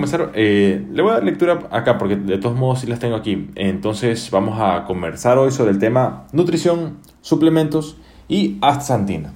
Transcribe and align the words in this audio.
Comenzar, 0.00 0.30
eh, 0.32 0.86
le 0.94 1.02
voy 1.02 1.10
a 1.10 1.14
dar 1.16 1.24
lectura 1.24 1.58
acá 1.70 1.98
porque 1.98 2.16
de 2.16 2.38
todos 2.38 2.56
modos 2.56 2.80
sí 2.80 2.86
las 2.86 3.00
tengo 3.00 3.16
aquí. 3.16 3.50
Entonces 3.54 4.30
vamos 4.30 4.58
a 4.58 4.86
conversar 4.86 5.36
hoy 5.36 5.50
sobre 5.50 5.72
el 5.72 5.78
tema 5.78 6.26
nutrición, 6.32 7.00
suplementos 7.20 7.98
y 8.26 8.56
astaxantina. 8.62 9.34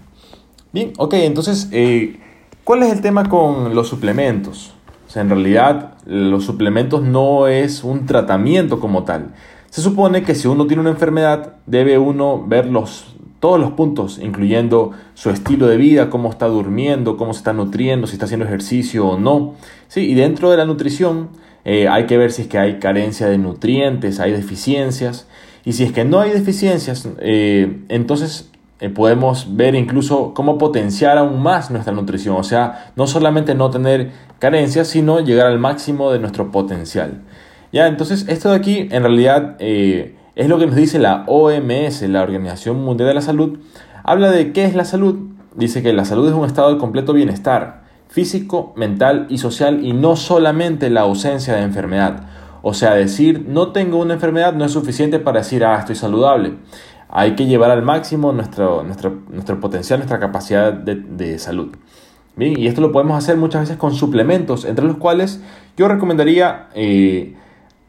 Bien, 0.72 0.94
ok, 0.96 1.12
entonces, 1.18 1.68
eh, 1.70 2.18
¿cuál 2.64 2.82
es 2.82 2.92
el 2.92 3.02
tema 3.02 3.28
con 3.28 3.74
los 3.74 3.88
suplementos? 3.88 4.72
O 5.06 5.10
sea, 5.10 5.20
en 5.20 5.28
realidad 5.28 5.98
los 6.06 6.46
suplementos 6.46 7.02
no 7.02 7.46
es 7.46 7.84
un 7.84 8.06
tratamiento 8.06 8.80
como 8.80 9.04
tal. 9.04 9.34
Se 9.68 9.82
supone 9.82 10.22
que 10.22 10.34
si 10.34 10.48
uno 10.48 10.66
tiene 10.66 10.80
una 10.80 10.92
enfermedad, 10.92 11.56
debe 11.66 11.98
uno 11.98 12.42
ver 12.42 12.70
los 12.70 13.13
todos 13.44 13.60
los 13.60 13.72
puntos, 13.72 14.18
incluyendo 14.22 14.92
su 15.12 15.28
estilo 15.28 15.66
de 15.66 15.76
vida, 15.76 16.08
cómo 16.08 16.30
está 16.30 16.46
durmiendo, 16.46 17.18
cómo 17.18 17.34
se 17.34 17.40
está 17.40 17.52
nutriendo, 17.52 18.06
si 18.06 18.14
está 18.14 18.24
haciendo 18.24 18.46
ejercicio 18.46 19.06
o 19.06 19.18
no. 19.18 19.52
Sí, 19.86 20.10
y 20.10 20.14
dentro 20.14 20.50
de 20.50 20.56
la 20.56 20.64
nutrición 20.64 21.28
eh, 21.66 21.86
hay 21.86 22.06
que 22.06 22.16
ver 22.16 22.32
si 22.32 22.40
es 22.40 22.48
que 22.48 22.56
hay 22.56 22.78
carencia 22.78 23.26
de 23.26 23.36
nutrientes, 23.36 24.18
hay 24.18 24.32
deficiencias. 24.32 25.28
Y 25.62 25.74
si 25.74 25.84
es 25.84 25.92
que 25.92 26.06
no 26.06 26.20
hay 26.20 26.30
deficiencias, 26.30 27.06
eh, 27.18 27.82
entonces 27.90 28.50
eh, 28.80 28.88
podemos 28.88 29.54
ver 29.54 29.74
incluso 29.74 30.32
cómo 30.32 30.56
potenciar 30.56 31.18
aún 31.18 31.42
más 31.42 31.70
nuestra 31.70 31.92
nutrición. 31.92 32.36
O 32.36 32.44
sea, 32.44 32.92
no 32.96 33.06
solamente 33.06 33.54
no 33.54 33.68
tener 33.68 34.10
carencias, 34.38 34.88
sino 34.88 35.20
llegar 35.20 35.48
al 35.48 35.58
máximo 35.58 36.10
de 36.10 36.18
nuestro 36.18 36.50
potencial. 36.50 37.20
Ya, 37.72 37.88
entonces 37.88 38.24
esto 38.26 38.48
de 38.48 38.56
aquí 38.56 38.88
en 38.90 39.02
realidad 39.02 39.58
es 40.36 40.48
lo 40.48 40.58
que 40.58 40.66
nos 40.66 40.74
dice 40.74 40.98
la 40.98 41.24
OMS, 41.26 42.02
la 42.02 42.22
Organización 42.22 42.82
Mundial 42.82 43.08
de 43.08 43.14
la 43.14 43.20
Salud. 43.20 43.58
Habla 44.02 44.30
de 44.30 44.52
qué 44.52 44.64
es 44.64 44.74
la 44.74 44.84
salud. 44.84 45.30
Dice 45.54 45.82
que 45.82 45.92
la 45.92 46.04
salud 46.04 46.28
es 46.28 46.34
un 46.34 46.44
estado 46.44 46.72
de 46.72 46.78
completo 46.78 47.12
bienestar 47.12 47.84
físico, 48.08 48.72
mental 48.76 49.26
y 49.28 49.38
social 49.38 49.84
y 49.84 49.92
no 49.92 50.14
solamente 50.14 50.88
la 50.88 51.02
ausencia 51.02 51.54
de 51.54 51.62
enfermedad. 51.62 52.28
O 52.62 52.72
sea, 52.72 52.94
decir 52.94 53.44
no 53.48 53.72
tengo 53.72 53.98
una 53.98 54.14
enfermedad 54.14 54.54
no 54.54 54.64
es 54.64 54.72
suficiente 54.72 55.18
para 55.18 55.40
decir 55.40 55.64
ah, 55.64 55.78
estoy 55.78 55.96
saludable. 55.96 56.54
Hay 57.08 57.34
que 57.34 57.46
llevar 57.46 57.70
al 57.70 57.82
máximo 57.82 58.32
nuestro, 58.32 58.82
nuestro, 58.82 59.22
nuestro 59.30 59.60
potencial, 59.60 59.98
nuestra 59.98 60.18
capacidad 60.18 60.72
de, 60.72 61.38
salud. 61.38 61.76
Bien, 62.36 62.58
y 62.58 62.66
esto 62.66 62.80
lo 62.80 62.90
podemos 62.90 63.16
hacer 63.16 63.36
muchas 63.36 63.62
veces 63.62 63.76
con 63.76 63.94
suplementos, 63.94 64.64
entre 64.64 64.84
los 64.84 64.96
cuales 64.96 65.40
yo 65.76 65.86
recomendaría 65.86 66.68
eh, 66.74 67.36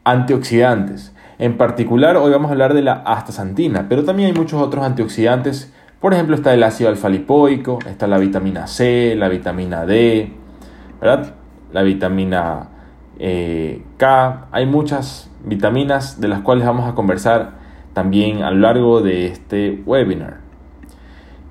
antioxidantes. 0.04 1.12
En 1.38 1.58
particular, 1.58 2.16
hoy 2.16 2.32
vamos 2.32 2.48
a 2.48 2.52
hablar 2.52 2.72
de 2.72 2.80
la 2.80 2.94
astaxantina, 2.94 3.88
pero 3.90 4.04
también 4.04 4.28
hay 4.28 4.34
muchos 4.34 4.60
otros 4.60 4.84
antioxidantes. 4.84 5.70
Por 6.00 6.14
ejemplo, 6.14 6.34
está 6.34 6.54
el 6.54 6.62
ácido 6.62 6.88
alfa-lipoico, 6.88 7.78
está 7.86 8.06
la 8.06 8.16
vitamina 8.16 8.66
C, 8.66 9.14
la 9.16 9.28
vitamina 9.28 9.84
D, 9.84 10.32
¿verdad? 10.98 11.34
La 11.72 11.82
vitamina 11.82 12.68
eh, 13.18 13.82
K. 13.98 14.46
Hay 14.50 14.64
muchas 14.64 15.30
vitaminas 15.44 16.20
de 16.22 16.28
las 16.28 16.40
cuales 16.40 16.64
vamos 16.64 16.88
a 16.88 16.94
conversar 16.94 17.52
también 17.92 18.42
a 18.42 18.50
lo 18.50 18.60
largo 18.60 19.02
de 19.02 19.26
este 19.26 19.82
webinar. 19.84 20.38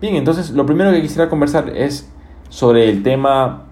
Bien, 0.02 0.16
entonces 0.16 0.50
lo 0.50 0.66
primero 0.66 0.92
que 0.92 1.02
quisiera 1.02 1.30
conversar 1.30 1.70
es 1.70 2.12
sobre 2.50 2.90
el 2.90 3.04
tema 3.04 3.65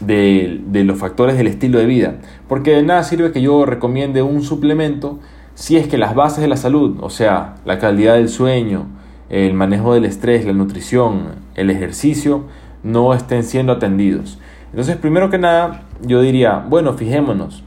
de, 0.00 0.60
los 0.84 0.98
factores 0.98 1.36
del 1.36 1.46
estilo 1.46 1.78
de 1.78 1.86
vida. 1.86 2.16
Porque 2.48 2.72
de 2.72 2.82
nada 2.82 3.02
sirve 3.04 3.32
que 3.32 3.42
yo 3.42 3.64
recomiende 3.66 4.22
un 4.22 4.42
suplemento 4.42 5.18
si 5.54 5.76
es 5.76 5.86
que 5.86 5.98
las 5.98 6.14
bases 6.14 6.40
de 6.40 6.48
la 6.48 6.56
salud, 6.56 6.98
o 7.00 7.10
sea, 7.10 7.56
la 7.64 7.78
calidad 7.78 8.14
del 8.14 8.28
sueño, 8.28 8.86
el 9.28 9.54
manejo 9.54 9.94
del 9.94 10.04
estrés, 10.04 10.46
la 10.46 10.52
nutrición, 10.52 11.36
el 11.54 11.70
ejercicio, 11.70 12.44
no 12.82 13.14
estén 13.14 13.44
siendo 13.44 13.72
atendidos. 13.72 14.38
Entonces, 14.70 14.96
primero 14.96 15.30
que 15.30 15.38
nada, 15.38 15.82
yo 16.00 16.20
diría, 16.22 16.64
bueno, 16.68 16.94
fijémonos, 16.94 17.62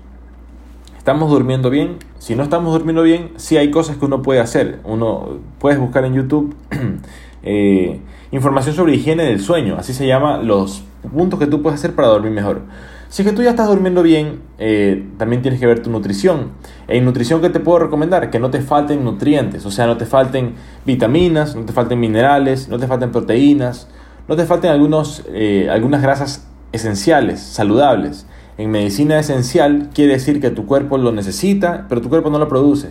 ¿estamos 0.98 1.30
durmiendo 1.30 1.70
bien? 1.70 1.98
Si 2.18 2.36
no 2.36 2.42
estamos 2.42 2.74
durmiendo 2.74 3.04
bien, 3.04 3.30
sí 3.36 3.58
hay 3.58 3.70
cosas 3.70 3.98
que 3.98 4.06
uno 4.06 4.24
puede 4.24 4.40
hacer. 4.40 4.80
Uno 4.84 5.38
puede 5.60 5.78
buscar 5.78 6.06
en 6.06 6.16
YouTube 6.16 6.56
eh, 7.44 8.00
información 8.32 8.76
sobre 8.76 8.96
higiene 8.96 9.24
del 9.24 9.40
sueño, 9.40 9.76
así 9.78 9.94
se 9.94 10.08
llama 10.08 10.38
los 10.38 10.84
puntos 11.10 11.40
que 11.40 11.48
tú 11.48 11.62
puedes 11.62 11.80
hacer 11.80 11.96
para 11.96 12.08
dormir 12.08 12.32
mejor. 12.32 12.62
Si 13.10 13.22
es 13.22 13.28
que 13.28 13.36
tú 13.36 13.42
ya 13.44 13.52
estás 13.52 13.68
durmiendo 13.68 14.04
bien, 14.04 14.42
eh, 14.58 15.08
también 15.18 15.42
tienes 15.42 15.60
que 15.60 15.68
ver 15.68 15.82
tu 15.82 15.90
nutrición. 15.90 16.52
En 16.88 17.06
nutrición, 17.06 17.42
¿qué 17.42 17.50
te 17.50 17.60
puedo 17.60 17.80
recomendar? 17.80 18.30
Que 18.30 18.40
no 18.40 18.50
te 18.50 18.62
falten 18.62 19.04
nutrientes, 19.04 19.66
o 19.66 19.72
sea, 19.72 19.86
no 19.86 19.98
te 19.98 20.06
falten 20.06 20.56
vitaminas, 20.86 21.56
no 21.56 21.66
te 21.66 21.72
falten 21.72 22.00
minerales, 22.00 22.68
no 22.68 22.78
te 22.78 22.88
falten 22.88 23.12
proteínas, 23.12 23.88
no 24.28 24.36
te 24.36 24.46
falten 24.46 24.72
algunos, 24.72 25.24
eh, 25.30 25.70
algunas 25.72 26.02
grasas 26.02 26.48
esenciales, 26.72 27.40
saludables. 27.40 28.26
En 28.58 28.72
medicina 28.72 29.20
esencial 29.20 29.90
quiere 29.94 30.14
decir 30.14 30.42
que 30.42 30.50
tu 30.50 30.66
cuerpo 30.66 30.98
lo 30.98 31.12
necesita, 31.12 31.86
pero 31.88 32.02
tu 32.02 32.10
cuerpo 32.10 32.30
no 32.30 32.40
lo 32.40 32.48
produce. 32.48 32.90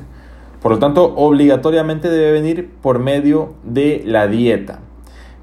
Por 0.63 0.73
lo 0.73 0.79
tanto, 0.79 1.15
obligatoriamente 1.17 2.09
debe 2.09 2.33
venir 2.33 2.71
por 2.81 2.99
medio 2.99 3.55
de 3.65 4.03
la 4.07 4.29
dieta. 4.29 4.81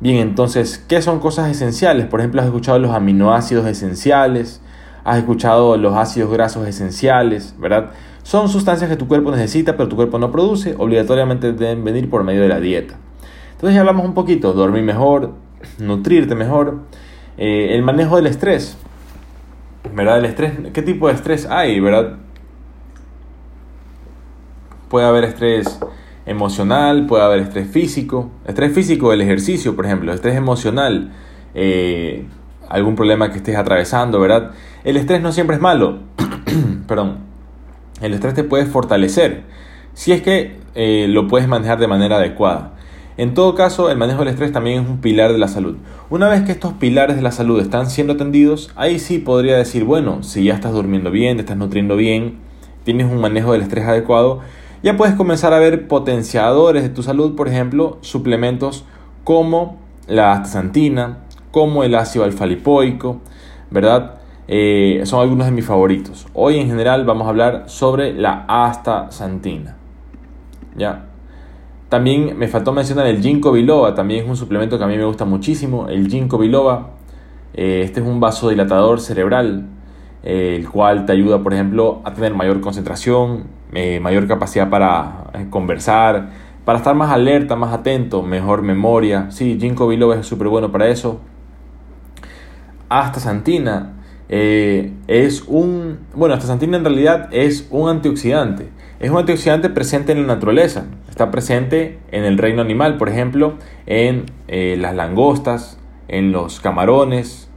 Bien, 0.01 0.17
entonces, 0.17 0.83
¿qué 0.87 0.99
son 1.03 1.19
cosas 1.19 1.51
esenciales? 1.51 2.07
Por 2.07 2.21
ejemplo, 2.21 2.41
has 2.41 2.47
escuchado 2.47 2.79
los 2.79 2.89
aminoácidos 2.89 3.67
esenciales, 3.67 4.59
has 5.03 5.19
escuchado 5.19 5.77
los 5.77 5.95
ácidos 5.95 6.31
grasos 6.31 6.67
esenciales, 6.67 7.53
¿verdad? 7.59 7.91
Son 8.23 8.49
sustancias 8.49 8.89
que 8.89 8.95
tu 8.95 9.07
cuerpo 9.07 9.29
necesita, 9.29 9.77
pero 9.77 9.87
tu 9.89 9.95
cuerpo 9.95 10.17
no 10.17 10.31
produce, 10.31 10.73
obligatoriamente 10.75 11.53
deben 11.53 11.83
venir 11.83 12.09
por 12.09 12.23
medio 12.23 12.41
de 12.41 12.47
la 12.47 12.59
dieta. 12.59 12.95
Entonces 13.51 13.75
ya 13.75 13.81
hablamos 13.81 14.03
un 14.03 14.15
poquito, 14.15 14.53
dormir 14.53 14.81
mejor, 14.81 15.33
nutrirte 15.77 16.33
mejor, 16.33 16.79
eh, 17.37 17.75
el 17.75 17.83
manejo 17.83 18.15
del 18.15 18.25
estrés, 18.25 18.77
¿verdad? 19.93 20.17
El 20.17 20.25
estrés, 20.25 20.53
¿qué 20.73 20.81
tipo 20.81 21.09
de 21.09 21.13
estrés 21.13 21.45
hay, 21.45 21.79
verdad? 21.79 22.17
Puede 24.89 25.05
haber 25.05 25.25
estrés 25.25 25.79
emocional, 26.25 27.05
puede 27.07 27.23
haber 27.23 27.39
estrés 27.39 27.69
físico, 27.69 28.31
estrés 28.45 28.73
físico 28.73 29.11
del 29.11 29.21
ejercicio, 29.21 29.75
por 29.75 29.85
ejemplo, 29.85 30.13
estrés 30.13 30.35
emocional, 30.35 31.11
eh, 31.53 32.25
algún 32.69 32.95
problema 32.95 33.31
que 33.31 33.37
estés 33.37 33.55
atravesando, 33.55 34.19
¿verdad? 34.19 34.51
El 34.83 34.97
estrés 34.97 35.21
no 35.21 35.31
siempre 35.31 35.55
es 35.55 35.61
malo, 35.61 35.99
perdón, 36.87 37.19
el 38.01 38.13
estrés 38.13 38.33
te 38.33 38.43
puede 38.43 38.65
fortalecer 38.65 39.43
si 39.93 40.11
es 40.11 40.21
que 40.21 40.57
eh, 40.75 41.07
lo 41.09 41.27
puedes 41.27 41.47
manejar 41.47 41.79
de 41.79 41.87
manera 41.87 42.17
adecuada. 42.17 42.73
En 43.17 43.33
todo 43.33 43.55
caso, 43.55 43.91
el 43.91 43.97
manejo 43.97 44.19
del 44.19 44.29
estrés 44.29 44.51
también 44.51 44.81
es 44.81 44.89
un 44.89 45.01
pilar 45.01 45.33
de 45.33 45.37
la 45.37 45.49
salud. 45.49 45.75
Una 46.09 46.29
vez 46.29 46.43
que 46.43 46.53
estos 46.53 46.73
pilares 46.73 47.17
de 47.17 47.21
la 47.21 47.31
salud 47.31 47.59
están 47.59 47.89
siendo 47.89 48.13
atendidos, 48.13 48.71
ahí 48.75 48.99
sí 48.99 49.19
podría 49.19 49.57
decir, 49.57 49.83
bueno, 49.83 50.23
si 50.23 50.45
ya 50.45 50.53
estás 50.53 50.71
durmiendo 50.71 51.11
bien, 51.11 51.37
te 51.37 51.41
estás 51.41 51.57
nutriendo 51.57 51.97
bien, 51.97 52.37
tienes 52.83 53.11
un 53.11 53.19
manejo 53.19 53.51
del 53.51 53.61
estrés 53.61 53.85
adecuado, 53.85 54.39
ya 54.83 54.97
puedes 54.97 55.15
comenzar 55.15 55.53
a 55.53 55.59
ver 55.59 55.87
potenciadores 55.87 56.83
de 56.83 56.89
tu 56.89 57.03
salud, 57.03 57.35
por 57.35 57.47
ejemplo, 57.47 57.97
suplementos 58.01 58.85
como 59.23 59.77
la 60.07 60.33
astaxantina, 60.33 61.19
como 61.51 61.83
el 61.83 61.95
ácido 61.95 62.25
alfa-lipoico, 62.25 63.21
¿verdad? 63.69 64.15
Eh, 64.47 65.01
son 65.05 65.21
algunos 65.21 65.45
de 65.45 65.51
mis 65.51 65.65
favoritos. 65.65 66.27
Hoy 66.33 66.57
en 66.57 66.67
general 66.67 67.05
vamos 67.05 67.27
a 67.27 67.29
hablar 67.29 67.63
sobre 67.67 68.13
la 68.13 68.45
astaxantina. 68.47 69.77
¿Ya? 70.75 71.05
También 71.89 72.37
me 72.37 72.47
faltó 72.47 72.71
mencionar 72.71 73.05
el 73.07 73.21
ginkgo 73.21 73.51
biloba, 73.51 73.93
también 73.93 74.23
es 74.23 74.29
un 74.29 74.37
suplemento 74.37 74.77
que 74.77 74.83
a 74.85 74.87
mí 74.87 74.97
me 74.97 75.05
gusta 75.05 75.25
muchísimo, 75.25 75.89
el 75.89 76.07
ginkgo 76.07 76.37
biloba. 76.37 76.91
Eh, 77.53 77.81
este 77.83 77.99
es 77.99 78.05
un 78.05 78.19
vasodilatador 78.19 79.01
cerebral, 79.01 79.67
eh, 80.23 80.55
el 80.57 80.69
cual 80.69 81.05
te 81.05 81.13
ayuda, 81.13 81.41
por 81.41 81.53
ejemplo, 81.53 82.01
a 82.03 82.13
tener 82.13 82.33
mayor 82.33 82.61
concentración, 82.61 83.61
eh, 83.73 84.01
mayor 84.01 84.27
capacidad 84.27 84.69
para 84.69 85.29
eh, 85.33 85.47
conversar, 85.49 86.29
para 86.65 86.79
estar 86.79 86.93
más 86.93 87.09
alerta, 87.09 87.55
más 87.55 87.73
atento, 87.73 88.21
mejor 88.21 88.61
memoria. 88.63 89.31
Sí, 89.31 89.57
ginkgo 89.59 89.87
biloba 89.87 90.17
es 90.17 90.27
súper 90.27 90.49
bueno 90.49 90.71
para 90.71 90.89
eso. 90.89 91.21
Astaxantina 92.89 93.93
eh, 94.27 94.91
es 95.07 95.45
un... 95.47 95.99
Bueno, 96.13 96.35
astaxantina 96.35 96.77
en 96.77 96.83
realidad 96.83 97.29
es 97.31 97.67
un 97.71 97.89
antioxidante. 97.89 98.67
Es 98.99 99.09
un 99.09 99.17
antioxidante 99.17 99.69
presente 99.69 100.11
en 100.11 100.27
la 100.27 100.35
naturaleza. 100.35 100.85
Está 101.09 101.31
presente 101.31 101.99
en 102.11 102.25
el 102.25 102.37
reino 102.37 102.61
animal, 102.61 102.97
por 102.97 103.07
ejemplo, 103.07 103.55
en 103.85 104.25
las 104.47 104.95
langostas, 104.95 105.79
en 106.07 106.31
los 106.31 106.59
camarones, 106.59 107.49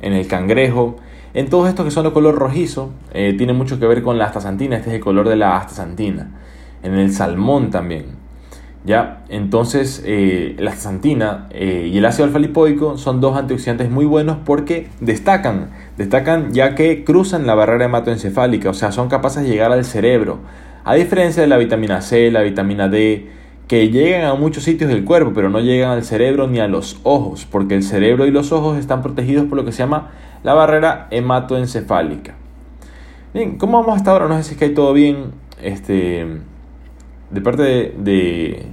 en 0.00 0.12
el 0.12 0.28
cangrejo, 0.28 0.96
en 1.34 1.48
todos 1.48 1.68
estos 1.68 1.84
que 1.84 1.90
son 1.90 2.04
de 2.04 2.12
color 2.12 2.34
rojizo, 2.34 2.90
eh, 3.12 3.34
tiene 3.36 3.52
mucho 3.52 3.78
que 3.78 3.86
ver 3.86 4.02
con 4.02 4.18
la 4.18 4.26
astaxantina, 4.26 4.76
este 4.76 4.90
es 4.90 4.96
el 4.96 5.00
color 5.00 5.28
de 5.28 5.36
la 5.36 5.56
astaxantina. 5.56 6.30
En 6.82 6.94
el 6.94 7.12
salmón 7.12 7.70
también. 7.70 8.20
¿Ya? 8.84 9.22
Entonces, 9.28 10.02
eh, 10.04 10.56
la 10.58 10.70
astaxantina 10.70 11.46
eh, 11.50 11.88
y 11.92 11.98
el 11.98 12.04
ácido 12.04 12.24
alfa-lipoico 12.24 12.98
son 12.98 13.20
dos 13.20 13.36
antioxidantes 13.36 13.88
muy 13.90 14.04
buenos 14.04 14.38
porque 14.44 14.88
destacan, 15.00 15.70
destacan 15.96 16.52
ya 16.52 16.74
que 16.74 17.04
cruzan 17.04 17.46
la 17.46 17.54
barrera 17.54 17.84
hematoencefálica, 17.84 18.70
o 18.70 18.74
sea, 18.74 18.90
son 18.90 19.08
capaces 19.08 19.44
de 19.44 19.50
llegar 19.50 19.70
al 19.70 19.84
cerebro. 19.84 20.40
A 20.84 20.96
diferencia 20.96 21.42
de 21.42 21.48
la 21.48 21.58
vitamina 21.58 22.00
C, 22.00 22.30
la 22.32 22.42
vitamina 22.42 22.88
D, 22.88 23.30
que 23.68 23.88
llegan 23.90 24.24
a 24.24 24.34
muchos 24.34 24.64
sitios 24.64 24.90
del 24.90 25.04
cuerpo, 25.04 25.32
pero 25.34 25.48
no 25.48 25.60
llegan 25.60 25.90
al 25.90 26.04
cerebro 26.04 26.46
ni 26.46 26.58
a 26.58 26.68
los 26.68 27.00
ojos, 27.04 27.46
porque 27.50 27.74
el 27.74 27.82
cerebro 27.82 28.26
y 28.26 28.30
los 28.30 28.52
ojos 28.52 28.78
están 28.78 29.02
protegidos 29.02 29.46
por 29.46 29.56
lo 29.56 29.64
que 29.64 29.72
se 29.72 29.78
llama 29.78 30.10
la 30.42 30.54
barrera 30.54 31.08
hematoencefálica. 31.10 32.34
Bien, 33.32 33.56
¿cómo 33.56 33.80
vamos 33.80 33.96
hasta 33.96 34.10
ahora? 34.10 34.28
No 34.28 34.36
sé 34.36 34.42
si 34.42 34.52
es 34.52 34.58
que 34.58 34.66
hay 34.66 34.74
todo 34.74 34.92
bien. 34.92 35.32
Este, 35.62 36.26
de 37.30 37.40
parte 37.40 37.62
de, 37.62 37.94
de, 37.98 38.66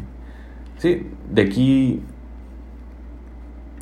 sí, 0.77 1.07
de 1.29 1.41
aquí, 1.43 2.01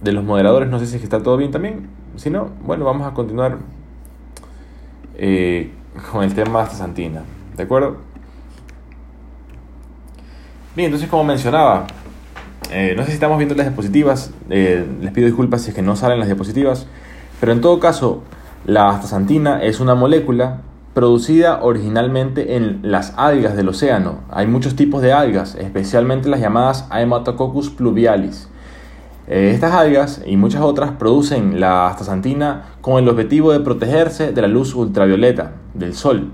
de 0.04 0.12
los 0.12 0.24
moderadores, 0.24 0.70
no 0.70 0.80
sé 0.80 0.86
si 0.86 0.96
es 0.96 1.02
que 1.02 1.06
está 1.06 1.24
todo 1.24 1.38
bien 1.38 1.52
también. 1.52 1.88
Si 2.16 2.30
no, 2.30 2.52
bueno, 2.64 2.86
vamos 2.86 3.08
a 3.08 3.14
continuar 3.14 3.58
eh, 5.16 5.72
con 6.12 6.24
el 6.24 6.34
tema 6.34 6.66
de 6.66 6.70
Santina. 6.72 7.24
¿De 7.56 7.64
acuerdo? 7.64 7.98
Bien, 10.78 10.90
entonces 10.90 11.10
como 11.10 11.24
mencionaba, 11.24 11.88
eh, 12.70 12.94
no 12.96 13.02
sé 13.02 13.08
si 13.08 13.14
estamos 13.16 13.40
viendo 13.40 13.56
las 13.56 13.66
diapositivas, 13.66 14.30
eh, 14.52 14.86
les 15.02 15.12
pido 15.12 15.26
disculpas 15.26 15.64
si 15.64 15.70
es 15.70 15.76
que 15.76 15.82
no 15.82 15.96
salen 15.96 16.20
las 16.20 16.28
diapositivas, 16.28 16.86
pero 17.40 17.52
en 17.52 17.62
todo 17.62 17.80
caso, 17.80 18.22
la 18.64 18.90
astaxantina 18.90 19.64
es 19.64 19.80
una 19.80 19.96
molécula 19.96 20.62
producida 20.94 21.64
originalmente 21.64 22.58
en 22.58 22.82
las 22.84 23.16
algas 23.18 23.56
del 23.56 23.70
océano. 23.70 24.20
Hay 24.30 24.46
muchos 24.46 24.76
tipos 24.76 25.02
de 25.02 25.14
algas, 25.14 25.56
especialmente 25.56 26.30
las 26.30 26.42
llamadas 26.42 26.86
Haematococcus 26.92 27.72
pluvialis. 27.72 28.48
Eh, 29.28 29.50
estas 29.56 29.74
algas 29.74 30.22
y 30.28 30.38
muchas 30.38 30.62
otras 30.62 30.92
producen 30.92 31.60
la 31.60 31.88
astaxantina 31.88 32.66
con 32.82 33.02
el 33.02 33.10
objetivo 33.10 33.52
de 33.52 33.62
protegerse 33.62 34.32
de 34.32 34.42
la 34.44 34.48
luz 34.48 34.76
ultravioleta 34.76 35.54
del 35.74 35.96
sol. 35.96 36.30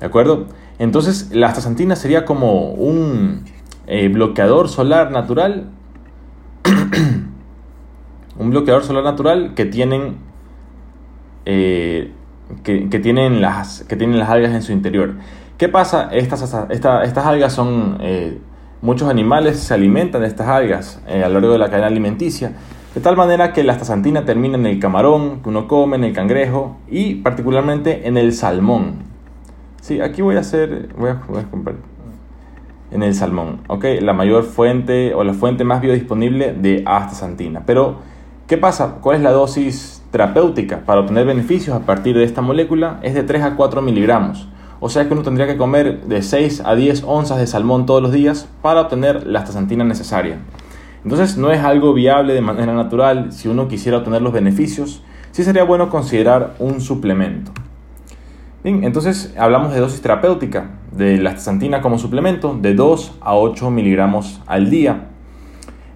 ¿De 0.00 0.06
acuerdo? 0.06 0.46
Entonces, 0.80 1.30
la 1.32 1.46
astaxantina 1.46 1.94
sería 1.94 2.24
como 2.24 2.72
un 2.72 3.44
eh, 3.86 4.08
bloqueador 4.08 4.68
solar 4.68 5.10
natural. 5.10 5.70
un 8.38 8.50
bloqueador 8.50 8.84
solar 8.84 9.04
natural 9.04 9.54
que 9.54 9.64
tienen, 9.64 10.16
eh, 11.44 12.12
que, 12.62 12.98
tienen 13.00 13.40
las, 13.40 13.84
que 13.84 13.96
tienen 13.96 14.18
las 14.18 14.28
algas 14.28 14.52
en 14.52 14.62
su 14.62 14.72
interior. 14.72 15.14
¿Qué 15.58 15.68
pasa? 15.68 16.08
Estas, 16.12 16.42
estas 16.70 17.26
algas 17.26 17.52
son... 17.52 17.98
Eh, 18.00 18.38
muchos 18.82 19.08
animales 19.08 19.58
se 19.58 19.72
alimentan 19.72 20.20
de 20.20 20.28
estas 20.28 20.48
algas 20.48 21.00
a 21.08 21.28
lo 21.28 21.40
largo 21.40 21.52
de 21.52 21.58
la 21.58 21.70
cadena 21.70 21.86
alimenticia. 21.86 22.52
De 22.96 23.02
tal 23.02 23.14
manera 23.14 23.52
que 23.52 23.62
la 23.62 23.72
astaxantina 23.72 24.24
termina 24.24 24.56
en 24.56 24.64
el 24.64 24.78
camarón 24.78 25.42
que 25.42 25.50
uno 25.50 25.68
come, 25.68 25.96
en 25.96 26.04
el 26.04 26.12
cangrejo 26.14 26.78
y 26.88 27.16
particularmente 27.16 28.08
en 28.08 28.16
el 28.16 28.32
salmón. 28.32 29.02
Sí, 29.82 30.00
aquí 30.00 30.22
voy 30.22 30.36
a 30.36 30.40
hacer, 30.40 30.88
voy 30.96 31.10
a, 31.10 31.22
voy 31.28 31.42
a 31.42 31.44
en 32.90 33.02
el 33.02 33.14
salmón, 33.14 33.60
¿ok? 33.68 33.84
La 34.00 34.12
mayor 34.12 34.44
fuente 34.44 35.14
o 35.14 35.24
la 35.24 35.34
fuente 35.34 35.64
más 35.64 35.80
biodisponible 35.80 36.52
de 36.52 36.82
astaxantina. 36.86 37.62
Pero, 37.66 37.96
¿qué 38.46 38.56
pasa? 38.56 38.98
¿Cuál 39.00 39.16
es 39.16 39.22
la 39.22 39.32
dosis 39.32 40.02
terapéutica 40.10 40.80
para 40.86 41.00
obtener 41.00 41.26
beneficios 41.26 41.76
a 41.76 41.80
partir 41.80 42.16
de 42.16 42.24
esta 42.24 42.42
molécula? 42.42 43.00
Es 43.02 43.14
de 43.14 43.22
3 43.22 43.42
a 43.42 43.56
4 43.56 43.82
miligramos. 43.82 44.48
O 44.78 44.88
sea 44.88 45.06
que 45.06 45.14
uno 45.14 45.22
tendría 45.22 45.46
que 45.46 45.56
comer 45.56 46.02
de 46.02 46.22
6 46.22 46.62
a 46.64 46.74
10 46.74 47.04
onzas 47.04 47.38
de 47.38 47.46
salmón 47.46 47.86
todos 47.86 48.02
los 48.02 48.12
días 48.12 48.48
para 48.62 48.82
obtener 48.82 49.26
la 49.26 49.40
astaxantina 49.40 49.84
necesaria. 49.84 50.38
Entonces 51.02 51.36
no 51.38 51.50
es 51.50 51.60
algo 51.60 51.94
viable 51.94 52.34
de 52.34 52.40
manera 52.40 52.74
natural. 52.74 53.32
Si 53.32 53.48
uno 53.48 53.68
quisiera 53.68 53.98
obtener 53.98 54.22
los 54.22 54.32
beneficios, 54.32 55.02
sí 55.32 55.44
sería 55.44 55.64
bueno 55.64 55.88
considerar 55.88 56.54
un 56.58 56.80
suplemento. 56.80 57.52
Bien, 58.62 58.84
entonces 58.84 59.32
hablamos 59.38 59.72
de 59.72 59.80
dosis 59.80 60.02
terapéutica 60.02 60.70
de 60.92 61.18
la 61.18 61.30
astaxantina 61.30 61.82
como 61.82 61.98
suplemento 61.98 62.56
de 62.60 62.74
2 62.74 63.18
a 63.20 63.34
8 63.34 63.70
miligramos 63.70 64.40
al 64.46 64.70
día. 64.70 65.08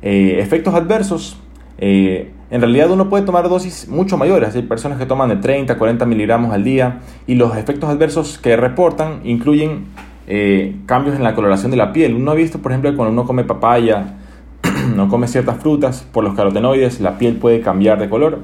Eh, 0.02 0.38
efectos 0.40 0.74
adversos. 0.74 1.38
Eh, 1.78 2.30
en 2.50 2.60
realidad 2.60 2.90
uno 2.90 3.08
puede 3.08 3.24
tomar 3.24 3.48
dosis 3.48 3.88
mucho 3.88 4.16
mayores. 4.16 4.54
Hay 4.54 4.62
personas 4.62 4.98
que 4.98 5.06
toman 5.06 5.28
de 5.28 5.36
30 5.36 5.74
a 5.74 5.78
40 5.78 6.04
miligramos 6.06 6.52
al 6.52 6.64
día 6.64 7.00
y 7.26 7.34
los 7.34 7.56
efectos 7.56 7.88
adversos 7.88 8.38
que 8.38 8.56
reportan 8.56 9.20
incluyen 9.24 9.86
eh, 10.26 10.76
cambios 10.86 11.16
en 11.16 11.22
la 11.22 11.34
coloración 11.34 11.70
de 11.70 11.76
la 11.76 11.92
piel. 11.92 12.14
Uno 12.14 12.32
ha 12.32 12.34
visto, 12.34 12.58
por 12.58 12.72
ejemplo, 12.72 12.90
que 12.90 12.96
cuando 12.96 13.12
uno 13.12 13.24
come 13.24 13.44
papaya, 13.44 14.18
no 14.96 15.08
come 15.08 15.28
ciertas 15.28 15.58
frutas, 15.58 16.06
por 16.12 16.24
los 16.24 16.34
carotenoides, 16.34 17.00
la 17.00 17.18
piel 17.18 17.36
puede 17.36 17.60
cambiar 17.60 17.98
de 17.98 18.08
color. 18.08 18.40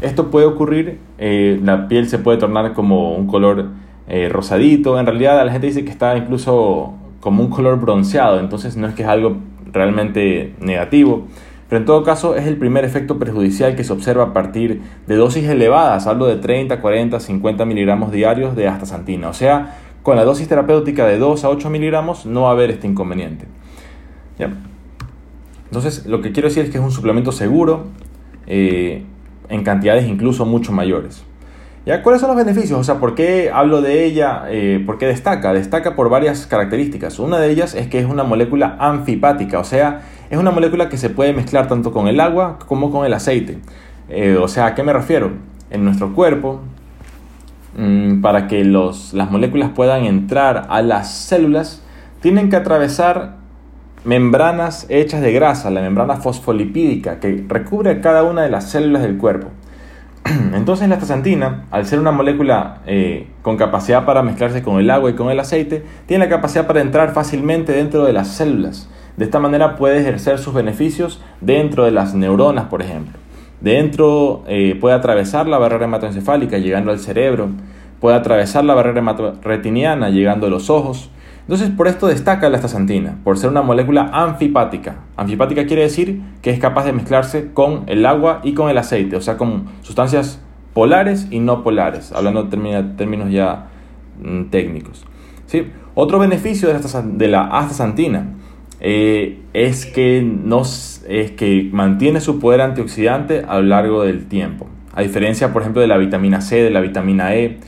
Esto 0.00 0.30
puede 0.30 0.46
ocurrir, 0.46 0.98
la 1.18 1.86
piel 1.86 2.08
se 2.08 2.18
puede 2.18 2.38
tornar 2.38 2.72
como 2.72 3.14
un 3.14 3.26
color 3.26 3.66
eh, 4.10 4.28
rosadito. 4.28 4.98
En 4.98 5.06
realidad 5.06 5.44
la 5.44 5.52
gente 5.52 5.68
dice 5.68 5.84
que 5.84 5.90
está 5.90 6.16
incluso 6.16 6.94
como 7.20 7.44
un 7.44 7.50
color 7.50 7.78
bronceado, 7.80 8.40
entonces 8.40 8.76
no 8.76 8.88
es 8.88 8.94
que 8.94 9.02
es 9.02 9.08
algo 9.08 9.36
realmente 9.72 10.54
negativo. 10.60 11.28
Pero 11.68 11.78
en 11.78 11.86
todo 11.86 12.02
caso 12.02 12.34
es 12.34 12.46
el 12.48 12.56
primer 12.56 12.84
efecto 12.84 13.20
perjudicial 13.20 13.76
que 13.76 13.84
se 13.84 13.92
observa 13.92 14.24
a 14.24 14.32
partir 14.32 14.82
de 15.06 15.14
dosis 15.14 15.48
elevadas, 15.48 16.08
hablo 16.08 16.26
de 16.26 16.36
30, 16.36 16.80
40, 16.80 17.20
50 17.20 17.64
miligramos 17.64 18.10
diarios 18.10 18.56
de 18.56 18.66
astaxantina. 18.66 19.28
O 19.28 19.32
sea, 19.32 19.76
con 20.02 20.16
la 20.16 20.24
dosis 20.24 20.48
terapéutica 20.48 21.06
de 21.06 21.18
2 21.18 21.44
a 21.44 21.48
8 21.48 21.70
miligramos 21.70 22.26
no 22.26 22.42
va 22.42 22.48
a 22.48 22.52
haber 22.52 22.70
este 22.70 22.88
inconveniente. 22.88 23.46
Entonces, 25.66 26.06
lo 26.06 26.20
que 26.20 26.32
quiero 26.32 26.48
decir 26.48 26.64
es 26.64 26.70
que 26.70 26.78
es 26.78 26.82
un 26.82 26.90
suplemento 26.90 27.30
seguro, 27.30 27.84
eh, 28.48 29.04
en 29.48 29.62
cantidades 29.62 30.08
incluso 30.08 30.44
mucho 30.46 30.72
mayores. 30.72 31.24
¿Ya? 31.90 32.04
¿Cuáles 32.04 32.20
son 32.20 32.28
los 32.28 32.36
beneficios? 32.36 32.78
O 32.78 32.84
sea, 32.84 33.00
¿por 33.00 33.16
qué 33.16 33.50
hablo 33.52 33.82
de 33.82 34.04
ella? 34.04 34.44
Eh, 34.48 34.80
¿Por 34.86 34.96
qué 34.96 35.08
destaca? 35.08 35.52
Destaca 35.52 35.96
por 35.96 36.08
varias 36.08 36.46
características. 36.46 37.18
Una 37.18 37.40
de 37.40 37.50
ellas 37.50 37.74
es 37.74 37.88
que 37.88 37.98
es 37.98 38.06
una 38.06 38.22
molécula 38.22 38.76
anfipática, 38.78 39.58
o 39.58 39.64
sea, 39.64 40.02
es 40.30 40.38
una 40.38 40.52
molécula 40.52 40.88
que 40.88 40.96
se 40.96 41.10
puede 41.10 41.32
mezclar 41.32 41.66
tanto 41.66 41.90
con 41.90 42.06
el 42.06 42.20
agua 42.20 42.60
como 42.68 42.92
con 42.92 43.06
el 43.06 43.12
aceite. 43.12 43.58
Eh, 44.08 44.38
o 44.40 44.46
sea, 44.46 44.66
¿a 44.66 44.74
qué 44.76 44.84
me 44.84 44.92
refiero? 44.92 45.32
En 45.70 45.84
nuestro 45.84 46.14
cuerpo, 46.14 46.60
mm, 47.76 48.20
para 48.20 48.46
que 48.46 48.62
los, 48.62 49.12
las 49.12 49.28
moléculas 49.28 49.70
puedan 49.74 50.04
entrar 50.04 50.68
a 50.70 50.82
las 50.82 51.12
células, 51.12 51.82
tienen 52.20 52.50
que 52.50 52.56
atravesar 52.56 53.34
membranas 54.04 54.86
hechas 54.90 55.22
de 55.22 55.32
grasa, 55.32 55.72
la 55.72 55.80
membrana 55.80 56.18
fosfolipídica 56.18 57.18
que 57.18 57.44
recubre 57.48 58.00
cada 58.00 58.22
una 58.22 58.42
de 58.42 58.50
las 58.50 58.70
células 58.70 59.02
del 59.02 59.18
cuerpo. 59.18 59.48
Entonces 60.54 60.88
la 60.88 60.96
astaxantina, 60.96 61.66
al 61.70 61.86
ser 61.86 61.98
una 61.98 62.12
molécula 62.12 62.82
eh, 62.86 63.28
con 63.42 63.56
capacidad 63.56 64.04
para 64.04 64.22
mezclarse 64.22 64.62
con 64.62 64.78
el 64.78 64.90
agua 64.90 65.10
y 65.10 65.14
con 65.14 65.30
el 65.30 65.40
aceite, 65.40 65.84
tiene 66.06 66.24
la 66.24 66.30
capacidad 66.30 66.66
para 66.66 66.80
entrar 66.80 67.12
fácilmente 67.12 67.72
dentro 67.72 68.04
de 68.04 68.12
las 68.12 68.28
células. 68.28 68.88
De 69.16 69.24
esta 69.24 69.38
manera 69.38 69.76
puede 69.76 70.00
ejercer 70.00 70.38
sus 70.38 70.54
beneficios 70.54 71.22
dentro 71.40 71.84
de 71.84 71.90
las 71.90 72.14
neuronas, 72.14 72.66
por 72.66 72.82
ejemplo. 72.82 73.18
Dentro 73.60 74.44
eh, 74.46 74.76
puede 74.80 74.94
atravesar 74.94 75.46
la 75.46 75.58
barrera 75.58 75.84
hematoencefálica 75.84 76.58
llegando 76.58 76.90
al 76.90 76.98
cerebro, 76.98 77.50
puede 78.00 78.16
atravesar 78.16 78.64
la 78.64 78.74
barrera 78.74 79.00
hematoretiniana 79.00 80.08
llegando 80.08 80.46
a 80.46 80.50
los 80.50 80.70
ojos, 80.70 81.10
entonces, 81.50 81.70
por 81.70 81.88
esto 81.88 82.06
destaca 82.06 82.48
la 82.48 82.58
astaxantina, 82.58 83.18
por 83.24 83.36
ser 83.36 83.50
una 83.50 83.60
molécula 83.60 84.08
anfipática. 84.12 84.98
Anfipática 85.16 85.66
quiere 85.66 85.82
decir 85.82 86.20
que 86.42 86.50
es 86.50 86.60
capaz 86.60 86.84
de 86.84 86.92
mezclarse 86.92 87.50
con 87.52 87.82
el 87.88 88.06
agua 88.06 88.40
y 88.44 88.54
con 88.54 88.70
el 88.70 88.78
aceite, 88.78 89.16
o 89.16 89.20
sea, 89.20 89.36
con 89.36 89.64
sustancias 89.80 90.40
polares 90.74 91.26
y 91.28 91.40
no 91.40 91.64
polares, 91.64 92.12
hablando 92.12 92.44
de 92.44 92.84
términos 92.96 93.32
ya 93.32 93.66
mm, 94.22 94.44
técnicos. 94.50 95.04
¿Sí? 95.46 95.66
Otro 95.96 96.20
beneficio 96.20 96.68
de 96.68 97.26
la, 97.26 97.46
astaxantina 97.46 98.28
eh, 98.78 99.40
es, 99.52 99.86
que 99.86 100.22
nos, 100.22 101.04
es 101.08 101.32
que 101.32 101.68
mantiene 101.72 102.20
su 102.20 102.38
poder 102.38 102.60
antioxidante 102.60 103.42
a 103.48 103.56
lo 103.56 103.62
largo 103.62 104.04
del 104.04 104.26
tiempo. 104.26 104.68
A 104.94 105.02
diferencia, 105.02 105.52
por 105.52 105.62
ejemplo, 105.62 105.82
de 105.82 105.88
la 105.88 105.96
vitamina 105.96 106.42
C, 106.42 106.62
de 106.62 106.70
la 106.70 106.80
vitamina 106.80 107.34
E, 107.34 107.58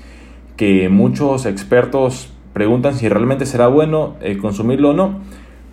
que 0.57 0.89
muchos 0.89 1.47
expertos 1.47 2.32
preguntan 2.53 2.95
si 2.95 3.09
realmente 3.09 3.47
será 3.47 3.67
bueno 3.69 4.15
eh, 4.21 4.37
consumirlo 4.39 4.91
o 4.91 4.93
no, 4.93 5.21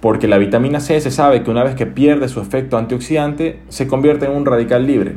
porque 0.02 0.28
la 0.28 0.38
vitamina 0.38 0.80
C 0.80 1.00
se 1.02 1.12
sabe 1.12 1.44
que 1.44 1.52
una 1.52 1.64
vez 1.64 1.76
que 1.76 1.86
pierde 1.86 2.30
su 2.30 2.40
efecto 2.40 2.78
antioxidante, 2.78 3.60
se 3.68 3.88
convierte 3.88 4.26
en 4.26 4.32
un 4.32 4.46
radical 4.46 4.88
libre. 4.88 5.16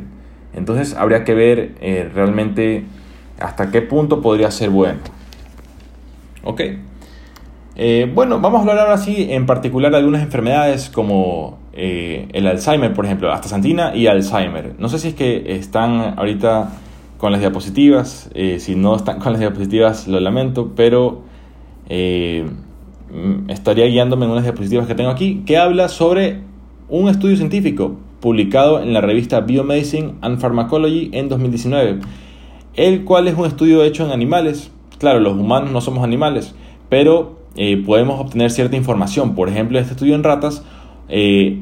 Entonces 0.53 0.95
habría 0.95 1.23
que 1.23 1.33
ver 1.33 1.75
eh, 1.81 2.09
realmente 2.13 2.83
hasta 3.39 3.71
qué 3.71 3.81
punto 3.81 4.21
podría 4.21 4.51
ser 4.51 4.69
bueno. 4.69 4.99
Ok. 6.43 6.61
Eh, 7.75 8.11
bueno, 8.13 8.39
vamos 8.39 8.59
a 8.59 8.61
hablar 8.61 8.77
ahora 8.79 8.97
sí 8.97 9.27
en 9.31 9.45
particular 9.45 9.91
de 9.91 9.97
algunas 9.97 10.21
enfermedades 10.21 10.89
como 10.89 11.59
el 11.75 12.45
Alzheimer, 12.45 12.93
por 12.93 13.05
ejemplo, 13.05 13.31
astaxantina 13.31 13.95
y 13.95 14.05
Alzheimer. 14.05 14.75
No 14.77 14.89
sé 14.89 14.99
si 14.99 15.07
es 15.07 15.15
que 15.15 15.55
están 15.55 16.19
ahorita 16.19 16.69
con 17.17 17.31
las 17.31 17.41
diapositivas, 17.41 18.29
si 18.59 18.75
no 18.75 18.95
están 18.95 19.17
con 19.17 19.31
las 19.31 19.39
diapositivas 19.39 20.07
lo 20.07 20.19
lamento, 20.19 20.73
pero 20.75 21.23
eh, 21.89 22.45
estaría 23.47 23.85
guiándome 23.85 24.25
en 24.25 24.31
unas 24.31 24.43
diapositivas 24.43 24.87
que 24.87 24.95
tengo 24.95 25.09
aquí, 25.09 25.43
que 25.45 25.57
habla 25.57 25.89
sobre 25.89 26.41
un 26.89 27.09
estudio 27.09 27.37
científico 27.37 27.97
publicado 28.19 28.81
en 28.81 28.93
la 28.93 29.01
revista 29.01 29.41
Biomedicine 29.41 30.13
and 30.21 30.39
Pharmacology 30.39 31.09
en 31.13 31.29
2019, 31.29 31.99
el 32.75 33.03
cual 33.03 33.27
es 33.27 33.35
un 33.35 33.45
estudio 33.45 33.83
hecho 33.83 34.05
en 34.05 34.11
animales. 34.11 34.71
Claro, 34.97 35.19
los 35.19 35.33
humanos 35.33 35.71
no 35.71 35.81
somos 35.81 36.03
animales, 36.03 36.55
pero 36.89 37.39
eh, 37.55 37.83
podemos 37.85 38.19
obtener 38.19 38.49
cierta 38.51 38.75
información. 38.75 39.35
Por 39.35 39.49
ejemplo, 39.49 39.77
este 39.77 39.93
estudio 39.93 40.15
en 40.15 40.23
ratas 40.23 40.63
eh, 41.09 41.59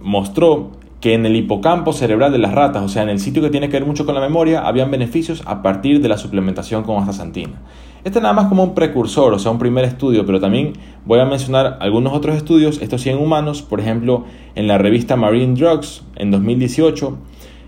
mostró 0.00 0.72
que 1.00 1.14
en 1.14 1.26
el 1.26 1.36
hipocampo 1.36 1.92
cerebral 1.92 2.32
de 2.32 2.38
las 2.38 2.52
ratas, 2.52 2.82
o 2.82 2.88
sea, 2.88 3.02
en 3.02 3.08
el 3.08 3.18
sitio 3.18 3.42
que 3.42 3.50
tiene 3.50 3.68
que 3.68 3.72
ver 3.72 3.86
mucho 3.86 4.06
con 4.06 4.14
la 4.14 4.20
memoria, 4.20 4.66
habían 4.66 4.90
beneficios 4.90 5.42
a 5.46 5.60
partir 5.62 6.00
de 6.00 6.08
la 6.08 6.16
suplementación 6.16 6.84
con 6.84 6.96
astaxantina. 6.98 7.60
Este 8.04 8.20
nada 8.20 8.34
más 8.34 8.48
como 8.48 8.64
un 8.64 8.74
precursor, 8.74 9.32
o 9.32 9.38
sea, 9.38 9.52
un 9.52 9.60
primer 9.60 9.84
estudio, 9.84 10.26
pero 10.26 10.40
también 10.40 10.72
voy 11.04 11.20
a 11.20 11.24
mencionar 11.24 11.78
algunos 11.80 12.12
otros 12.12 12.36
estudios, 12.36 12.82
estos 12.82 13.02
sí 13.02 13.10
en 13.10 13.18
humanos, 13.18 13.62
por 13.62 13.78
ejemplo, 13.78 14.24
en 14.56 14.66
la 14.66 14.76
revista 14.76 15.14
Marine 15.14 15.54
Drugs 15.54 16.02
en 16.16 16.32
2018 16.32 17.16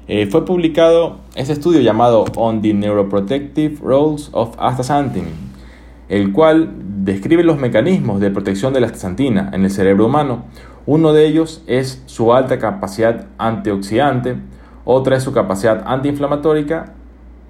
eh, 0.09 0.27
fue 0.27 0.45
publicado 0.45 1.19
este 1.37 1.53
estudio 1.53 1.81
llamado 1.83 2.25
On 2.35 2.61
the 2.61 2.75
Neuroprotective 2.75 3.79
Roles 3.81 4.29
of 4.33 4.57
Astaxanthin, 4.59 5.27
el 6.09 6.33
cual 6.33 6.71
describe 7.05 7.45
los 7.45 7.59
mecanismos 7.59 8.19
de 8.21 8.33
protección 8.33 8.73
de 8.73 8.81
la 8.81 8.87
astaxantina 8.87 9.51
en 9.53 9.65
el 9.65 9.71
cerebro 9.71 10.07
humano. 10.07 10.47
Uno 10.85 11.13
de 11.13 11.27
ellos 11.27 11.63
es 11.69 12.03
su 12.07 12.35
alta 12.35 12.59
capacidad 12.59 13.29
antioxidante, 13.39 14.37
otra 14.85 15.17
es 15.17 15.23
su 15.23 15.33
capacidad 15.33 15.85
antiinflamatoria 15.87 16.93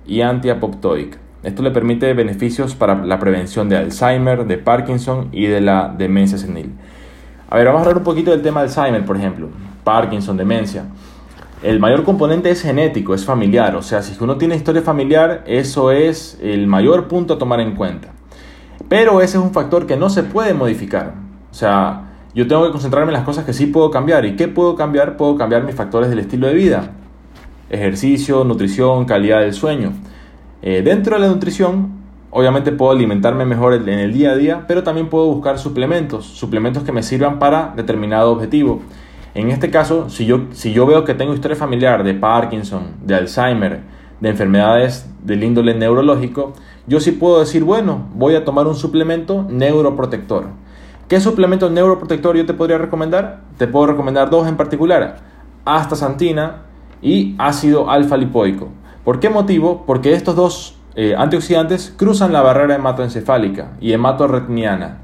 y 0.06 0.20
antiapoptoica. 0.20 1.23
Esto 1.44 1.62
le 1.62 1.70
permite 1.70 2.14
beneficios 2.14 2.74
para 2.74 3.04
la 3.04 3.18
prevención 3.18 3.68
de 3.68 3.76
Alzheimer, 3.76 4.46
de 4.46 4.56
Parkinson 4.56 5.28
y 5.30 5.46
de 5.46 5.60
la 5.60 5.94
demencia 5.96 6.38
senil. 6.38 6.72
A 7.50 7.58
ver, 7.58 7.66
vamos 7.66 7.80
a 7.80 7.82
hablar 7.82 7.98
un 7.98 8.04
poquito 8.04 8.30
del 8.30 8.40
tema 8.40 8.62
de 8.62 8.68
Alzheimer, 8.68 9.04
por 9.04 9.18
ejemplo. 9.18 9.48
Parkinson, 9.84 10.38
demencia. 10.38 10.86
El 11.62 11.80
mayor 11.80 12.02
componente 12.04 12.50
es 12.50 12.62
genético, 12.62 13.14
es 13.14 13.26
familiar. 13.26 13.76
O 13.76 13.82
sea, 13.82 14.00
si 14.00 14.16
uno 14.24 14.38
tiene 14.38 14.56
historia 14.56 14.80
familiar, 14.80 15.44
eso 15.46 15.92
es 15.92 16.38
el 16.42 16.66
mayor 16.66 17.08
punto 17.08 17.34
a 17.34 17.38
tomar 17.38 17.60
en 17.60 17.74
cuenta. 17.74 18.08
Pero 18.88 19.20
ese 19.20 19.36
es 19.36 19.44
un 19.44 19.52
factor 19.52 19.86
que 19.86 19.98
no 19.98 20.08
se 20.08 20.22
puede 20.22 20.54
modificar. 20.54 21.12
O 21.50 21.54
sea, 21.54 22.12
yo 22.34 22.48
tengo 22.48 22.64
que 22.64 22.70
concentrarme 22.70 23.10
en 23.10 23.18
las 23.18 23.24
cosas 23.24 23.44
que 23.44 23.52
sí 23.52 23.66
puedo 23.66 23.90
cambiar. 23.90 24.24
¿Y 24.24 24.34
qué 24.34 24.48
puedo 24.48 24.76
cambiar? 24.76 25.18
Puedo 25.18 25.36
cambiar 25.36 25.62
mis 25.62 25.74
factores 25.74 26.08
del 26.08 26.20
estilo 26.20 26.46
de 26.46 26.54
vida. 26.54 26.92
Ejercicio, 27.68 28.44
nutrición, 28.44 29.04
calidad 29.04 29.40
del 29.40 29.52
sueño. 29.52 29.92
Eh, 30.66 30.80
dentro 30.80 31.14
de 31.14 31.20
la 31.20 31.28
nutrición, 31.28 31.90
obviamente 32.30 32.72
puedo 32.72 32.90
alimentarme 32.90 33.44
mejor 33.44 33.74
en 33.74 33.98
el 33.98 34.14
día 34.14 34.30
a 34.30 34.34
día, 34.34 34.64
pero 34.66 34.82
también 34.82 35.10
puedo 35.10 35.26
buscar 35.26 35.58
suplementos, 35.58 36.24
suplementos 36.24 36.84
que 36.84 36.90
me 36.90 37.02
sirvan 37.02 37.38
para 37.38 37.74
determinado 37.76 38.32
objetivo. 38.32 38.80
En 39.34 39.50
este 39.50 39.68
caso, 39.70 40.08
si 40.08 40.24
yo, 40.24 40.46
si 40.52 40.72
yo 40.72 40.86
veo 40.86 41.04
que 41.04 41.12
tengo 41.12 41.34
historia 41.34 41.54
familiar 41.54 42.02
de 42.02 42.14
Parkinson, 42.14 42.94
de 43.04 43.14
Alzheimer, 43.14 43.82
de 44.22 44.28
enfermedades 44.30 45.06
del 45.22 45.44
índole 45.44 45.74
neurológico, 45.74 46.54
yo 46.86 46.98
sí 46.98 47.12
puedo 47.12 47.40
decir, 47.40 47.62
bueno, 47.62 48.06
voy 48.14 48.34
a 48.34 48.46
tomar 48.46 48.66
un 48.66 48.74
suplemento 48.74 49.44
neuroprotector. 49.46 50.46
¿Qué 51.08 51.20
suplemento 51.20 51.68
neuroprotector 51.68 52.38
yo 52.38 52.46
te 52.46 52.54
podría 52.54 52.78
recomendar? 52.78 53.42
Te 53.58 53.66
puedo 53.66 53.88
recomendar 53.88 54.30
dos 54.30 54.48
en 54.48 54.56
particular, 54.56 55.18
astaxantina 55.66 56.62
y 57.02 57.34
ácido 57.36 57.90
alfa 57.90 58.16
lipoico. 58.16 58.70
¿Por 59.04 59.20
qué 59.20 59.28
motivo? 59.28 59.84
Porque 59.86 60.14
estos 60.14 60.34
dos 60.34 60.78
eh, 60.96 61.14
antioxidantes 61.16 61.92
cruzan 61.94 62.32
la 62.32 62.40
barrera 62.40 62.76
hematoencefálica 62.76 63.72
y 63.78 63.92
hematorretiniana, 63.92 64.98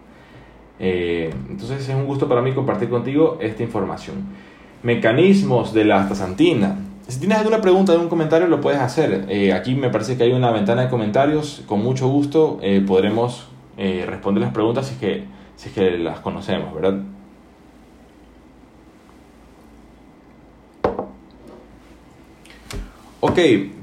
Eh, 0.83 1.29
entonces 1.49 1.87
es 1.87 1.95
un 1.95 2.05
gusto 2.05 2.27
para 2.27 2.41
mí 2.41 2.53
compartir 2.53 2.89
contigo 2.89 3.37
esta 3.39 3.61
información 3.63 4.50
mecanismos 4.83 5.73
de 5.73 5.85
la 5.85 6.01
astaxantina. 6.01 6.77
Si 7.07 7.19
tienes 7.19 7.39
alguna 7.39 7.61
pregunta, 7.61 7.93
un 7.97 8.07
comentario, 8.07 8.47
lo 8.47 8.61
puedes 8.61 8.79
hacer. 8.79 9.25
Eh, 9.27 9.53
aquí 9.53 9.75
me 9.75 9.89
parece 9.89 10.17
que 10.17 10.23
hay 10.23 10.31
una 10.31 10.51
ventana 10.51 10.83
de 10.83 10.89
comentarios. 10.89 11.61
Con 11.65 11.83
mucho 11.83 12.07
gusto 12.07 12.57
eh, 12.61 12.83
podremos 12.85 13.47
eh, 13.77 14.05
responder 14.07 14.41
las 14.41 14.53
preguntas 14.53 14.87
si 14.87 14.93
es, 14.93 14.99
que, 14.99 15.23
si 15.55 15.69
es 15.69 15.75
que 15.75 15.97
las 15.97 16.21
conocemos, 16.21 16.73
¿verdad? 16.73 17.01
Ok, 23.19 23.39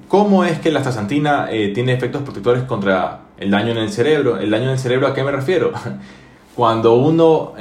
¿cómo 0.09 0.45
es 0.45 0.59
que 0.59 0.73
la 0.73 0.81
astaxantina 0.81 1.49
tiene 1.75 1.93
efectos 1.93 2.23
protectores 2.23 2.65
contra 2.65 3.21
el 3.39 3.51
daño 3.51 3.73
en 3.73 3.79
el 3.79 3.91
cerebro? 3.91 4.39
¿El 4.39 4.51
daño 4.51 4.65
en 4.65 4.71
el 4.71 4.79
cerebro 4.79 5.07
a 5.07 5.15
qué 5.15 5.23
me 5.23 5.31
refiero? 5.31 5.73
Cuando 6.57 6.95
uno 6.95 7.53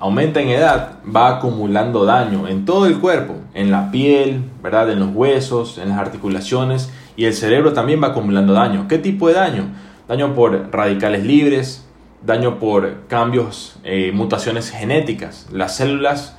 aumenta 0.00 0.40
en 0.40 0.48
edad, 0.48 0.98
va 1.04 1.36
acumulando 1.36 2.04
daño 2.04 2.46
en 2.46 2.64
todo 2.64 2.86
el 2.86 2.98
cuerpo, 2.98 3.34
en 3.54 3.70
la 3.70 3.90
piel, 3.90 4.44
¿verdad? 4.62 4.90
en 4.90 5.00
los 5.00 5.14
huesos, 5.14 5.78
en 5.78 5.88
las 5.88 5.98
articulaciones 5.98 6.90
y 7.16 7.24
el 7.24 7.34
cerebro 7.34 7.72
también 7.72 8.00
va 8.02 8.08
acumulando 8.08 8.52
daño. 8.52 8.86
¿Qué 8.88 8.98
tipo 8.98 9.28
de 9.28 9.34
daño? 9.34 9.64
Daño 10.06 10.34
por 10.34 10.72
radicales 10.72 11.24
libres, 11.24 11.84
daño 12.24 12.58
por 12.58 13.06
cambios, 13.08 13.78
eh, 13.82 14.12
mutaciones 14.14 14.70
genéticas. 14.70 15.48
Las 15.52 15.76
células 15.76 16.36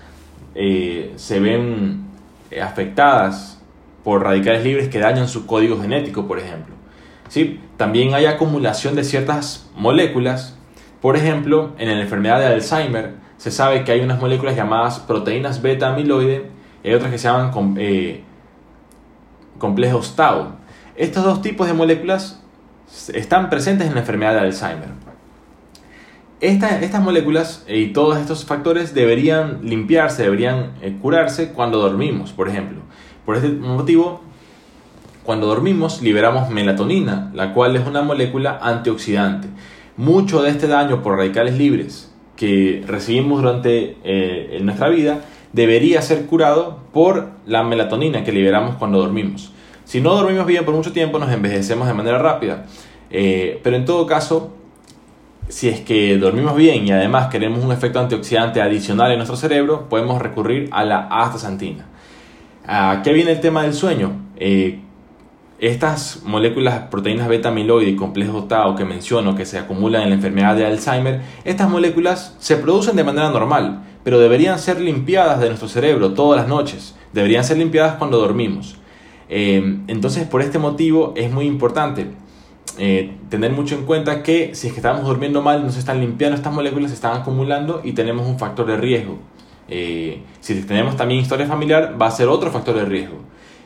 eh, 0.55 1.13
se 1.17 1.39
ven 1.39 2.05
eh, 2.51 2.61
afectadas 2.61 3.61
por 4.03 4.23
radicales 4.23 4.63
libres 4.63 4.87
que 4.87 4.99
dañan 4.99 5.27
su 5.27 5.45
código 5.45 5.79
genético, 5.81 6.27
por 6.27 6.39
ejemplo. 6.39 6.75
¿Sí? 7.27 7.59
También 7.77 8.13
hay 8.13 8.25
acumulación 8.25 8.95
de 8.95 9.03
ciertas 9.03 9.69
moléculas, 9.75 10.57
por 11.01 11.15
ejemplo, 11.15 11.73
en 11.77 11.89
la 11.89 12.01
enfermedad 12.01 12.39
de 12.39 12.47
Alzheimer, 12.47 13.18
se 13.39 13.51
sabe 13.51 13.86
que 13.86 13.93
hay 13.93 14.01
unas 14.01 14.19
moléculas 14.19 14.55
llamadas 14.58 15.00
proteínas 15.00 15.62
beta 15.62 15.88
amiloide 15.88 16.51
y 16.84 16.91
otras 16.93 17.10
que 17.10 17.17
se 17.17 17.29
llaman 17.29 17.75
eh, 17.77 18.22
complejos 19.58 20.15
tau. 20.17 20.58
Estos 20.98 21.24
dos 21.24 21.41
tipos 21.41 21.65
de 21.65 21.74
moléculas 21.74 22.43
están 23.13 23.50
presentes 23.50 23.88
en 23.88 23.93
la 23.93 24.01
enfermedad 24.01 24.34
de 24.34 24.39
Alzheimer. 24.41 24.89
estas 26.41 27.01
moléculas 27.01 27.63
y 27.65 27.88
todos 27.88 28.17
estos 28.17 28.43
factores 28.43 28.93
deberían 28.93 29.62
limpiarse, 29.63 30.24
deberían 30.24 30.74
eh, 30.81 30.98
curarse 31.01 31.53
cuando 31.53 31.79
dormimos, 31.79 32.34
por 32.34 32.50
ejemplo. 32.50 32.81
Por 33.25 33.38
este 33.38 33.48
motivo, 33.48 34.22
cuando 35.24 35.48
dormimos 35.48 36.01
liberamos 36.01 36.50
melatonina, 36.50 37.31
la 37.34 37.53
cual 37.53 37.77
es 37.77 37.88
una 37.88 38.01
molécula 38.01 38.60
antioxidante. 38.62 39.48
Mucho 39.96 40.41
de 40.41 40.50
este 40.50 40.67
daño 40.67 41.01
por 41.01 41.15
radicales 41.15 41.58
libres 41.58 42.08
que 42.39 42.81
recibimos 42.88 43.41
durante 43.41 43.98
eh, 44.05 44.60
nuestra 44.62 44.88
vida 44.88 45.25
debería 45.51 46.01
ser 46.01 46.25
curado 46.25 46.79
por 46.93 47.31
la 47.46 47.63
melatonina 47.63 48.24
que 48.24 48.31
liberamos 48.31 48.75
cuando 48.75 48.98
dormimos. 48.98 49.51
Si 49.84 50.00
no 50.00 50.15
dormimos 50.15 50.46
bien 50.46 50.63
por 50.63 50.74
mucho 50.74 50.93
tiempo, 50.93 51.19
nos 51.19 51.34
envejecemos 51.34 51.86
de 51.86 51.93
manera 51.93 52.17
rápida. 52.17 52.65
Eh, 53.12 53.60
pero 53.62 53.75
en 53.75 53.84
todo 53.84 54.05
caso, 54.05 54.53
si 55.50 55.67
es 55.67 55.81
que 55.81 56.17
dormimos 56.17 56.55
bien 56.55 56.88
y 56.88 56.91
además 56.91 57.27
queremos 57.27 57.62
un 57.62 57.74
efecto 57.74 58.00
antioxidante 58.00 58.62
adicional 58.62 59.12
en 59.12 59.17
nuestro 59.17 59.36
cerebro, 59.36 59.89
podemos 59.89 60.22
recurrir 60.22 60.69
a 60.72 60.86
la 60.86 61.10
astaxantina. 61.10 61.88
¿A 62.65 63.01
qué 63.03 63.12
viene 63.12 63.31
el 63.31 63.41
tema 63.41 63.63
del 63.63 63.74
sueño? 63.74 64.13
Eh, 64.38 64.79
estas 65.59 66.21
moléculas, 66.23 66.87
proteínas 66.89 67.27
beta 67.27 67.49
amiloide 67.49 67.89
y 67.89 67.95
complejo 67.95 68.45
tau 68.45 68.75
que 68.75 68.85
menciono 68.85 69.35
que 69.35 69.45
se 69.45 69.59
acumulan 69.59 70.03
en 70.03 70.09
la 70.09 70.15
enfermedad 70.15 70.55
de 70.55 70.65
Alzheimer, 70.65 71.21
estas 71.43 71.69
moléculas 71.69 72.35
se 72.39 72.55
producen 72.55 72.95
de 72.95 73.03
manera 73.03 73.29
normal, 73.29 73.83
pero 74.03 74.19
deberían 74.19 74.57
ser 74.57 74.79
limpiadas 74.79 75.39
de 75.41 75.47
nuestro 75.47 75.67
cerebro 75.67 76.13
todas 76.13 76.39
las 76.39 76.47
noches, 76.47 76.95
deberían 77.11 77.43
ser 77.43 77.57
limpiadas 77.57 77.95
cuando 77.95 78.19
dormimos. 78.19 78.77
Eh, 79.27 79.79
entonces, 79.87 80.25
por 80.27 80.41
este 80.41 80.59
motivo 80.59 81.13
es 81.15 81.31
muy 81.31 81.45
importante 81.45 82.07
eh, 82.77 83.17
tener 83.29 83.51
mucho 83.51 83.75
en 83.75 83.85
cuenta 83.85 84.23
que 84.23 84.55
si 84.55 84.67
es 84.67 84.73
que 84.73 84.79
estamos 84.79 85.05
durmiendo 85.05 85.41
mal, 85.41 85.63
no 85.63 85.71
se 85.71 85.79
están 85.79 85.99
limpiando 85.99 86.37
estas 86.37 86.53
moléculas, 86.53 86.91
se 86.91 86.95
están 86.95 87.17
acumulando 87.21 87.81
y 87.83 87.91
tenemos 87.91 88.25
un 88.25 88.39
factor 88.39 88.65
de 88.65 88.77
riesgo. 88.77 89.19
Eh, 89.67 90.23
si 90.39 90.55
tenemos 90.63 90.95
también 90.95 91.19
historia 91.19 91.45
familiar, 91.45 91.95
va 92.01 92.07
a 92.07 92.11
ser 92.11 92.29
otro 92.29 92.49
factor 92.51 92.75
de 92.75 92.85
riesgo. 92.85 93.17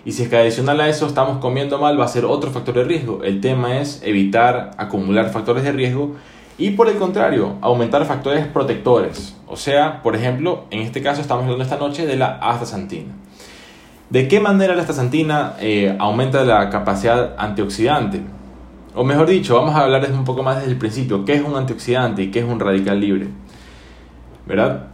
Y 0.05 0.11
si 0.11 0.23
es 0.23 0.29
que 0.29 0.37
adicional 0.37 0.81
a 0.81 0.89
eso 0.89 1.07
estamos 1.07 1.37
comiendo 1.37 1.79
mal, 1.79 1.99
va 1.99 2.05
a 2.05 2.09
ser 2.09 2.25
otro 2.25 2.51
factor 2.51 2.75
de 2.75 2.83
riesgo. 2.83 3.23
El 3.23 3.41
tema 3.41 3.79
es 3.79 4.01
evitar 4.03 4.71
acumular 4.77 5.29
factores 5.31 5.63
de 5.63 5.71
riesgo 5.71 6.15
y 6.57 6.71
por 6.71 6.89
el 6.89 6.97
contrario, 6.97 7.55
aumentar 7.61 8.05
factores 8.05 8.45
protectores. 8.47 9.35
O 9.47 9.55
sea, 9.55 10.01
por 10.03 10.15
ejemplo, 10.15 10.65
en 10.71 10.81
este 10.81 11.01
caso 11.01 11.21
estamos 11.21 11.43
hablando 11.43 11.63
esta 11.63 11.77
noche 11.77 12.05
de 12.05 12.15
la 12.15 12.37
astaxantina. 12.37 13.13
¿De 14.09 14.27
qué 14.27 14.39
manera 14.39 14.75
la 14.75 14.81
astaxantina 14.81 15.55
eh, 15.59 15.95
aumenta 15.99 16.43
la 16.43 16.69
capacidad 16.69 17.35
antioxidante? 17.37 18.21
O 18.93 19.03
mejor 19.03 19.27
dicho, 19.27 19.55
vamos 19.55 19.73
a 19.75 19.83
hablar 19.83 20.07
un 20.11 20.25
poco 20.25 20.43
más 20.43 20.57
desde 20.57 20.71
el 20.71 20.77
principio. 20.77 21.25
¿Qué 21.25 21.33
es 21.33 21.41
un 21.41 21.55
antioxidante 21.55 22.23
y 22.23 22.29
qué 22.29 22.39
es 22.39 22.45
un 22.45 22.59
radical 22.59 22.99
libre? 22.99 23.27
¿verdad? 24.45 24.87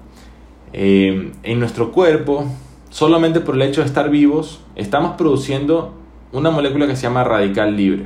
Eh, 0.73 1.31
en 1.43 1.59
nuestro 1.59 1.91
cuerpo, 1.91 2.45
solamente 2.89 3.39
por 3.39 3.55
el 3.55 3.61
hecho 3.61 3.81
de 3.81 3.87
estar 3.87 4.09
vivos, 4.09 4.61
estamos 4.75 5.15
produciendo 5.15 5.93
una 6.31 6.51
molécula 6.51 6.87
que 6.87 6.95
se 6.95 7.03
llama 7.03 7.23
radical 7.23 7.75
libre. 7.75 8.05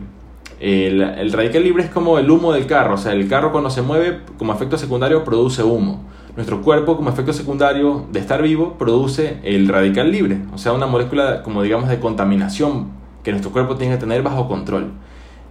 El, 0.60 1.34
radical 1.34 1.64
libre 1.64 1.84
es 1.84 1.90
como 1.90 2.20
el 2.20 2.30
humo 2.30 2.54
del 2.54 2.68
carro, 2.68 2.94
o 2.94 2.98
sea, 2.98 3.12
el 3.12 3.28
carro 3.28 3.52
cuando 3.52 3.70
se 3.70 3.82
mueve 3.82 4.22
como 4.38 4.54
efecto 4.54 4.78
secundario 4.78 5.24
produce 5.26 5.62
humo. 5.62 6.04
Nuestro 6.36 6.62
cuerpo 6.62 6.96
como 6.96 7.10
efecto 7.10 7.34
secundario 7.34 8.06
de 8.12 8.20
estar 8.20 8.42
vivo 8.42 8.76
produce 8.78 9.40
el 9.44 9.68
radical 9.68 10.12
libre, 10.12 10.40
o 10.54 10.58
sea, 10.58 10.72
una 10.72 10.88
molécula 10.88 11.44
como 11.44 11.62
digamos 11.62 11.90
de 11.90 12.00
contaminación 12.00 12.88
que 13.24 13.32
nuestro 13.32 13.52
cuerpo 13.52 13.76
tiene 13.76 13.96
que 13.96 14.00
tener 14.00 14.24
bajo 14.24 14.48
control. 14.48 14.92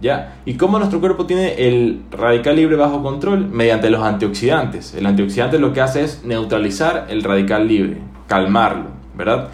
¿Ya? 0.01 0.41
¿Y 0.45 0.55
cómo 0.55 0.79
nuestro 0.79 0.99
cuerpo 0.99 1.25
tiene 1.27 1.67
el 1.67 2.01
radical 2.11 2.57
libre 2.57 2.75
bajo 2.75 3.01
control? 3.01 3.47
Mediante 3.47 3.89
los 3.89 4.01
antioxidantes. 4.01 4.95
El 4.95 5.05
antioxidante 5.05 5.59
lo 5.59 5.71
que 5.71 5.79
hace 5.79 6.03
es 6.03 6.25
neutralizar 6.25 7.05
el 7.09 7.23
radical 7.23 7.67
libre, 7.67 7.99
calmarlo, 8.27 9.02
¿verdad? 9.15 9.49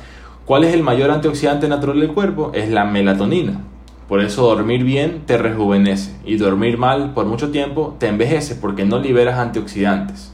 ¿Cuál 0.46 0.64
es 0.64 0.74
el 0.74 0.84
mayor 0.84 1.12
antioxidante 1.12 1.68
natural 1.68 2.00
del 2.00 2.12
cuerpo? 2.12 2.52
Es 2.54 2.70
la 2.70 2.86
melatonina. 2.86 3.62
Por 4.08 4.22
eso 4.22 4.42
dormir 4.48 4.84
bien 4.84 5.22
te 5.28 5.38
rejuvenece 5.38 6.16
y 6.26 6.38
dormir 6.38 6.80
mal 6.80 7.14
por 7.14 7.28
mucho 7.28 7.52
tiempo 7.52 7.96
te 8.00 8.08
envejece 8.08 8.56
porque 8.56 8.84
no 8.84 8.98
liberas 8.98 9.38
antioxidantes. 9.38 10.34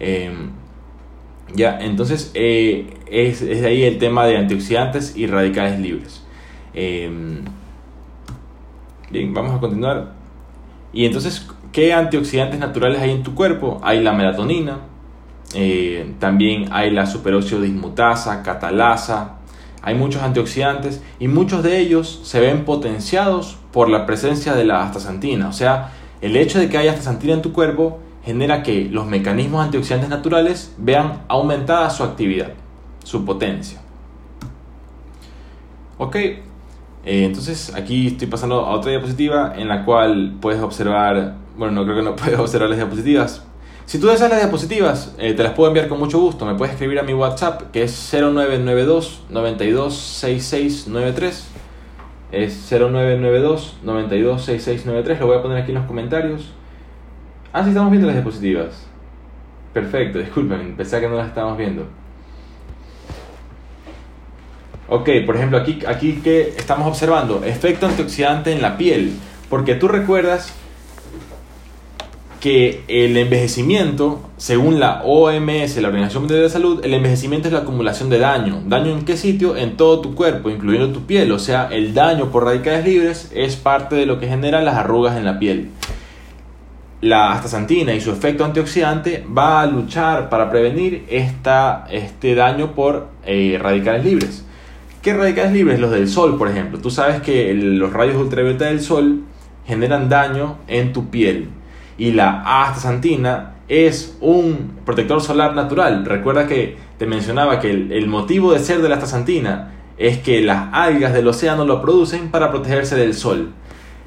Em, 0.00 0.52
ya, 1.54 1.78
entonces 1.78 2.30
eh, 2.32 2.94
es, 3.10 3.42
ahí 3.42 3.82
el 3.82 3.98
tema 3.98 4.26
de 4.26 4.38
antioxidantes 4.38 5.14
y 5.14 5.26
radicales 5.26 5.78
libres. 5.78 6.24
Em, 6.72 7.42
bien, 9.10 9.34
vamos 9.34 9.54
a 9.54 9.60
continuar. 9.60 10.12
Y 10.94 11.04
entonces, 11.04 11.46
¿qué 11.72 11.92
antioxidantes 11.92 12.58
naturales 12.58 13.02
hay 13.02 13.10
en 13.10 13.22
tu 13.22 13.34
cuerpo? 13.34 13.78
Hay 13.82 14.02
la 14.02 14.14
melatonina, 14.14 14.78
eh, 15.54 16.14
también 16.18 16.68
hay 16.72 16.90
la 16.90 17.06
superóxido 17.06 17.60
dismutasa, 17.60 18.42
catalasa, 18.42 19.36
hay 19.82 19.94
muchos 19.94 20.22
antioxidantes 20.22 21.02
y 21.20 21.28
muchos 21.28 21.62
de 21.62 21.78
ellos 21.78 22.20
se 22.24 22.40
ven 22.40 22.64
potenciados 22.64 23.56
por 23.72 23.88
la 23.88 24.04
presencia 24.06 24.54
de 24.54 24.64
la 24.64 24.82
astaxantina. 24.82 25.48
O 25.48 25.52
sea, 25.52 25.92
el 26.20 26.36
hecho 26.36 26.58
de 26.58 26.68
que 26.68 26.78
haya 26.78 26.90
astaxantina 26.90 27.34
en 27.34 27.42
tu 27.42 27.52
cuerpo 27.52 28.00
genera 28.24 28.64
que 28.64 28.88
los 28.90 29.06
mecanismos 29.06 29.64
antioxidantes 29.64 30.08
naturales 30.10 30.74
vean 30.78 31.22
aumentada 31.28 31.88
su 31.90 32.02
actividad, 32.02 32.52
su 33.04 33.24
potencia. 33.24 33.80
Ok, 35.98 36.16
eh, 36.16 36.42
entonces 37.04 37.72
aquí 37.74 38.08
estoy 38.08 38.26
pasando 38.26 38.66
a 38.66 38.70
otra 38.72 38.90
diapositiva 38.90 39.54
en 39.56 39.68
la 39.68 39.84
cual 39.84 40.36
puedes 40.40 40.60
observar, 40.60 41.36
bueno, 41.56 41.72
no 41.72 41.84
creo 41.84 41.96
que 41.96 42.02
no 42.02 42.16
puedes 42.16 42.38
observar 42.38 42.68
las 42.68 42.78
diapositivas, 42.78 43.46
si 43.86 43.98
tú 44.00 44.08
deseas 44.08 44.30
las 44.30 44.40
diapositivas, 44.40 45.14
eh, 45.16 45.32
te 45.34 45.44
las 45.44 45.52
puedo 45.52 45.68
enviar 45.68 45.86
con 45.86 46.00
mucho 46.00 46.18
gusto. 46.18 46.44
Me 46.44 46.56
puedes 46.56 46.74
escribir 46.74 46.98
a 46.98 47.04
mi 47.04 47.14
WhatsApp, 47.14 47.70
que 47.70 47.84
es 47.84 48.12
0992 48.12 49.22
926693. 49.30 51.46
Es 52.32 52.68
0992 52.68 53.76
926693. 53.84 55.20
Lo 55.20 55.28
voy 55.28 55.38
a 55.38 55.42
poner 55.42 55.58
aquí 55.58 55.70
en 55.70 55.78
los 55.78 55.86
comentarios. 55.86 56.52
Ah, 57.52 57.62
sí, 57.62 57.68
estamos 57.68 57.92
viendo 57.92 58.08
las 58.08 58.16
diapositivas. 58.16 58.88
Perfecto, 59.72 60.18
disculpen, 60.18 60.74
pensé 60.76 61.00
que 61.00 61.08
no 61.08 61.16
las 61.16 61.28
estábamos 61.28 61.56
viendo. 61.56 61.86
Ok, 64.88 65.10
por 65.24 65.36
ejemplo, 65.36 65.58
aquí, 65.58 65.78
aquí 65.86 66.20
que 66.24 66.54
estamos 66.56 66.88
observando, 66.88 67.44
efecto 67.44 67.86
antioxidante 67.86 68.52
en 68.52 68.62
la 68.62 68.76
piel. 68.76 69.12
Porque 69.48 69.74
tú 69.74 69.86
recuerdas 69.86 70.52
que 72.46 72.84
el 72.86 73.16
envejecimiento, 73.16 74.20
según 74.36 74.78
la 74.78 75.02
OMS, 75.02 75.78
la 75.78 75.88
Organización 75.88 76.22
Mundial 76.22 76.42
de 76.42 76.48
Salud, 76.48 76.80
el 76.84 76.94
envejecimiento 76.94 77.48
es 77.48 77.52
la 77.52 77.62
acumulación 77.62 78.08
de 78.08 78.20
daño. 78.20 78.62
¿Daño 78.68 78.92
en 78.92 79.04
qué 79.04 79.16
sitio? 79.16 79.56
En 79.56 79.76
todo 79.76 80.00
tu 80.00 80.14
cuerpo, 80.14 80.48
incluyendo 80.48 80.92
tu 80.92 81.06
piel. 81.06 81.32
O 81.32 81.40
sea, 81.40 81.68
el 81.72 81.92
daño 81.92 82.30
por 82.30 82.44
radicales 82.44 82.84
libres 82.84 83.32
es 83.34 83.56
parte 83.56 83.96
de 83.96 84.06
lo 84.06 84.20
que 84.20 84.28
genera 84.28 84.62
las 84.62 84.76
arrugas 84.76 85.16
en 85.16 85.24
la 85.24 85.40
piel. 85.40 85.70
La 87.00 87.32
astaxantina 87.32 87.94
y 87.94 88.00
su 88.00 88.12
efecto 88.12 88.44
antioxidante 88.44 89.26
va 89.36 89.62
a 89.62 89.66
luchar 89.66 90.28
para 90.28 90.48
prevenir 90.48 91.04
esta, 91.08 91.88
este 91.90 92.36
daño 92.36 92.76
por 92.76 93.08
eh, 93.24 93.58
radicales 93.60 94.04
libres. 94.04 94.46
¿Qué 95.02 95.14
radicales 95.14 95.52
libres? 95.52 95.80
Los 95.80 95.90
del 95.90 96.08
sol, 96.08 96.38
por 96.38 96.48
ejemplo. 96.48 96.78
Tú 96.78 96.92
sabes 96.92 97.20
que 97.22 97.52
los 97.54 97.92
rayos 97.92 98.14
ultravioleta 98.14 98.66
del 98.66 98.80
sol 98.80 99.22
generan 99.66 100.08
daño 100.08 100.58
en 100.68 100.92
tu 100.92 101.10
piel 101.10 101.48
y 101.98 102.12
la 102.12 102.62
astaxantina 102.62 103.54
es 103.68 104.16
un 104.20 104.72
protector 104.84 105.20
solar 105.20 105.54
natural. 105.54 106.04
Recuerda 106.04 106.46
que 106.46 106.76
te 106.98 107.06
mencionaba 107.06 107.60
que 107.60 107.70
el, 107.70 108.06
motivo 108.06 108.52
de 108.52 108.60
ser 108.60 108.82
de 108.82 108.88
la 108.88 108.96
astaxantina 108.96 109.72
es 109.98 110.18
que 110.18 110.40
las 110.40 110.68
algas 110.72 111.12
del 111.12 111.26
océano 111.28 111.64
lo 111.64 111.80
producen 111.80 112.30
para 112.30 112.50
protegerse 112.50 112.96
del 112.96 113.14
sol. 113.14 113.52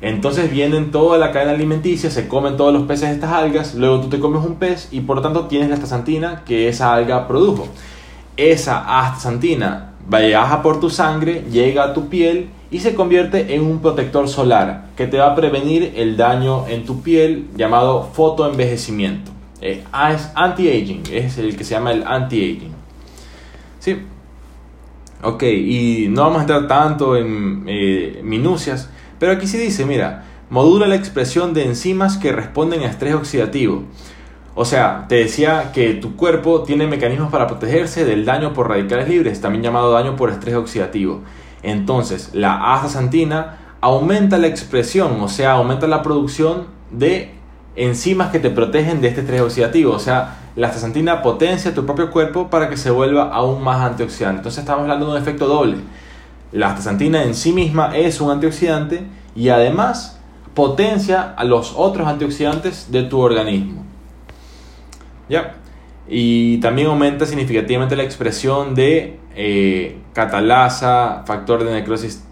Entonces 0.02 0.49
vienen 0.49 0.91
toda 0.91 1.17
la 1.17 1.32
cadena 1.32 1.52
alimenticia, 1.52 2.10
se 2.10 2.28
comen 2.30 2.56
todos 2.56 2.73
los 2.73 2.84
peces 2.84 3.10
de 3.10 3.15
estas 3.15 3.34
algas, 3.34 3.75
luego 3.75 3.99
tú 3.99 4.08
te 4.08 4.19
comes 4.19 4.45
un 4.45 4.56
pez 4.56 4.88
y 4.91 5.02
por 5.02 5.17
lo 5.17 5.21
tanto 5.21 5.47
tienes 5.47 5.67
la 5.67 5.75
astaxantina 5.75 6.43
que 6.45 6.69
esa 6.69 6.93
alga 6.93 7.28
produjo. 7.28 7.67
Esa 8.38 9.02
astaxantina 9.02 9.95
viaja 10.08 10.62
por 10.62 10.80
tu 10.80 10.89
sangre, 10.89 11.43
llega 11.52 11.84
a 11.84 11.93
tu 11.93 12.08
piel 12.08 12.49
y 12.71 12.79
se 12.79 12.93
convierte 12.93 13.55
en 13.55 13.63
un 13.63 13.79
protector 13.79 14.27
solar 14.27 14.89
que 14.95 15.08
te 15.08 15.17
va 15.17 15.32
a 15.32 15.36
prevenir 15.36 15.93
el 15.95 16.17
daño 16.17 16.67
en 16.67 16.86
tu 16.86 17.01
piel 17.01 17.47
llamado 17.55 18.10
fotoenvejecimiento. 18.13 19.32
Eh, 19.62 19.84
ah, 19.91 20.13
es 20.13 20.29
anti-aging, 20.36 21.03
es 21.12 21.38
el 21.38 21.58
que 21.58 21.63
se 21.63 21.71
llama 21.71 21.91
el 21.91 22.03
anti-aging. 22.05 22.73
¿Sí? 23.79 23.97
Ok, 25.21 25.43
y 25.43 26.08
no 26.10 26.23
vamos 26.23 26.38
a 26.38 26.41
entrar 26.41 26.67
tanto 26.67 27.17
en 27.17 27.65
eh, 27.67 28.21
minucias, 28.23 28.89
pero 29.19 29.34
aquí 29.34 29.47
sí 29.47 29.58
dice, 29.58 29.86
mira, 29.86 30.23
modula 30.49 30.88
la 30.88 30.95
expresión 30.95 31.53
de 31.53 31.65
enzimas 31.65 32.17
que 32.17 32.32
responden 32.32 32.84
a 32.84 32.86
estrés 32.86 33.15
oxidativo. 33.15 33.84
O 34.55 34.65
sea, 34.65 35.05
te 35.10 35.15
decía 35.15 35.71
que 35.73 35.93
tu 35.93 36.15
cuerpo 36.15 36.63
tiene 36.63 36.88
mecanismos 36.88 37.32
para 37.32 37.47
protegerse 37.47 38.05
del 38.05 38.25
daño 38.25 38.53
por 38.53 38.69
radicales 38.69 39.10
libres, 39.10 39.41
también 39.41 39.63
llamado 39.63 39.91
daño 39.91 40.15
por 40.15 40.29
estrés 40.29 40.55
oxidativo. 40.55 41.21
Entonces, 41.63 42.32
la 42.34 42.74
astaxantina 42.74 43.58
aumenta 43.82 44.38
la 44.38 44.48
expresión, 44.48 45.22
o 45.22 45.28
sea, 45.28 45.54
aumenta 45.54 45.88
la 45.88 46.02
producción 46.02 46.67
de 46.91 47.32
enzimas 47.76 48.32
que 48.32 48.39
te 48.39 48.50
protegen 48.50 49.02
de 49.02 49.10
este 49.10 49.22
estrés 49.22 49.41
oxidativo. 49.41 49.93
O 49.93 50.00
sea, 50.00 50.38
la 50.56 50.67
astaxantina 50.67 51.22
potencia 51.22 51.74
tu 51.74 51.86
propio 51.86 52.12
cuerpo 52.12 52.50
para 52.50 52.69
que 52.69 52.78
se 52.78 52.91
vuelva 52.91 53.34
aún 53.34 53.63
más 53.63 53.82
antioxidante. 53.82 54.38
Entonces, 54.38 54.60
estamos 54.60 54.84
hablando 54.84 55.06
de 55.06 55.12
un 55.13 55.17
efecto 55.17 55.48
doble. 55.48 55.78
La 56.52 56.67
astaxantina 56.67 57.24
en 57.24 57.36
sí 57.36 57.54
misma 57.54 57.95
es 57.95 58.19
un 58.22 58.32
antioxidante 58.32 59.04
y 59.36 59.50
además 59.50 60.19
potencia 60.54 61.34
a 61.38 61.43
los 61.43 61.74
otros 61.76 62.08
antioxidantes 62.08 62.91
de 62.91 63.04
tu 63.04 63.19
organismo. 63.19 63.84
¿Ya? 65.30 65.56
Y 66.08 66.58
también 66.60 66.88
aumenta 66.88 67.26
significativamente 67.28 67.95
la 67.95 68.04
expresión 68.04 68.74
de 68.74 69.19
eh, 69.36 69.98
catalasa, 70.13 71.24
factor 71.26 71.63
de 71.63 71.72
necrosis. 71.72 72.24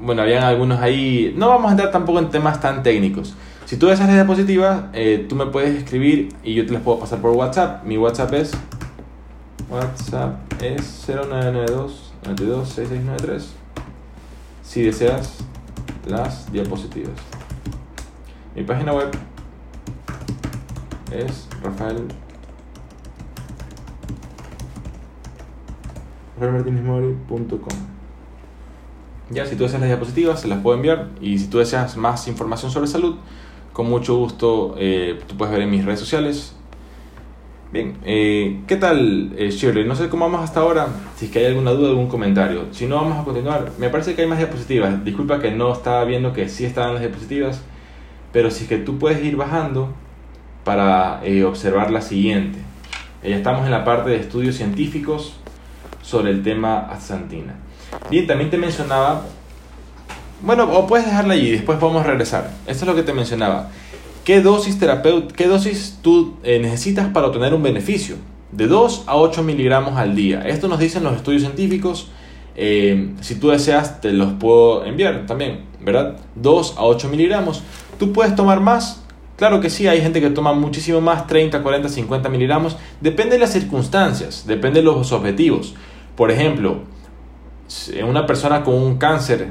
Bueno, 0.00 0.22
habían 0.22 0.44
algunos 0.44 0.80
ahí. 0.80 1.34
No 1.36 1.48
vamos 1.48 1.68
a 1.68 1.70
entrar 1.72 1.90
tampoco 1.90 2.18
en 2.18 2.30
temas 2.30 2.60
tan 2.60 2.82
técnicos. 2.82 3.34
Si 3.64 3.76
tú 3.76 3.86
deseas 3.86 4.08
la 4.08 4.14
diapositiva, 4.14 4.90
eh, 4.92 5.24
tú 5.28 5.36
me 5.36 5.46
puedes 5.46 5.74
escribir 5.76 6.34
y 6.42 6.54
yo 6.54 6.66
te 6.66 6.72
las 6.72 6.82
puedo 6.82 7.00
pasar 7.00 7.20
por 7.20 7.30
WhatsApp. 7.32 7.84
Mi 7.84 7.96
WhatsApp 7.96 8.32
es. 8.34 8.52
WhatsApp 9.70 10.36
es 10.62 11.06
0992 11.06 12.12
92 12.26 13.54
Si 14.62 14.82
deseas 14.82 15.38
las 16.06 16.52
diapositivas. 16.52 17.14
Mi 18.54 18.62
página 18.62 18.92
web 18.92 19.10
es 21.10 21.48
Rafael 21.62 22.06
Ya, 29.30 29.46
si 29.46 29.56
tú 29.56 29.62
deseas 29.62 29.80
las 29.80 29.88
diapositivas, 29.88 30.40
se 30.40 30.48
las 30.48 30.60
puedo 30.60 30.76
enviar. 30.76 31.08
Y 31.20 31.38
si 31.38 31.46
tú 31.46 31.58
deseas 31.58 31.96
más 31.96 32.28
información 32.28 32.70
sobre 32.70 32.86
salud, 32.86 33.16
con 33.72 33.88
mucho 33.88 34.16
gusto 34.16 34.74
eh, 34.78 35.20
tú 35.26 35.36
puedes 35.36 35.52
ver 35.52 35.62
en 35.62 35.70
mis 35.70 35.84
redes 35.84 36.00
sociales. 36.00 36.54
Bien, 37.72 37.96
eh, 38.04 38.60
¿qué 38.68 38.76
tal 38.76 39.32
eh, 39.36 39.50
Shirley? 39.50 39.84
No 39.84 39.96
sé 39.96 40.08
cómo 40.08 40.26
vamos 40.26 40.44
hasta 40.44 40.60
ahora, 40.60 40.88
si 41.16 41.26
es 41.26 41.30
que 41.32 41.40
hay 41.40 41.46
alguna 41.46 41.72
duda, 41.72 41.88
algún 41.88 42.08
comentario. 42.08 42.66
Si 42.72 42.86
no, 42.86 42.96
vamos 42.96 43.18
a 43.18 43.24
continuar. 43.24 43.72
Me 43.78 43.88
parece 43.88 44.14
que 44.14 44.22
hay 44.22 44.28
más 44.28 44.38
diapositivas. 44.38 45.04
Disculpa 45.04 45.40
que 45.40 45.50
no 45.50 45.72
estaba 45.72 46.04
viendo 46.04 46.32
que 46.32 46.48
sí 46.48 46.64
estaban 46.64 46.94
las 46.94 47.02
diapositivas, 47.02 47.62
pero 48.32 48.50
si 48.50 48.64
es 48.64 48.68
que 48.68 48.78
tú 48.78 48.98
puedes 48.98 49.24
ir 49.24 49.36
bajando 49.36 49.92
para 50.64 51.20
observar 51.46 51.90
la 51.90 52.00
siguiente. 52.00 52.58
Ya 53.22 53.36
estamos 53.36 53.64
en 53.64 53.70
la 53.70 53.84
parte 53.84 54.10
de 54.10 54.16
estudios 54.16 54.54
científicos 54.54 55.34
sobre 56.04 56.30
el 56.30 56.42
tema 56.42 56.80
astaxantina. 56.90 57.54
Bien, 58.10 58.26
también 58.26 58.50
te 58.50 58.58
mencionaba, 58.58 59.22
bueno, 60.42 60.64
o 60.64 60.86
puedes 60.86 61.06
dejarla 61.06 61.34
allí, 61.34 61.50
después 61.50 61.78
podemos 61.78 62.04
regresar. 62.04 62.50
Esto 62.66 62.84
es 62.84 62.86
lo 62.86 62.94
que 62.94 63.02
te 63.02 63.12
mencionaba. 63.12 63.70
¿qué 64.24 64.40
dosis, 64.40 64.78
qué 65.36 65.46
dosis 65.46 65.98
tú 66.02 66.36
eh, 66.42 66.58
necesitas 66.58 67.08
para 67.08 67.26
obtener 67.28 67.54
un 67.54 67.62
beneficio? 67.62 68.16
De 68.50 68.66
2 68.66 69.04
a 69.06 69.16
8 69.16 69.42
miligramos 69.42 69.96
al 69.96 70.14
día. 70.14 70.42
Esto 70.46 70.68
nos 70.68 70.78
dicen 70.78 71.04
los 71.04 71.16
estudios 71.16 71.42
científicos. 71.42 72.08
Eh, 72.56 73.14
si 73.20 73.34
tú 73.34 73.50
deseas, 73.50 74.00
te 74.00 74.12
los 74.12 74.34
puedo 74.34 74.84
enviar 74.84 75.26
también, 75.26 75.64
¿verdad? 75.80 76.16
2 76.36 76.74
a 76.78 76.84
8 76.84 77.08
miligramos. 77.08 77.62
¿Tú 77.98 78.12
puedes 78.12 78.34
tomar 78.34 78.60
más? 78.60 79.02
Claro 79.36 79.60
que 79.60 79.70
sí, 79.70 79.88
hay 79.88 80.00
gente 80.00 80.20
que 80.20 80.30
toma 80.30 80.52
muchísimo 80.52 81.00
más, 81.00 81.26
30, 81.26 81.62
40, 81.62 81.88
50 81.88 82.28
miligramos. 82.28 82.76
Depende 83.00 83.34
de 83.34 83.40
las 83.40 83.52
circunstancias, 83.52 84.44
depende 84.46 84.80
de 84.80 84.84
los 84.84 85.10
objetivos. 85.10 85.74
Por 86.16 86.30
ejemplo, 86.30 86.80
una 88.06 88.26
persona 88.26 88.62
con 88.62 88.74
un 88.74 88.98
cáncer 88.98 89.48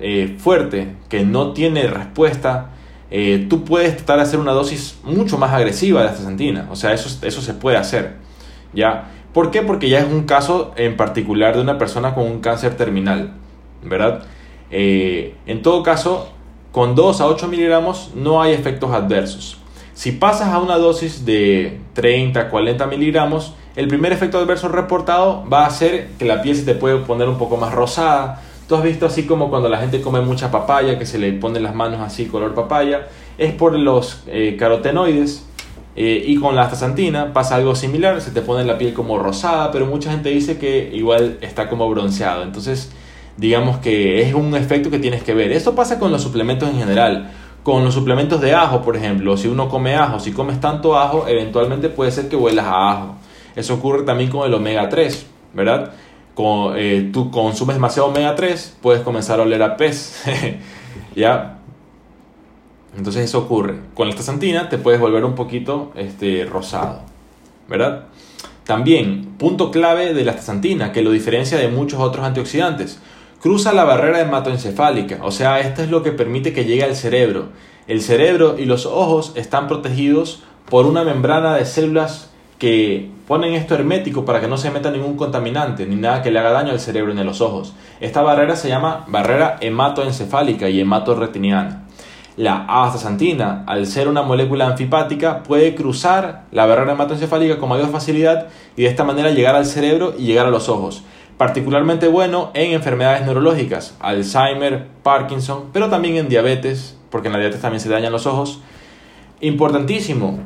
eh, 0.00 0.36
fuerte 0.38 0.94
que 1.08 1.24
no 1.24 1.52
tiene 1.52 1.86
respuesta, 1.86 2.70
eh, 3.10 3.46
tú 3.48 3.64
puedes 3.64 3.96
tratar 3.96 4.18
de 4.18 4.22
hacer 4.22 4.40
una 4.40 4.52
dosis 4.52 4.98
mucho 5.02 5.38
más 5.38 5.52
agresiva 5.52 6.02
de 6.02 6.08
astaxantina. 6.08 6.68
O 6.70 6.76
sea, 6.76 6.92
eso, 6.92 7.24
eso 7.26 7.40
se 7.40 7.54
puede 7.54 7.76
hacer. 7.76 8.16
¿Ya? 8.72 9.10
¿Por 9.32 9.50
qué? 9.50 9.62
Porque 9.62 9.88
ya 9.88 10.00
es 10.00 10.06
un 10.06 10.24
caso 10.24 10.72
en 10.76 10.96
particular 10.96 11.54
de 11.54 11.62
una 11.62 11.78
persona 11.78 12.14
con 12.14 12.24
un 12.24 12.40
cáncer 12.40 12.76
terminal. 12.76 13.32
¿Verdad? 13.82 14.24
Eh, 14.70 15.34
en 15.46 15.62
todo 15.62 15.82
caso, 15.82 16.28
con 16.72 16.94
2 16.94 17.20
a 17.20 17.26
8 17.26 17.48
miligramos 17.48 18.12
no 18.14 18.42
hay 18.42 18.52
efectos 18.52 18.92
adversos. 18.92 19.57
Si 19.98 20.12
pasas 20.12 20.50
a 20.50 20.60
una 20.60 20.78
dosis 20.78 21.24
de 21.24 21.80
30, 21.94 22.50
40 22.50 22.86
miligramos, 22.86 23.54
el 23.74 23.88
primer 23.88 24.12
efecto 24.12 24.38
adverso 24.38 24.68
reportado 24.68 25.44
va 25.52 25.66
a 25.66 25.70
ser 25.70 26.10
que 26.20 26.24
la 26.24 26.40
piel 26.40 26.54
se 26.54 26.62
te 26.62 26.76
puede 26.76 26.98
poner 26.98 27.28
un 27.28 27.36
poco 27.36 27.56
más 27.56 27.74
rosada. 27.74 28.40
Tú 28.68 28.76
has 28.76 28.84
visto 28.84 29.06
así 29.06 29.24
como 29.24 29.50
cuando 29.50 29.68
la 29.68 29.78
gente 29.78 30.00
come 30.00 30.20
mucha 30.20 30.52
papaya, 30.52 31.00
que 31.00 31.04
se 31.04 31.18
le 31.18 31.32
ponen 31.32 31.64
las 31.64 31.74
manos 31.74 32.00
así 32.00 32.26
color 32.26 32.54
papaya, 32.54 33.08
es 33.38 33.52
por 33.54 33.76
los 33.76 34.22
eh, 34.28 34.54
carotenoides. 34.56 35.44
Eh, 35.96 36.26
y 36.28 36.36
con 36.36 36.54
la 36.54 36.62
astaxantina 36.62 37.32
pasa 37.32 37.56
algo 37.56 37.74
similar, 37.74 38.20
se 38.20 38.30
te 38.30 38.40
pone 38.40 38.64
la 38.64 38.78
piel 38.78 38.94
como 38.94 39.18
rosada, 39.18 39.72
pero 39.72 39.86
mucha 39.86 40.12
gente 40.12 40.28
dice 40.28 40.58
que 40.58 40.92
igual 40.94 41.38
está 41.40 41.68
como 41.68 41.90
bronceado. 41.90 42.44
Entonces, 42.44 42.92
digamos 43.36 43.78
que 43.78 44.22
es 44.22 44.32
un 44.32 44.54
efecto 44.54 44.90
que 44.90 45.00
tienes 45.00 45.24
que 45.24 45.34
ver. 45.34 45.50
Esto 45.50 45.74
pasa 45.74 45.98
con 45.98 46.12
los 46.12 46.22
suplementos 46.22 46.68
en 46.68 46.78
general. 46.78 47.32
Con 47.62 47.84
los 47.84 47.92
suplementos 47.94 48.40
de 48.40 48.54
ajo, 48.54 48.82
por 48.82 48.96
ejemplo, 48.96 49.36
si 49.36 49.48
uno 49.48 49.68
come 49.68 49.94
ajo, 49.94 50.20
si 50.20 50.32
comes 50.32 50.60
tanto 50.60 50.96
ajo, 50.96 51.26
eventualmente 51.28 51.88
puede 51.88 52.10
ser 52.10 52.28
que 52.28 52.36
huelas 52.36 52.66
a 52.66 52.92
ajo. 52.92 53.14
Eso 53.56 53.74
ocurre 53.74 54.04
también 54.04 54.30
con 54.30 54.46
el 54.46 54.54
omega 54.54 54.88
3, 54.88 55.26
¿verdad? 55.52 55.92
Con, 56.34 56.74
eh, 56.76 57.10
tú 57.12 57.30
consumes 57.30 57.76
demasiado 57.76 58.08
omega 58.08 58.34
3, 58.34 58.78
puedes 58.80 59.02
comenzar 59.02 59.40
a 59.40 59.42
oler 59.42 59.62
a 59.62 59.76
pez, 59.76 60.22
¿ya? 61.16 61.58
Entonces 62.96 63.24
eso 63.24 63.40
ocurre. 63.40 63.80
Con 63.94 64.06
la 64.06 64.12
astaxantina 64.12 64.68
te 64.68 64.78
puedes 64.78 65.00
volver 65.00 65.24
un 65.24 65.34
poquito 65.34 65.92
este, 65.94 66.44
rosado, 66.44 67.00
¿verdad? 67.68 68.06
También, 68.64 69.34
punto 69.38 69.70
clave 69.70 70.14
de 70.14 70.24
la 70.24 70.32
astaxantina, 70.32 70.92
que 70.92 71.02
lo 71.02 71.10
diferencia 71.10 71.58
de 71.58 71.68
muchos 71.68 72.00
otros 72.00 72.24
antioxidantes 72.24 73.00
cruza 73.40 73.72
la 73.72 73.84
barrera 73.84 74.20
hematoencefálica, 74.20 75.18
o 75.22 75.30
sea, 75.30 75.60
esto 75.60 75.82
es 75.82 75.90
lo 75.90 76.02
que 76.02 76.12
permite 76.12 76.52
que 76.52 76.64
llegue 76.64 76.84
al 76.84 76.96
cerebro. 76.96 77.46
El 77.86 78.02
cerebro 78.02 78.56
y 78.58 78.64
los 78.64 78.84
ojos 78.84 79.32
están 79.36 79.68
protegidos 79.68 80.42
por 80.68 80.86
una 80.86 81.04
membrana 81.04 81.54
de 81.54 81.64
células 81.64 82.30
que 82.58 83.10
ponen 83.28 83.54
esto 83.54 83.74
hermético 83.74 84.24
para 84.24 84.40
que 84.40 84.48
no 84.48 84.58
se 84.58 84.70
meta 84.70 84.90
ningún 84.90 85.16
contaminante 85.16 85.86
ni 85.86 85.94
nada 85.94 86.22
que 86.22 86.30
le 86.30 86.40
haga 86.40 86.50
daño 86.50 86.72
al 86.72 86.80
cerebro 86.80 87.14
ni 87.14 87.20
a 87.20 87.24
los 87.24 87.40
ojos. 87.40 87.74
Esta 88.00 88.22
barrera 88.22 88.56
se 88.56 88.68
llama 88.68 89.04
barrera 89.06 89.56
hematoencefálica 89.60 90.68
y 90.68 90.80
hematorretiniana. 90.80 91.84
La 92.36 92.66
astaxantina, 92.68 93.64
al 93.66 93.86
ser 93.86 94.08
una 94.08 94.22
molécula 94.22 94.66
anfipática, 94.66 95.42
puede 95.42 95.74
cruzar 95.74 96.44
la 96.52 96.66
barrera 96.66 96.92
hematoencefálica 96.92 97.58
con 97.58 97.68
mayor 97.68 97.90
facilidad 97.90 98.48
y 98.76 98.82
de 98.82 98.88
esta 98.88 99.04
manera 99.04 99.30
llegar 99.30 99.56
al 99.56 99.66
cerebro 99.66 100.14
y 100.18 100.24
llegar 100.24 100.46
a 100.46 100.50
los 100.50 100.68
ojos 100.68 101.04
particularmente 101.38 102.08
bueno 102.08 102.50
en 102.52 102.72
enfermedades 102.72 103.24
neurológicas, 103.24 103.96
Alzheimer, 104.00 104.86
Parkinson, 105.02 105.70
pero 105.72 105.88
también 105.88 106.16
en 106.16 106.28
diabetes, 106.28 106.98
porque 107.10 107.28
en 107.28 107.32
la 107.32 107.38
diabetes 107.38 107.62
también 107.62 107.80
se 107.80 107.88
dañan 107.88 108.12
los 108.12 108.26
ojos. 108.26 108.60
Importantísimo, 109.40 110.40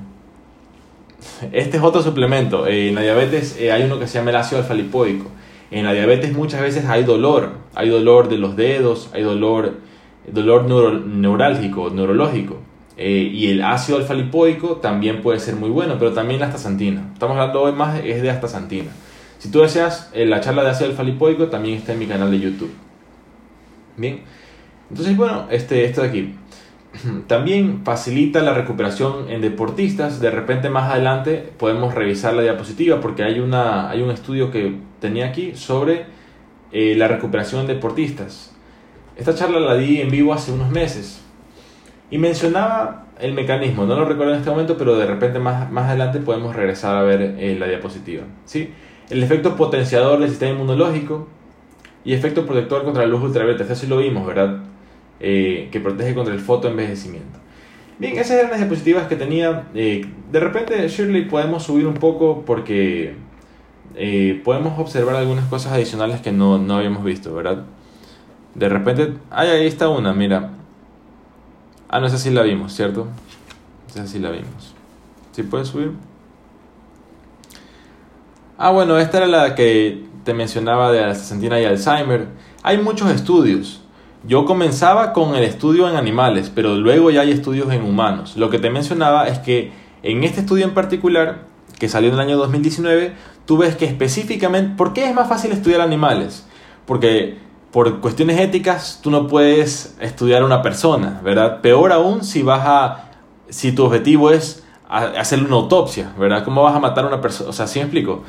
este 1.50 1.78
es 1.78 1.82
otro 1.82 2.02
suplemento. 2.02 2.66
Eh, 2.66 2.90
en 2.90 2.94
la 2.94 3.00
diabetes 3.00 3.56
eh, 3.58 3.72
hay 3.72 3.84
uno 3.84 3.98
que 3.98 4.06
se 4.06 4.18
llama 4.18 4.30
el 4.30 4.36
ácido 4.36 4.60
alfa 4.60 4.74
lipoico. 4.74 5.26
En 5.70 5.86
la 5.86 5.94
diabetes 5.94 6.34
muchas 6.34 6.60
veces 6.60 6.84
hay 6.84 7.04
dolor, 7.04 7.52
hay 7.74 7.88
dolor 7.88 8.28
de 8.28 8.36
los 8.36 8.54
dedos, 8.54 9.08
hay 9.14 9.22
dolor, 9.22 9.78
dolor 10.30 10.64
neurálgico, 10.66 11.88
neurológico. 11.88 12.58
Eh, 12.98 13.30
y 13.32 13.50
el 13.50 13.64
ácido 13.64 13.96
alfa 13.96 14.12
lipoico 14.12 14.76
también 14.76 15.22
puede 15.22 15.40
ser 15.40 15.56
muy 15.56 15.70
bueno, 15.70 15.96
pero 15.98 16.12
también 16.12 16.40
la 16.40 16.46
astaxantina. 16.46 17.10
Estamos 17.14 17.38
hablando 17.38 17.62
hoy 17.62 17.72
más 17.72 17.98
es 18.04 18.20
de 18.20 18.28
astaxantina. 18.28 18.90
Si 19.42 19.50
tú 19.50 19.62
deseas 19.62 20.08
eh, 20.14 20.24
la 20.24 20.40
charla 20.40 20.62
de 20.62 20.70
ácido 20.70 20.90
alfa 20.90 21.02
lipoico, 21.02 21.48
también 21.48 21.78
está 21.78 21.94
en 21.94 21.98
mi 21.98 22.06
canal 22.06 22.30
de 22.30 22.38
YouTube. 22.38 22.70
Bien, 23.96 24.20
entonces 24.88 25.16
bueno, 25.16 25.48
este, 25.50 25.84
esto 25.84 26.02
de 26.02 26.08
aquí. 26.08 26.34
También 27.26 27.80
facilita 27.84 28.40
la 28.40 28.54
recuperación 28.54 29.28
en 29.28 29.40
deportistas. 29.40 30.20
De 30.20 30.30
repente 30.30 30.70
más 30.70 30.92
adelante 30.92 31.38
podemos 31.58 31.92
revisar 31.92 32.34
la 32.34 32.42
diapositiva 32.42 33.00
porque 33.00 33.24
hay, 33.24 33.40
una, 33.40 33.90
hay 33.90 34.02
un 34.02 34.12
estudio 34.12 34.52
que 34.52 34.76
tenía 35.00 35.26
aquí 35.26 35.56
sobre 35.56 36.06
eh, 36.70 36.94
la 36.96 37.08
recuperación 37.08 37.62
en 37.62 37.66
deportistas. 37.66 38.54
Esta 39.16 39.34
charla 39.34 39.58
la 39.58 39.74
di 39.74 40.00
en 40.00 40.10
vivo 40.12 40.32
hace 40.32 40.52
unos 40.52 40.70
meses 40.70 41.20
y 42.12 42.18
mencionaba 42.18 43.06
el 43.18 43.32
mecanismo. 43.32 43.86
No 43.86 43.96
lo 43.96 44.04
recuerdo 44.04 44.34
en 44.34 44.38
este 44.38 44.50
momento, 44.50 44.78
pero 44.78 44.96
de 44.96 45.06
repente 45.06 45.40
más, 45.40 45.68
más 45.68 45.88
adelante 45.88 46.20
podemos 46.20 46.54
regresar 46.54 46.94
a 46.94 47.02
ver 47.02 47.34
eh, 47.40 47.56
la 47.58 47.66
diapositiva. 47.66 48.22
¿sí? 48.44 48.70
El 49.12 49.22
efecto 49.22 49.56
potenciador 49.56 50.20
del 50.20 50.30
sistema 50.30 50.52
inmunológico 50.52 51.28
y 52.02 52.14
efecto 52.14 52.46
protector 52.46 52.82
contra 52.82 53.02
la 53.02 53.08
luz 53.08 53.22
ultravioleta. 53.22 53.64
Eso 53.64 53.74
sí 53.74 53.86
lo 53.86 53.98
vimos, 53.98 54.26
¿verdad? 54.26 54.60
Eh, 55.20 55.68
que 55.70 55.80
protege 55.80 56.14
contra 56.14 56.32
el 56.32 56.40
fotoenvejecimiento. 56.40 57.38
Bien, 57.98 58.16
esas 58.16 58.38
eran 58.38 58.50
las 58.50 58.58
diapositivas 58.58 59.06
que 59.08 59.16
tenía. 59.16 59.68
Eh, 59.74 60.06
de 60.30 60.40
repente, 60.40 60.88
Shirley, 60.88 61.26
podemos 61.26 61.62
subir 61.62 61.86
un 61.86 61.94
poco 61.94 62.42
porque 62.46 63.14
eh, 63.94 64.40
podemos 64.42 64.78
observar 64.78 65.16
algunas 65.16 65.44
cosas 65.44 65.72
adicionales 65.72 66.22
que 66.22 66.32
no, 66.32 66.58
no 66.58 66.76
habíamos 66.76 67.04
visto, 67.04 67.34
¿verdad? 67.34 67.64
De 68.54 68.68
repente, 68.70 69.14
ay, 69.30 69.50
ahí 69.50 69.66
está 69.66 69.90
una, 69.90 70.14
mira. 70.14 70.52
Ah, 71.88 72.00
no, 72.00 72.06
esa 72.06 72.16
sí 72.16 72.30
la 72.30 72.42
vimos, 72.42 72.72
¿cierto? 72.72 73.08
Esa 73.90 74.06
sí 74.06 74.18
la 74.18 74.30
vimos. 74.30 74.74
¿Sí 75.32 75.42
puedes 75.42 75.68
subir? 75.68 75.92
Ah, 78.64 78.70
bueno, 78.70 78.96
esta 78.96 79.16
era 79.16 79.26
la 79.26 79.56
que 79.56 80.04
te 80.22 80.34
mencionaba 80.34 80.92
de 80.92 81.00
la 81.00 81.10
astaxantina 81.10 81.60
y 81.60 81.64
Alzheimer. 81.64 82.28
Hay 82.62 82.78
muchos 82.78 83.10
estudios. 83.10 83.82
Yo 84.22 84.44
comenzaba 84.44 85.12
con 85.12 85.34
el 85.34 85.42
estudio 85.42 85.90
en 85.90 85.96
animales, 85.96 86.48
pero 86.54 86.76
luego 86.76 87.10
ya 87.10 87.22
hay 87.22 87.32
estudios 87.32 87.72
en 87.72 87.82
humanos. 87.82 88.36
Lo 88.36 88.50
que 88.50 88.60
te 88.60 88.70
mencionaba 88.70 89.26
es 89.26 89.40
que 89.40 89.72
en 90.04 90.22
este 90.22 90.42
estudio 90.42 90.64
en 90.64 90.74
particular, 90.74 91.46
que 91.80 91.88
salió 91.88 92.10
en 92.10 92.14
el 92.14 92.20
año 92.20 92.36
2019, 92.36 93.14
tú 93.46 93.56
ves 93.56 93.74
que 93.74 93.84
específicamente, 93.84 94.76
¿por 94.76 94.92
qué 94.92 95.08
es 95.08 95.12
más 95.16 95.28
fácil 95.28 95.50
estudiar 95.50 95.80
animales? 95.80 96.46
Porque 96.86 97.38
por 97.72 97.98
cuestiones 97.98 98.38
éticas 98.38 99.00
tú 99.02 99.10
no 99.10 99.26
puedes 99.26 99.96
estudiar 99.98 100.42
a 100.42 100.44
una 100.44 100.62
persona, 100.62 101.20
¿verdad? 101.24 101.62
Peor 101.62 101.90
aún 101.90 102.22
si 102.22 102.44
vas 102.44 102.62
a, 102.64 103.10
si 103.48 103.72
tu 103.72 103.84
objetivo 103.86 104.30
es 104.30 104.62
hacerle 104.88 105.46
una 105.46 105.56
autopsia, 105.56 106.12
¿verdad? 106.16 106.44
¿Cómo 106.44 106.62
vas 106.62 106.76
a 106.76 106.78
matar 106.78 107.04
a 107.04 107.08
una 107.08 107.20
persona? 107.20 107.50
O 107.50 107.52
sea, 107.52 107.66
¿sí 107.66 107.78
me 107.78 107.86
explico? 107.86 108.22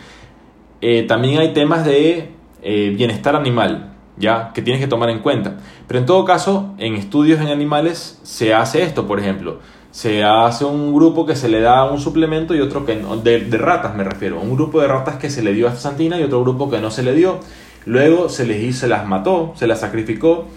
Eh, 0.85 1.03
también 1.03 1.39
hay 1.39 1.53
temas 1.53 1.85
de 1.85 2.27
eh, 2.61 2.93
bienestar 2.93 3.37
animal, 3.37 3.93
¿ya? 4.17 4.51
Que 4.53 4.61
tienes 4.61 4.81
que 4.81 4.87
tomar 4.89 5.09
en 5.09 5.19
cuenta. 5.19 5.55
Pero 5.87 5.97
en 6.01 6.05
todo 6.05 6.25
caso, 6.25 6.73
en 6.77 6.95
estudios 6.95 7.39
en 7.39 7.47
animales 7.47 8.19
se 8.23 8.53
hace 8.53 8.83
esto, 8.83 9.07
por 9.07 9.17
ejemplo. 9.17 9.59
Se 9.91 10.25
hace 10.25 10.65
un 10.65 10.93
grupo 10.93 11.25
que 11.25 11.37
se 11.37 11.47
le 11.47 11.61
da 11.61 11.89
un 11.89 12.01
suplemento 12.01 12.53
y 12.53 12.59
otro 12.59 12.85
que 12.85 12.97
no, 12.97 13.15
de, 13.15 13.47
ratas 13.51 13.95
me 13.95 14.03
refiero. 14.03 14.41
Un 14.41 14.55
grupo 14.55 14.81
de 14.81 14.89
ratas 14.89 15.15
que 15.15 15.29
se 15.29 15.41
le 15.41 15.53
dio 15.53 15.69
a 15.69 15.75
santina 15.77 16.19
y 16.19 16.23
otro 16.23 16.43
grupo 16.43 16.69
que 16.69 16.81
no 16.81 16.91
se 16.91 17.01
le 17.01 17.13
dio. 17.13 17.39
Luego 17.85 18.27
se 18.27 18.45
les 18.45 18.61
hizo, 18.61 18.81
se 18.81 18.87
las 18.89 19.07
mató, 19.07 19.53
se 19.55 19.67
las 19.67 19.79
sacrificó, 19.79 20.47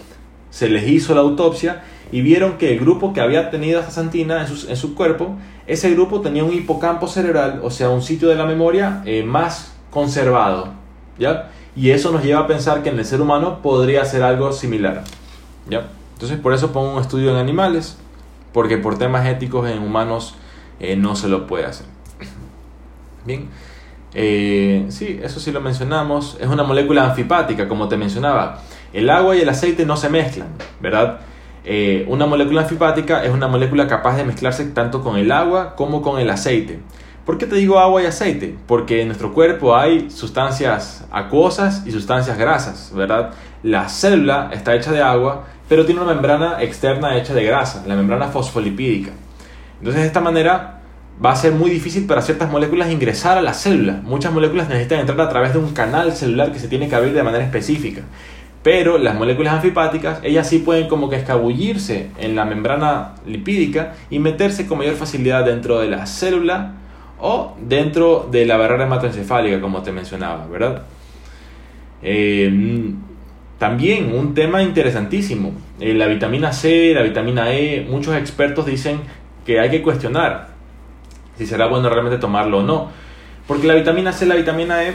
se 0.49 0.67
les 0.67 0.89
hizo 0.89 1.15
la 1.15 1.21
autopsia 1.21 1.83
y 2.11 2.19
vieron 2.19 2.57
que 2.57 2.73
el 2.73 2.79
grupo 2.81 3.13
que 3.13 3.21
había 3.21 3.49
tenido 3.49 3.79
astaxantina 3.79 4.41
en 4.41 4.47
su, 4.49 4.69
en 4.69 4.75
su 4.75 4.93
cuerpo, 4.93 5.37
ese 5.67 5.89
grupo 5.91 6.19
tenía 6.19 6.43
un 6.43 6.53
hipocampo 6.53 7.07
cerebral, 7.07 7.61
o 7.63 7.71
sea, 7.71 7.91
un 7.91 8.01
sitio 8.01 8.27
de 8.27 8.35
la 8.35 8.45
memoria 8.45 9.01
eh, 9.05 9.23
más 9.23 9.76
conservado, 9.97 10.67
¿ya? 11.17 11.49
Y 11.75 11.89
eso 11.89 12.11
nos 12.11 12.23
lleva 12.23 12.41
a 12.41 12.47
pensar 12.47 12.83
que 12.83 12.89
en 12.89 12.99
el 12.99 13.05
ser 13.05 13.19
humano 13.19 13.63
podría 13.63 14.05
ser 14.05 14.21
algo 14.21 14.53
similar, 14.53 15.03
¿ya? 15.67 15.87
Entonces 16.13 16.37
por 16.37 16.53
eso 16.53 16.71
pongo 16.71 16.93
un 16.93 17.01
estudio 17.01 17.31
en 17.31 17.37
animales, 17.37 17.97
porque 18.53 18.77
por 18.77 18.99
temas 18.99 19.25
éticos 19.25 19.67
en 19.67 19.79
humanos 19.81 20.35
eh, 20.79 20.95
no 20.95 21.15
se 21.15 21.29
lo 21.29 21.47
puede 21.47 21.65
hacer. 21.65 21.87
Bien, 23.25 23.49
eh, 24.13 24.85
sí, 24.89 25.19
eso 25.23 25.39
sí 25.39 25.51
lo 25.51 25.61
mencionamos, 25.61 26.37
es 26.39 26.47
una 26.47 26.61
molécula 26.61 27.09
anfipática, 27.09 27.67
como 27.67 27.87
te 27.87 27.97
mencionaba. 27.97 28.61
El 28.93 29.09
agua 29.09 29.35
y 29.35 29.41
el 29.41 29.49
aceite 29.49 29.83
no 29.83 29.97
se 29.97 30.09
mezclan, 30.09 30.49
¿verdad? 30.79 31.21
eh, 31.69 32.05
una 32.07 32.25
molécula 32.25 32.61
anfipática 32.61 33.25
es 33.25 33.31
una 33.31 33.49
molécula 33.49 33.87
capaz 33.87 34.15
de 34.15 34.23
mezclarse 34.23 34.63
tanto 34.67 35.03
con 35.03 35.17
el 35.17 35.31
agua 35.33 35.75
como 35.75 36.01
con 36.01 36.17
el 36.17 36.29
aceite. 36.29 36.79
¿Por 37.27 37.37
qué 37.37 37.45
te 37.45 37.57
digo 37.57 37.77
agua 37.77 38.01
y 38.01 38.05
aceite? 38.05 38.55
Porque 38.67 39.01
en 39.01 39.09
nuestro 39.09 39.33
cuerpo 39.33 39.75
hay 39.75 40.09
sustancias 40.09 41.05
acuosas 41.11 41.83
y 41.85 41.91
sustancias 41.91 42.37
grasas, 42.37 42.93
¿verdad? 42.95 43.31
La 43.63 43.89
célula 43.89 44.49
está 44.53 44.73
hecha 44.73 44.93
de 44.93 45.01
agua, 45.01 45.43
pero 45.67 45.85
tiene 45.85 45.99
una 45.99 46.13
membrana 46.13 46.63
externa 46.63 47.17
hecha 47.17 47.33
de 47.33 47.43
grasa, 47.43 47.83
la 47.85 47.97
membrana 47.97 48.29
fosfolipídica. 48.29 49.11
Entonces, 49.79 50.03
de 50.03 50.07
esta 50.07 50.21
manera 50.21 50.79
va 51.23 51.33
a 51.33 51.35
ser 51.35 51.51
muy 51.51 51.69
difícil 51.69 52.07
para 52.07 52.21
ciertas 52.21 52.49
moléculas 52.49 52.89
ingresar 52.89 53.37
a 53.37 53.41
la 53.41 53.53
célula. 53.53 53.99
Muchas 54.03 54.31
moléculas 54.31 54.69
necesitan 54.69 55.01
entrar 55.01 55.19
a 55.19 55.27
través 55.27 55.51
de 55.51 55.59
un 55.59 55.73
canal 55.73 56.13
celular 56.13 56.53
que 56.53 56.59
se 56.59 56.69
tiene 56.69 56.87
que 56.87 56.95
abrir 56.95 57.11
de 57.11 57.23
manera 57.23 57.43
específica. 57.43 58.03
Pero 58.63 58.97
las 58.97 59.15
moléculas 59.15 59.53
anfipáticas, 59.53 60.21
ellas 60.23 60.47
sí 60.47 60.59
pueden 60.59 60.87
como 60.87 61.09
que 61.09 61.17
escabullirse 61.17 62.09
en 62.19 62.37
la 62.37 62.45
membrana 62.45 63.15
lipídica 63.25 63.95
y 64.09 64.19
meterse 64.19 64.65
con 64.65 64.77
mayor 64.77 64.95
facilidad 64.95 65.43
dentro 65.43 65.79
de 65.79 65.89
la 65.89 66.05
célula 66.05 66.86
o 67.19 67.55
dentro 67.59 68.27
de 68.31 68.45
la 68.45 68.57
barrera 68.57 68.85
hematoencefálica, 68.85 69.59
como 69.61 69.81
te 69.81 69.91
mencionaba, 69.91 70.45
¿verdad? 70.47 70.83
Eh, 72.01 72.93
también 73.57 74.13
un 74.13 74.33
tema 74.33 74.61
interesantísimo, 74.61 75.53
eh, 75.79 75.93
la 75.93 76.07
vitamina 76.07 76.53
C, 76.53 76.93
la 76.93 77.01
vitamina 77.01 77.53
E, 77.53 77.87
muchos 77.89 78.15
expertos 78.15 78.65
dicen 78.65 78.99
que 79.45 79.59
hay 79.59 79.69
que 79.69 79.81
cuestionar 79.81 80.57
si 81.37 81.45
será 81.45 81.67
bueno 81.67 81.89
realmente 81.89 82.17
tomarlo 82.17 82.59
o 82.59 82.63
no. 82.63 82.89
Porque 83.47 83.67
la 83.67 83.75
vitamina 83.75 84.11
C, 84.11 84.25
la 84.25 84.35
vitamina 84.35 84.83
E, 84.83 84.93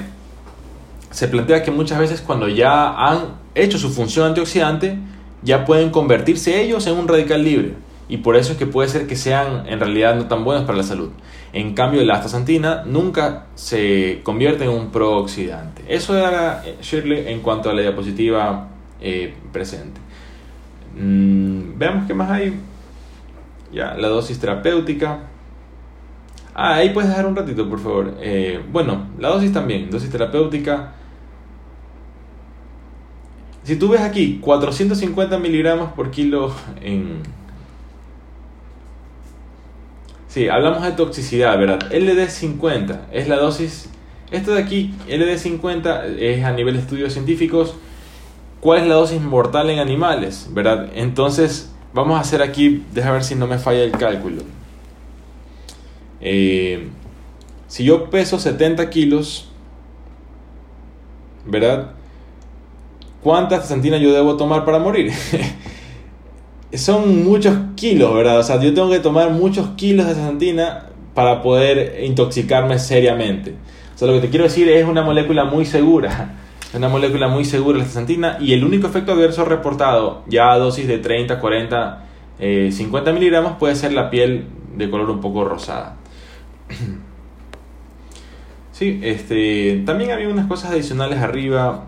se 1.10 1.28
plantea 1.28 1.62
que 1.62 1.70
muchas 1.70 1.98
veces 1.98 2.20
cuando 2.20 2.48
ya 2.48 2.94
han 2.94 3.36
hecho 3.54 3.78
su 3.78 3.90
función 3.90 4.28
antioxidante, 4.28 4.98
ya 5.42 5.64
pueden 5.64 5.90
convertirse 5.90 6.60
ellos 6.60 6.86
en 6.86 6.94
un 6.94 7.08
radical 7.08 7.42
libre. 7.42 7.74
Y 8.12 8.18
por 8.18 8.36
eso 8.36 8.52
es 8.52 8.58
que 8.58 8.66
puede 8.66 8.90
ser 8.90 9.06
que 9.06 9.16
sean 9.16 9.66
en 9.66 9.80
realidad 9.80 10.14
no 10.14 10.26
tan 10.26 10.44
buenos 10.44 10.66
para 10.66 10.76
la 10.76 10.84
salud. 10.84 11.08
En 11.54 11.72
cambio, 11.72 12.04
la 12.04 12.16
astaxantina 12.16 12.82
nunca 12.84 13.46
se 13.54 14.20
convierte 14.22 14.64
en 14.64 14.70
un 14.70 14.90
prooxidante. 14.90 15.82
Eso 15.88 16.18
era 16.18 16.62
eh, 16.62 16.76
Shirley 16.82 17.28
en 17.28 17.40
cuanto 17.40 17.70
a 17.70 17.72
la 17.72 17.80
diapositiva 17.80 18.68
eh, 19.00 19.32
presente. 19.50 19.98
Mm, 20.94 21.78
veamos 21.78 22.06
qué 22.06 22.12
más 22.12 22.30
hay. 22.30 22.60
Ya, 23.72 23.94
la 23.94 24.08
dosis 24.08 24.38
terapéutica. 24.38 25.20
Ah, 26.54 26.74
ahí 26.74 26.90
puedes 26.90 27.08
dejar 27.08 27.24
un 27.24 27.34
ratito, 27.34 27.66
por 27.66 27.78
favor. 27.78 28.18
Eh, 28.20 28.62
bueno, 28.70 29.06
la 29.18 29.28
dosis 29.28 29.54
también, 29.54 29.90
dosis 29.90 30.10
terapéutica. 30.10 30.92
Si 33.62 33.76
tú 33.76 33.88
ves 33.88 34.02
aquí 34.02 34.38
450 34.42 35.38
miligramos 35.38 35.92
por 35.92 36.10
kilo 36.10 36.54
en... 36.82 37.40
Sí, 40.32 40.48
hablamos 40.48 40.82
de 40.82 40.92
toxicidad, 40.92 41.58
¿verdad? 41.58 41.90
LD50 41.90 43.00
es 43.12 43.28
la 43.28 43.36
dosis... 43.36 43.90
Esto 44.30 44.54
de 44.54 44.62
aquí, 44.62 44.94
LD50, 45.06 46.16
es 46.18 46.42
a 46.42 46.52
nivel 46.52 46.72
de 46.72 46.80
estudios 46.80 47.12
científicos. 47.12 47.74
¿Cuál 48.60 48.80
es 48.80 48.86
la 48.86 48.94
dosis 48.94 49.20
mortal 49.20 49.68
en 49.68 49.78
animales? 49.78 50.48
¿Verdad? 50.52 50.88
Entonces, 50.94 51.70
vamos 51.92 52.16
a 52.16 52.20
hacer 52.20 52.40
aquí, 52.40 52.82
déjame 52.94 53.16
ver 53.16 53.24
si 53.24 53.34
no 53.34 53.46
me 53.46 53.58
falla 53.58 53.82
el 53.82 53.92
cálculo. 53.92 54.40
Eh, 56.22 56.88
si 57.66 57.84
yo 57.84 58.08
peso 58.08 58.38
70 58.38 58.88
kilos, 58.88 59.50
¿verdad? 61.44 61.90
¿Cuánta 63.22 63.56
astaxantina 63.56 63.98
yo 63.98 64.14
debo 64.14 64.38
tomar 64.38 64.64
para 64.64 64.78
morir? 64.78 65.12
Son 66.74 67.24
muchos 67.24 67.56
kilos, 67.76 68.14
¿verdad? 68.14 68.38
O 68.38 68.42
sea, 68.42 68.60
yo 68.60 68.72
tengo 68.72 68.90
que 68.90 69.00
tomar 69.00 69.30
muchos 69.30 69.68
kilos 69.76 70.06
de 70.06 70.12
astaxantina 70.12 70.86
para 71.14 71.42
poder 71.42 72.02
intoxicarme 72.04 72.78
seriamente. 72.78 73.54
O 73.94 73.98
sea, 73.98 74.08
lo 74.08 74.14
que 74.14 74.20
te 74.20 74.30
quiero 74.30 74.44
decir 74.44 74.68
es 74.68 74.86
una 74.86 75.02
molécula 75.02 75.44
muy 75.44 75.66
segura. 75.66 76.34
Es 76.68 76.74
una 76.74 76.88
molécula 76.88 77.28
muy 77.28 77.44
segura 77.44 77.78
la 77.78 77.84
astaxantina 77.84 78.38
y 78.40 78.54
el 78.54 78.64
único 78.64 78.86
efecto 78.86 79.12
adverso 79.12 79.44
reportado 79.44 80.22
ya 80.26 80.52
a 80.52 80.58
dosis 80.58 80.86
de 80.88 80.98
30, 80.98 81.38
40, 81.38 82.04
50 82.38 83.12
miligramos 83.12 83.52
puede 83.58 83.76
ser 83.76 83.92
la 83.92 84.10
piel 84.10 84.46
de 84.76 84.90
color 84.90 85.10
un 85.10 85.20
poco 85.20 85.44
rosada. 85.44 85.96
Sí, 88.72 89.00
este, 89.04 89.82
también 89.84 90.10
había 90.10 90.28
unas 90.28 90.46
cosas 90.46 90.72
adicionales 90.72 91.18
arriba 91.18 91.84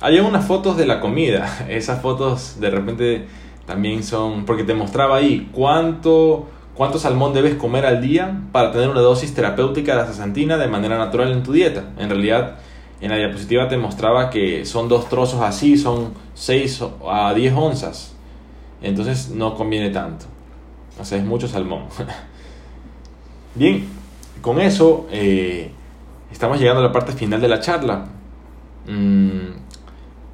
había 0.00 0.22
unas 0.22 0.46
fotos 0.46 0.76
de 0.76 0.86
la 0.86 1.00
comida. 1.00 1.66
Esas 1.68 2.00
fotos 2.00 2.58
de 2.60 2.70
repente 2.70 3.26
también 3.66 4.02
son. 4.02 4.44
Porque 4.44 4.64
te 4.64 4.74
mostraba 4.74 5.16
ahí 5.16 5.48
cuánto, 5.52 6.48
cuánto 6.74 6.98
salmón 6.98 7.32
debes 7.32 7.54
comer 7.54 7.86
al 7.86 8.00
día 8.00 8.42
para 8.52 8.72
tener 8.72 8.88
una 8.88 9.00
dosis 9.00 9.34
terapéutica 9.34 9.94
de 9.94 10.00
astaxantina 10.02 10.56
de 10.56 10.68
manera 10.68 10.98
natural 10.98 11.32
en 11.32 11.42
tu 11.42 11.52
dieta. 11.52 11.84
En 11.98 12.08
realidad, 12.08 12.58
en 13.00 13.10
la 13.10 13.16
diapositiva 13.16 13.68
te 13.68 13.76
mostraba 13.76 14.30
que 14.30 14.64
son 14.64 14.88
dos 14.88 15.08
trozos 15.08 15.40
así, 15.40 15.78
son 15.78 16.12
6 16.34 16.84
a 17.08 17.32
10 17.34 17.54
onzas. 17.54 18.14
Entonces 18.82 19.30
no 19.30 19.54
conviene 19.54 19.90
tanto. 19.90 20.26
O 20.98 21.04
sea, 21.04 21.18
es 21.18 21.24
mucho 21.24 21.48
salmón. 21.48 21.84
Bien, 23.54 23.86
con 24.42 24.60
eso 24.60 25.06
eh, 25.10 25.70
estamos 26.30 26.58
llegando 26.58 26.80
a 26.80 26.84
la 26.84 26.92
parte 26.92 27.12
final 27.12 27.40
de 27.40 27.48
la 27.48 27.60
charla. 27.60 28.06
Mm, 28.86 29.69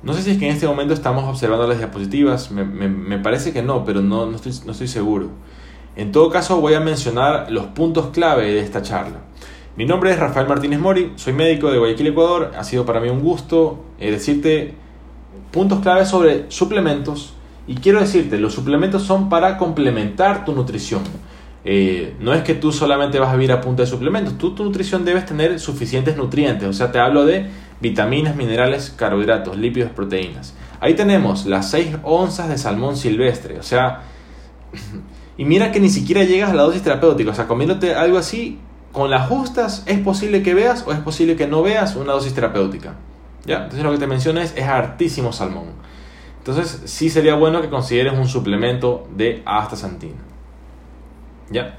no 0.07 0.13
sé 0.15 0.23
si 0.23 0.31
es 0.31 0.39
que 0.39 0.47
en 0.47 0.55
este 0.55 0.69
momento 0.69 0.95
estamos 0.95 1.25
observando 1.25 1.67
las 1.67 1.79
diapositivas, 1.79 2.53
me, 2.53 3.19
parece 3.19 3.53
que 3.53 3.61
no, 3.61 3.85
pero 3.85 4.03
no, 4.03 4.27
no, 4.27 4.37
estoy, 4.37 4.53
no 4.65 4.71
estoy 4.71 4.87
seguro. 4.87 5.31
En 5.97 6.13
todo 6.13 6.31
caso, 6.31 6.61
voy 6.61 6.75
a 6.75 6.81
mencionar 6.81 7.51
los 7.51 7.67
puntos 7.67 8.11
clave 8.13 8.55
de 8.55 8.61
esta 8.61 8.83
charla. 8.83 9.23
Mi 9.77 9.85
nombre 9.85 10.13
es 10.13 10.19
Rafael 10.21 10.47
Martínez 10.47 10.79
Mori, 10.79 11.13
soy 11.17 11.33
médico 11.33 11.73
de 11.73 11.79
Guayaquil, 11.79 12.07
Ecuador. 12.07 12.53
Ha 12.57 12.63
sido 12.63 12.87
para 12.87 13.01
mí 13.01 13.09
un 13.09 13.21
gusto 13.21 13.85
eh, 13.99 14.13
decirte 14.13 14.75
puntos 15.51 15.81
clave 15.81 16.07
sobre 16.07 16.45
suplementos. 16.51 17.35
Y 17.67 17.75
quiero 17.75 17.99
decirte, 17.99 18.39
los 18.39 18.55
suplementos 18.55 19.03
son 19.03 19.29
para 19.29 19.59
complementar 19.59 20.45
tu 20.45 20.53
nutrición. 20.53 21.03
Eh, 21.65 22.15
no 22.21 22.33
es 22.33 22.43
que 22.43 22.55
tú 22.55 22.71
solamente 22.71 23.19
vas 23.19 23.31
a 23.31 23.33
vivir 23.33 23.51
a 23.51 23.61
punta 23.61 23.83
de 23.83 23.89
suplementos, 23.89 24.39
tú, 24.39 24.55
tu 24.55 24.63
nutrición 24.63 25.05
debes 25.05 25.27
tener 25.27 25.59
suficientes 25.59 26.17
nutrientes. 26.17 26.69
O 26.69 26.73
sea, 26.73 26.93
te 26.93 27.01
hablo 27.01 27.25
de 27.25 27.51
vitaminas, 27.81 28.37
minerales, 28.37 28.93
carbohidratos, 28.97 29.57
lípidos, 29.57 29.91
proteínas. 29.91 30.55
Ahí 30.81 30.95
tenemos 30.95 31.47
las 31.47 31.71
6 31.71 31.99
onzas 32.03 32.49
de 32.49 32.59
salmón 32.59 32.97
silvestre, 32.97 33.59
o 33.59 33.63
sea, 33.63 34.03
y 35.37 35.45
mira 35.45 35.73
que 35.73 35.81
ni 35.81 35.91
siquiera 35.91 36.25
llegas 36.25 36.51
a 36.51 36.55
la 36.55 36.63
dosis 36.63 36.83
terapéutica, 36.83 37.31
o 37.31 37.35
sea, 37.35 37.47
comiéndote 37.47 37.95
algo 37.95 38.19
así, 38.19 38.59
con 38.93 39.11
las 39.11 39.29
justas, 39.29 39.83
es 39.87 39.99
posible 39.99 40.43
que 40.43 40.55
veas 40.55 40.85
o 40.87 40.93
es 40.93 40.99
posible 41.01 41.37
que 41.37 41.47
no 41.47 41.63
veas 41.63 41.97
una 41.97 42.13
dosis 42.13 42.35
terapéutica. 42.35 42.95
¿Ya? 43.45 43.65
Entonces 43.65 43.85
lo 43.85 43.93
que 43.93 43.99
te 43.99 44.07
menciono 44.07 44.41
es, 44.41 44.55
es 44.57 44.65
hartísimo 44.65 45.33
salmón. 45.33 45.67
Entonces 46.39 46.83
sí 46.87 47.11
sería 47.11 47.35
bueno 47.35 47.61
que 47.61 47.69
consideres 47.69 48.15
un 48.15 48.27
suplemento 48.27 49.07
de 49.15 49.43
astaxantina. 49.45 50.17
¿Ya? 51.51 51.77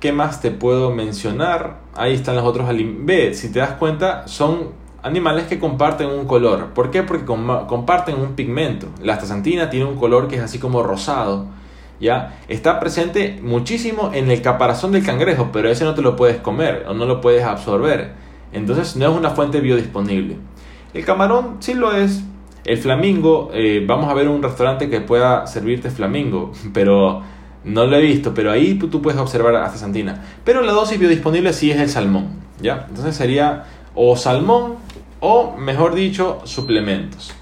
¿Qué 0.00 0.12
más 0.12 0.40
te 0.40 0.50
puedo 0.50 0.90
mencionar? 0.90 1.80
Ahí 1.94 2.14
están 2.14 2.34
los 2.34 2.44
otros 2.44 2.70
alimentos. 2.70 3.36
si 3.36 3.52
te 3.52 3.58
das 3.58 3.72
cuenta, 3.72 4.26
son 4.26 4.70
animales 5.02 5.44
que 5.44 5.58
comparten 5.58 6.08
un 6.08 6.26
color. 6.26 6.68
¿Por 6.68 6.90
qué? 6.90 7.02
Porque 7.02 7.26
comparten 7.26 8.18
un 8.18 8.34
pigmento. 8.34 8.86
La 9.02 9.12
astaxantina 9.12 9.68
tiene 9.68 9.84
un 9.84 9.96
color 9.96 10.26
que 10.26 10.36
es 10.36 10.42
así 10.42 10.58
como 10.58 10.82
rosado. 10.82 11.48
¿Ya? 12.00 12.38
Está 12.48 12.80
presente 12.80 13.40
muchísimo 13.42 14.10
en 14.14 14.30
el 14.30 14.40
caparazón 14.40 14.92
del 14.92 15.04
cangrejo, 15.04 15.50
pero 15.52 15.68
ese 15.68 15.84
no 15.84 15.94
te 15.94 16.00
lo 16.00 16.16
puedes 16.16 16.38
comer 16.38 16.86
o 16.88 16.94
no 16.94 17.04
lo 17.04 17.20
puedes 17.20 17.44
absorber. 17.44 18.14
Entonces 18.54 18.96
no 18.96 19.10
es 19.10 19.14
una 19.14 19.28
fuente 19.28 19.60
biodisponible. 19.60 20.38
El 20.94 21.04
camarón 21.04 21.58
sí 21.60 21.74
lo 21.74 21.94
es. 21.94 22.24
El 22.64 22.78
flamingo, 22.78 23.50
eh, 23.52 23.84
vamos 23.86 24.08
a 24.08 24.14
ver 24.14 24.28
un 24.28 24.42
restaurante 24.42 24.88
que 24.88 25.02
pueda 25.02 25.46
servirte 25.46 25.90
flamingo, 25.90 26.52
pero 26.72 27.22
no 27.64 27.86
lo 27.86 27.96
he 27.96 28.02
visto, 28.02 28.34
pero 28.34 28.50
ahí 28.50 28.74
tú, 28.74 29.02
puedes 29.02 29.20
observar 29.20 29.54
astaxantina. 29.56 30.22
Pero 30.44 30.62
la 30.62 30.72
dosis 30.72 30.98
biodisponible 30.98 31.52
sí 31.52 31.70
es 31.70 31.80
el 31.80 31.88
salmón, 31.88 32.40
¿ya? 32.60 32.86
Entonces 32.88 33.14
sería 33.16 33.64
o 33.94 34.16
salmón 34.16 34.76
o, 35.20 35.56
mejor 35.56 35.94
dicho, 35.94 36.40
suplementos. 36.44 37.32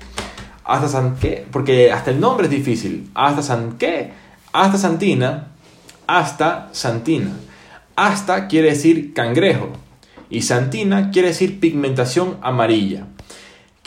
Hasta 0.65 1.15
qué, 1.21 1.47
porque 1.51 1.93
hasta 1.93 2.11
el 2.11 2.21
nombre 2.21 2.47
es 2.47 2.51
difícil. 2.51 3.11
Hasta 3.15 3.43
san 3.43 3.79
qué, 3.79 4.13
hasta 4.53 4.77
santina, 4.77 5.49
hasta 6.07 6.69
santina. 6.73 7.31
Hasta 7.97 8.49
quiere 8.49 8.71
decir 8.71 9.13
cangrejo 9.15 9.71
y 10.31 10.43
santina 10.43 11.11
quiere 11.11 11.29
decir 11.29 11.59
pigmentación 11.61 12.37
amarilla. 12.43 13.07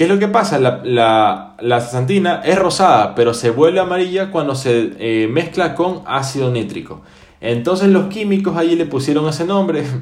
¿Qué 0.02 0.06
es 0.06 0.10
lo 0.12 0.18
que 0.18 0.30
pasa? 0.30 0.58
La, 0.58 1.54
la, 1.60 1.80
santina 1.80 2.42
es 2.44 2.58
rosada, 2.58 3.14
pero 3.14 3.36
se 3.36 3.52
vuelve 3.52 3.80
amarilla 3.82 4.32
cuando 4.32 4.56
se 4.56 4.94
eh, 4.98 5.28
mezcla 5.28 5.76
con 5.76 6.02
ácido 6.08 6.50
nítrico. 6.50 7.04
Entonces 7.40 7.90
los 7.90 8.08
químicos 8.08 8.58
allí 8.58 8.76
le 8.76 8.88
pusieron 8.88 9.30
ese 9.30 9.46
nombre. 9.46 9.84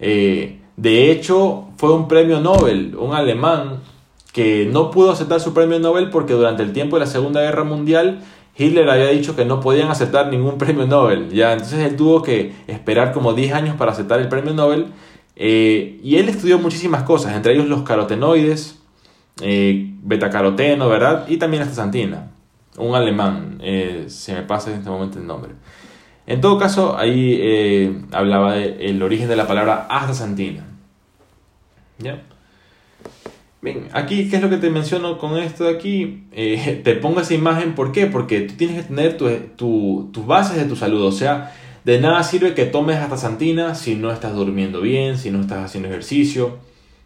Eh, 0.00 0.60
de 0.78 1.10
hecho, 1.10 1.66
fue 1.76 1.92
un 1.92 2.08
premio 2.08 2.40
Nobel, 2.40 2.96
un 2.98 3.14
alemán 3.14 3.80
que 4.32 4.66
no 4.72 4.90
pudo 4.90 5.12
aceptar 5.12 5.40
su 5.40 5.52
premio 5.52 5.78
Nobel 5.78 6.08
porque 6.08 6.32
durante 6.32 6.62
el 6.62 6.72
tiempo 6.72 6.96
de 6.96 7.00
la 7.00 7.06
Segunda 7.06 7.42
Guerra 7.42 7.64
Mundial 7.64 8.22
Hitler 8.56 8.88
había 8.88 9.08
dicho 9.08 9.36
que 9.36 9.44
no 9.44 9.60
podían 9.60 9.90
aceptar 9.90 10.28
ningún 10.28 10.56
premio 10.56 10.86
Nobel, 10.86 11.28
¿ya? 11.30 11.52
Entonces 11.52 11.80
él 11.80 11.96
tuvo 11.96 12.22
que 12.22 12.54
esperar 12.66 13.12
como 13.12 13.34
10 13.34 13.52
años 13.52 13.76
para 13.76 13.92
aceptar 13.92 14.20
el 14.20 14.28
premio 14.28 14.54
Nobel. 14.54 14.86
Eh, 15.36 16.00
y 16.02 16.16
él 16.16 16.30
estudió 16.30 16.58
muchísimas 16.58 17.02
cosas, 17.02 17.36
entre 17.36 17.52
ellos 17.52 17.66
los 17.66 17.82
carotenoides, 17.82 18.83
eh, 19.40 19.90
betacaroteno, 20.02 20.88
¿verdad? 20.88 21.26
Y 21.28 21.36
también 21.36 21.60
la 21.60 21.70
astaxantina, 21.70 22.30
un 22.76 22.94
alemán, 22.94 23.58
eh, 23.62 24.04
se 24.08 24.34
me 24.34 24.42
pasa 24.42 24.70
en 24.70 24.78
este 24.78 24.90
momento 24.90 25.18
el 25.18 25.26
nombre. 25.26 25.52
En 26.26 26.40
todo 26.40 26.58
caso, 26.58 26.96
ahí 26.96 28.06
hablaba 28.12 28.54
del 28.54 29.02
origen 29.02 29.28
de 29.28 29.36
la 29.36 29.46
palabra 29.46 29.86
astaxantina. 29.90 30.64
¿Ya? 31.98 32.22
Bien, 33.64 33.88
aquí, 33.94 34.28
¿qué 34.28 34.36
es 34.36 34.42
lo 34.42 34.50
que 34.50 34.58
te 34.58 34.68
menciono 34.68 35.16
con 35.16 35.38
esto 35.38 35.64
de 35.64 35.70
aquí? 35.70 36.24
Eh, 36.32 36.80
te 36.84 36.96
pongo 36.96 37.20
esa 37.20 37.32
imagen, 37.32 37.74
¿por 37.74 37.92
qué? 37.92 38.06
Porque 38.06 38.42
tú 38.42 38.56
tienes 38.58 38.76
que 38.76 38.82
tener 38.82 39.16
tus 39.16 40.26
bases 40.26 40.58
de 40.58 40.66
tu 40.66 40.76
salud, 40.76 41.02
o 41.02 41.12
sea, 41.12 41.54
de 41.82 41.98
nada 41.98 42.22
sirve 42.24 42.52
que 42.52 42.66
tomes 42.66 42.98
hasta 42.98 43.16
santina 43.16 43.74
si 43.74 43.94
no 43.94 44.12
estás 44.12 44.34
durmiendo 44.34 44.82
bien, 44.82 45.16
si 45.16 45.30
no 45.30 45.40
estás 45.40 45.64
haciendo 45.64 45.88
ejercicio, 45.88 46.58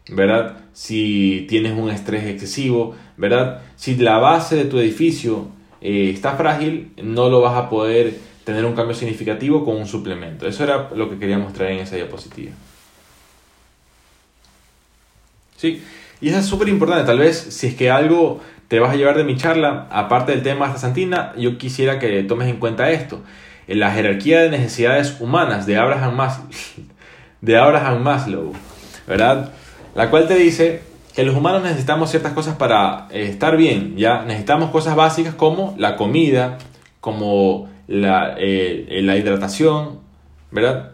¿verdad? 0.09 0.59
Si 0.73 1.47
tienes 1.49 1.77
un 1.77 1.91
estrés 1.91 2.25
excesivo, 2.25 2.95
¿verdad? 3.17 3.63
Si 3.77 3.97
la 3.97 4.19
base 4.19 4.57
de 4.57 4.65
tu 4.65 4.79
edificio 4.79 5.49
eh, 5.81 6.11
está 6.15 6.37
frágil, 6.37 6.93
no 7.03 7.29
lo 7.29 7.41
vas 7.41 7.57
a 7.57 7.69
poder 7.69 8.15
tener 8.45 8.65
un 8.65 8.75
cambio 8.75 8.95
significativo 8.95 9.65
con 9.65 9.77
un 9.77 9.87
suplemento. 9.87 10.47
Eso 10.47 10.65
era 10.65 10.91
lo 10.95 11.11
que 11.11 11.19
quería 11.19 11.39
mostrar 11.39 11.71
en 11.71 11.81
esa 11.81 11.97
diapositiva. 11.97 12.53
Sí. 15.57 15.83
Y 16.21 16.31
eso 16.31 16.39
es 16.39 16.47
súper 16.47 16.69
importante. 16.69 17.05
Tal 17.05 17.19
vez 17.19 17.37
si 17.37 17.67
es 17.67 17.75
que 17.75 17.91
algo 17.91 18.41
te 18.69 18.81
vas 18.81 18.93
a 18.93 18.97
llevar 18.97 19.17
de 19.17 19.25
mi 19.25 19.37
charla, 19.37 19.87
aparte 19.91 20.33
del 20.33 20.43
tema 20.43 20.73
de 20.73 20.79
santina, 20.79 21.33
yo 21.37 21.59
quisiera 21.59 21.99
que 21.99 22.23
tomes 22.23 22.49
en 22.49 22.57
cuenta 22.59 22.91
esto. 22.91 23.21
En 23.67 23.81
la 23.81 23.91
jerarquía 23.93 24.41
de 24.41 24.51
necesidades 24.51 25.21
humanas 25.21 25.67
de 25.67 25.77
Abraham 25.77 26.17
Maslow, 26.17 26.49
de 27.41 27.57
Abraham 27.57 28.03
Maslow, 28.03 28.53
¿verdad? 29.07 29.53
La 29.99 30.11
cual 30.11 30.29
te 30.29 30.37
dice 30.37 30.81
que 31.13 31.25
los 31.25 31.35
humanos 31.35 31.65
necesitamos 31.65 32.09
ciertas 32.09 32.33
cosas 32.33 32.55
para 32.55 33.09
eh, 33.11 33.25
estar 33.25 33.57
bien, 33.57 33.97
¿ya? 33.97 34.23
Necesitamos 34.23 34.71
cosas 34.71 34.95
básicas 34.95 35.35
como 35.35 35.75
la 35.77 35.97
comida, 35.97 36.59
como 37.01 37.69
la, 37.89 38.37
eh, 38.39 39.01
la 39.03 39.17
hidratación, 39.17 39.99
¿verdad? 40.53 40.93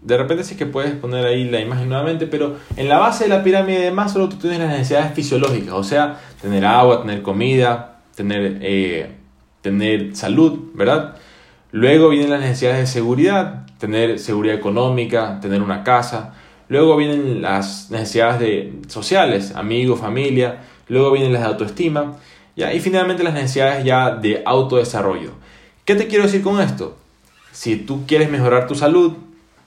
De 0.00 0.16
repente 0.16 0.42
sí 0.42 0.56
que 0.56 0.66
puedes 0.66 0.94
poner 0.94 1.26
ahí 1.26 1.48
la 1.48 1.60
imagen 1.60 1.88
nuevamente, 1.88 2.26
pero 2.26 2.56
en 2.76 2.88
la 2.88 2.98
base 2.98 3.22
de 3.22 3.30
la 3.30 3.44
pirámide 3.44 3.82
de 3.82 3.92
Maslow 3.92 4.28
tú 4.28 4.38
tienes 4.38 4.58
las 4.58 4.70
necesidades 4.70 5.14
fisiológicas, 5.14 5.72
o 5.72 5.84
sea, 5.84 6.18
tener 6.42 6.64
agua, 6.64 7.02
tener 7.02 7.22
comida, 7.22 8.00
tener, 8.16 8.58
eh, 8.62 9.12
tener 9.60 10.16
salud, 10.16 10.72
¿verdad? 10.74 11.14
Luego 11.70 12.08
vienen 12.08 12.30
las 12.30 12.40
necesidades 12.40 12.80
de 12.80 12.86
seguridad, 12.88 13.66
tener 13.78 14.18
seguridad 14.18 14.56
económica, 14.56 15.38
tener 15.40 15.62
una 15.62 15.84
casa. 15.84 16.34
Luego 16.70 16.96
vienen 16.96 17.42
las 17.42 17.90
necesidades 17.90 18.38
de, 18.38 18.72
sociales, 18.86 19.54
amigos, 19.56 19.98
familia. 19.98 20.60
Luego 20.86 21.10
vienen 21.10 21.32
las 21.32 21.42
de 21.42 21.48
autoestima. 21.48 22.16
¿ya? 22.54 22.72
Y 22.72 22.78
finalmente 22.78 23.24
las 23.24 23.34
necesidades 23.34 23.84
ya 23.84 24.14
de 24.14 24.42
autodesarrollo. 24.46 25.32
¿Qué 25.84 25.96
te 25.96 26.06
quiero 26.06 26.24
decir 26.24 26.42
con 26.42 26.60
esto? 26.60 26.96
Si 27.50 27.74
tú 27.74 28.06
quieres 28.06 28.30
mejorar 28.30 28.68
tu 28.68 28.76
salud, 28.76 29.14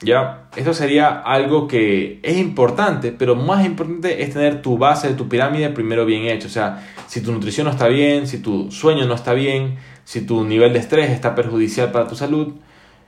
¿Ya? 0.00 0.48
Esto 0.54 0.74
sería 0.74 1.20
algo 1.20 1.66
que 1.66 2.18
es 2.22 2.36
importante, 2.36 3.10
pero 3.10 3.36
más 3.36 3.64
importante 3.64 4.22
es 4.22 4.34
tener 4.34 4.60
tu 4.60 4.76
base 4.76 5.08
de 5.08 5.14
tu 5.14 5.28
pirámide 5.28 5.70
primero 5.70 6.04
bien 6.04 6.24
hecho. 6.24 6.48
O 6.48 6.50
sea, 6.50 6.86
si 7.06 7.22
tu 7.22 7.32
nutrición 7.32 7.66
no 7.66 7.70
está 7.70 7.88
bien, 7.88 8.26
si 8.26 8.38
tu 8.38 8.70
sueño 8.70 9.06
no 9.06 9.14
está 9.14 9.32
bien, 9.32 9.76
si 10.04 10.20
tu 10.20 10.44
nivel 10.44 10.74
de 10.74 10.80
estrés 10.80 11.10
está 11.10 11.34
perjudicial 11.34 11.90
para 11.90 12.06
tu 12.06 12.16
salud, 12.16 12.54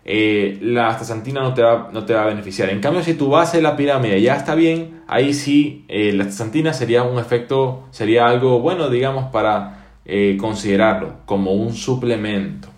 eh, 0.08 0.58
la 0.60 0.86
astaxantina 0.90 1.40
no 1.40 1.52
te, 1.52 1.62
va, 1.62 1.90
no 1.92 2.04
te 2.04 2.14
va 2.14 2.22
a 2.22 2.26
beneficiar. 2.26 2.70
En 2.70 2.80
cambio, 2.80 3.02
si 3.02 3.14
tu 3.14 3.28
base 3.28 3.56
de 3.56 3.64
la 3.64 3.74
pirámide 3.74 4.22
ya 4.22 4.36
está 4.36 4.54
bien, 4.54 5.00
ahí 5.08 5.34
sí 5.34 5.84
eh, 5.88 6.12
la 6.12 6.22
astaxantina 6.22 6.72
sería 6.72 7.02
un 7.02 7.18
efecto, 7.18 7.88
sería 7.90 8.28
algo 8.28 8.60
bueno, 8.60 8.88
digamos, 8.88 9.32
para 9.32 9.96
eh, 10.04 10.36
considerarlo 10.38 11.16
como 11.26 11.54
un 11.54 11.74
suplemento. 11.74 12.68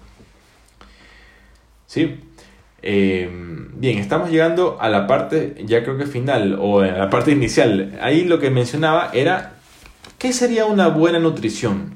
¿Sí? 1.87 2.19
Bien, 2.81 3.99
estamos 3.99 4.31
llegando 4.31 4.79
a 4.81 4.89
la 4.89 5.07
parte, 5.07 5.55
ya 5.67 5.83
creo 5.83 5.99
que 5.99 6.07
final, 6.07 6.57
o 6.59 6.81
a 6.81 6.87
la 6.87 7.11
parte 7.11 7.33
inicial. 7.33 7.99
Ahí 8.01 8.25
lo 8.25 8.39
que 8.39 8.49
mencionaba 8.51 9.11
era, 9.13 9.57
¿qué 10.19 10.33
sería 10.33 10.65
una 10.65 10.89
buena 10.89 11.19
nutrición? 11.19 11.95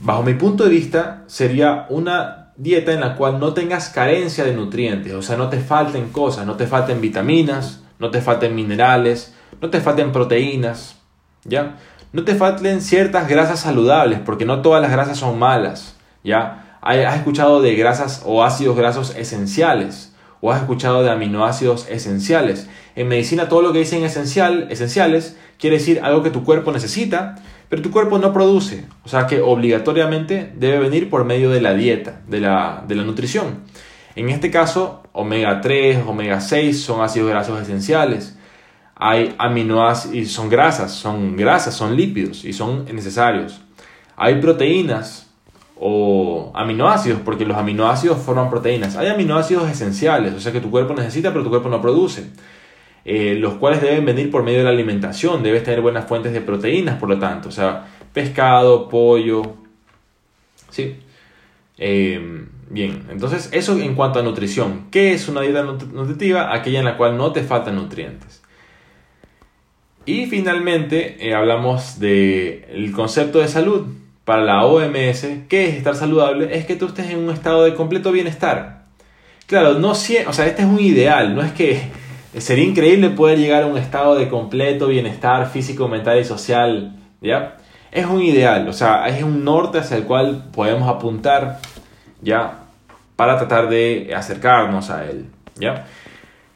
Bajo 0.00 0.22
mi 0.22 0.34
punto 0.34 0.64
de 0.64 0.70
vista, 0.70 1.24
sería 1.26 1.86
una 1.90 2.41
dieta 2.56 2.92
en 2.92 3.00
la 3.00 3.16
cual 3.16 3.40
no 3.40 3.54
tengas 3.54 3.88
carencia 3.88 4.44
de 4.44 4.54
nutrientes, 4.54 5.12
o 5.12 5.22
sea, 5.22 5.36
no 5.36 5.48
te 5.48 5.60
falten 5.60 6.10
cosas, 6.10 6.46
no 6.46 6.56
te 6.56 6.66
falten 6.66 7.00
vitaminas, 7.00 7.82
no 7.98 8.10
te 8.10 8.20
falten 8.20 8.54
minerales, 8.54 9.34
no 9.60 9.70
te 9.70 9.80
falten 9.80 10.12
proteínas, 10.12 10.96
¿ya? 11.44 11.76
No 12.12 12.24
te 12.24 12.34
falten 12.34 12.82
ciertas 12.82 13.28
grasas 13.28 13.60
saludables, 13.60 14.20
porque 14.20 14.44
no 14.44 14.60
todas 14.60 14.82
las 14.82 14.90
grasas 14.90 15.18
son 15.18 15.38
malas, 15.38 15.96
¿ya? 16.22 16.78
¿Has 16.82 17.16
escuchado 17.16 17.62
de 17.62 17.76
grasas 17.76 18.22
o 18.26 18.42
ácidos 18.42 18.76
grasos 18.76 19.14
esenciales? 19.16 20.12
¿O 20.40 20.50
has 20.50 20.60
escuchado 20.60 21.04
de 21.04 21.10
aminoácidos 21.10 21.86
esenciales? 21.88 22.68
En 22.96 23.06
medicina 23.06 23.48
todo 23.48 23.62
lo 23.62 23.72
que 23.72 23.78
dicen 23.78 24.02
esencial, 24.02 24.66
esenciales 24.68 25.36
quiere 25.58 25.76
decir 25.76 26.00
algo 26.02 26.24
que 26.24 26.30
tu 26.30 26.42
cuerpo 26.42 26.72
necesita, 26.72 27.36
pero 27.72 27.80
tu 27.80 27.90
cuerpo 27.90 28.18
no 28.18 28.34
produce. 28.34 28.84
O 29.02 29.08
sea 29.08 29.26
que 29.26 29.40
obligatoriamente 29.40 30.52
debe 30.54 30.78
venir 30.78 31.08
por 31.08 31.24
medio 31.24 31.48
de 31.48 31.62
la 31.62 31.72
dieta, 31.72 32.20
de 32.28 32.38
la, 32.38 32.84
de 32.86 32.94
la 32.94 33.02
nutrición. 33.02 33.60
En 34.14 34.28
este 34.28 34.50
caso, 34.50 35.04
omega 35.12 35.62
3, 35.62 36.04
omega 36.06 36.42
6 36.42 36.82
son 36.82 37.00
ácidos 37.00 37.30
grasos 37.30 37.62
esenciales. 37.62 38.36
Hay 38.94 39.34
aminoácidos, 39.38 40.30
son 40.30 40.50
grasas, 40.50 40.92
son 40.92 41.34
grasas, 41.34 41.74
son 41.74 41.96
lípidos 41.96 42.44
y 42.44 42.52
son 42.52 42.84
necesarios. 42.94 43.62
Hay 44.16 44.34
proteínas, 44.34 45.30
o 45.80 46.52
aminoácidos, 46.54 47.22
porque 47.24 47.46
los 47.46 47.56
aminoácidos 47.56 48.18
forman 48.18 48.50
proteínas. 48.50 48.96
Hay 48.96 49.08
aminoácidos 49.08 49.70
esenciales, 49.70 50.34
o 50.34 50.40
sea 50.40 50.52
que 50.52 50.60
tu 50.60 50.70
cuerpo 50.70 50.92
necesita, 50.92 51.30
pero 51.32 51.42
tu 51.42 51.48
cuerpo 51.48 51.70
no 51.70 51.80
produce, 51.80 52.26
eh, 53.04 53.34
los 53.38 53.54
cuales 53.54 53.80
deben 53.80 54.04
venir 54.04 54.30
por 54.30 54.42
medio 54.42 54.58
de 54.58 54.64
la 54.64 54.70
alimentación, 54.70 55.42
debes 55.42 55.64
tener 55.64 55.80
buenas 55.80 56.06
fuentes 56.06 56.32
de 56.32 56.40
proteínas, 56.40 56.98
por 56.98 57.08
lo 57.08 57.18
tanto, 57.18 57.48
o 57.48 57.52
sea, 57.52 57.86
pescado, 58.12 58.88
pollo, 58.88 59.54
¿sí? 60.70 60.96
Eh, 61.78 62.46
bien, 62.70 63.06
entonces 63.10 63.48
eso 63.52 63.78
en 63.78 63.94
cuanto 63.94 64.20
a 64.20 64.22
nutrición. 64.22 64.86
¿Qué 64.90 65.12
es 65.12 65.28
una 65.28 65.40
dieta 65.40 65.62
nutritiva? 65.62 66.54
Aquella 66.54 66.78
en 66.78 66.84
la 66.84 66.96
cual 66.96 67.16
no 67.16 67.32
te 67.32 67.42
faltan 67.42 67.76
nutrientes. 67.76 68.42
Y 70.04 70.26
finalmente 70.26 71.28
eh, 71.28 71.34
hablamos 71.34 71.98
del 71.98 72.92
concepto 72.92 73.38
de 73.38 73.48
salud 73.48 73.86
para 74.24 74.42
la 74.42 74.64
OMS, 74.64 75.26
¿qué 75.48 75.68
es 75.68 75.74
estar 75.76 75.96
saludable? 75.96 76.56
Es 76.56 76.66
que 76.66 76.76
tú 76.76 76.86
estés 76.86 77.10
en 77.10 77.18
un 77.18 77.30
estado 77.30 77.64
de 77.64 77.74
completo 77.74 78.12
bienestar. 78.12 78.84
Claro, 79.46 79.74
no 79.74 79.90
o 79.90 79.94
sea, 79.94 80.22
este 80.46 80.62
es 80.62 80.68
un 80.68 80.80
ideal, 80.80 81.34
no 81.34 81.42
es 81.42 81.52
que 81.52 81.82
sería 82.38 82.64
increíble 82.64 83.10
poder 83.10 83.38
llegar 83.38 83.64
a 83.64 83.66
un 83.66 83.76
estado 83.76 84.14
de 84.14 84.28
completo 84.28 84.88
bienestar 84.88 85.48
físico, 85.50 85.88
mental 85.88 86.18
y 86.18 86.24
social, 86.24 86.96
¿ya? 87.20 87.56
Es 87.90 88.06
un 88.06 88.22
ideal, 88.22 88.68
o 88.68 88.72
sea, 88.72 89.06
es 89.08 89.22
un 89.22 89.44
norte 89.44 89.78
hacia 89.78 89.98
el 89.98 90.04
cual 90.04 90.44
podemos 90.52 90.88
apuntar, 90.88 91.58
¿ya? 92.22 92.60
Para 93.16 93.36
tratar 93.36 93.68
de 93.68 94.12
acercarnos 94.16 94.88
a 94.90 95.04
él, 95.04 95.26
¿ya? 95.56 95.86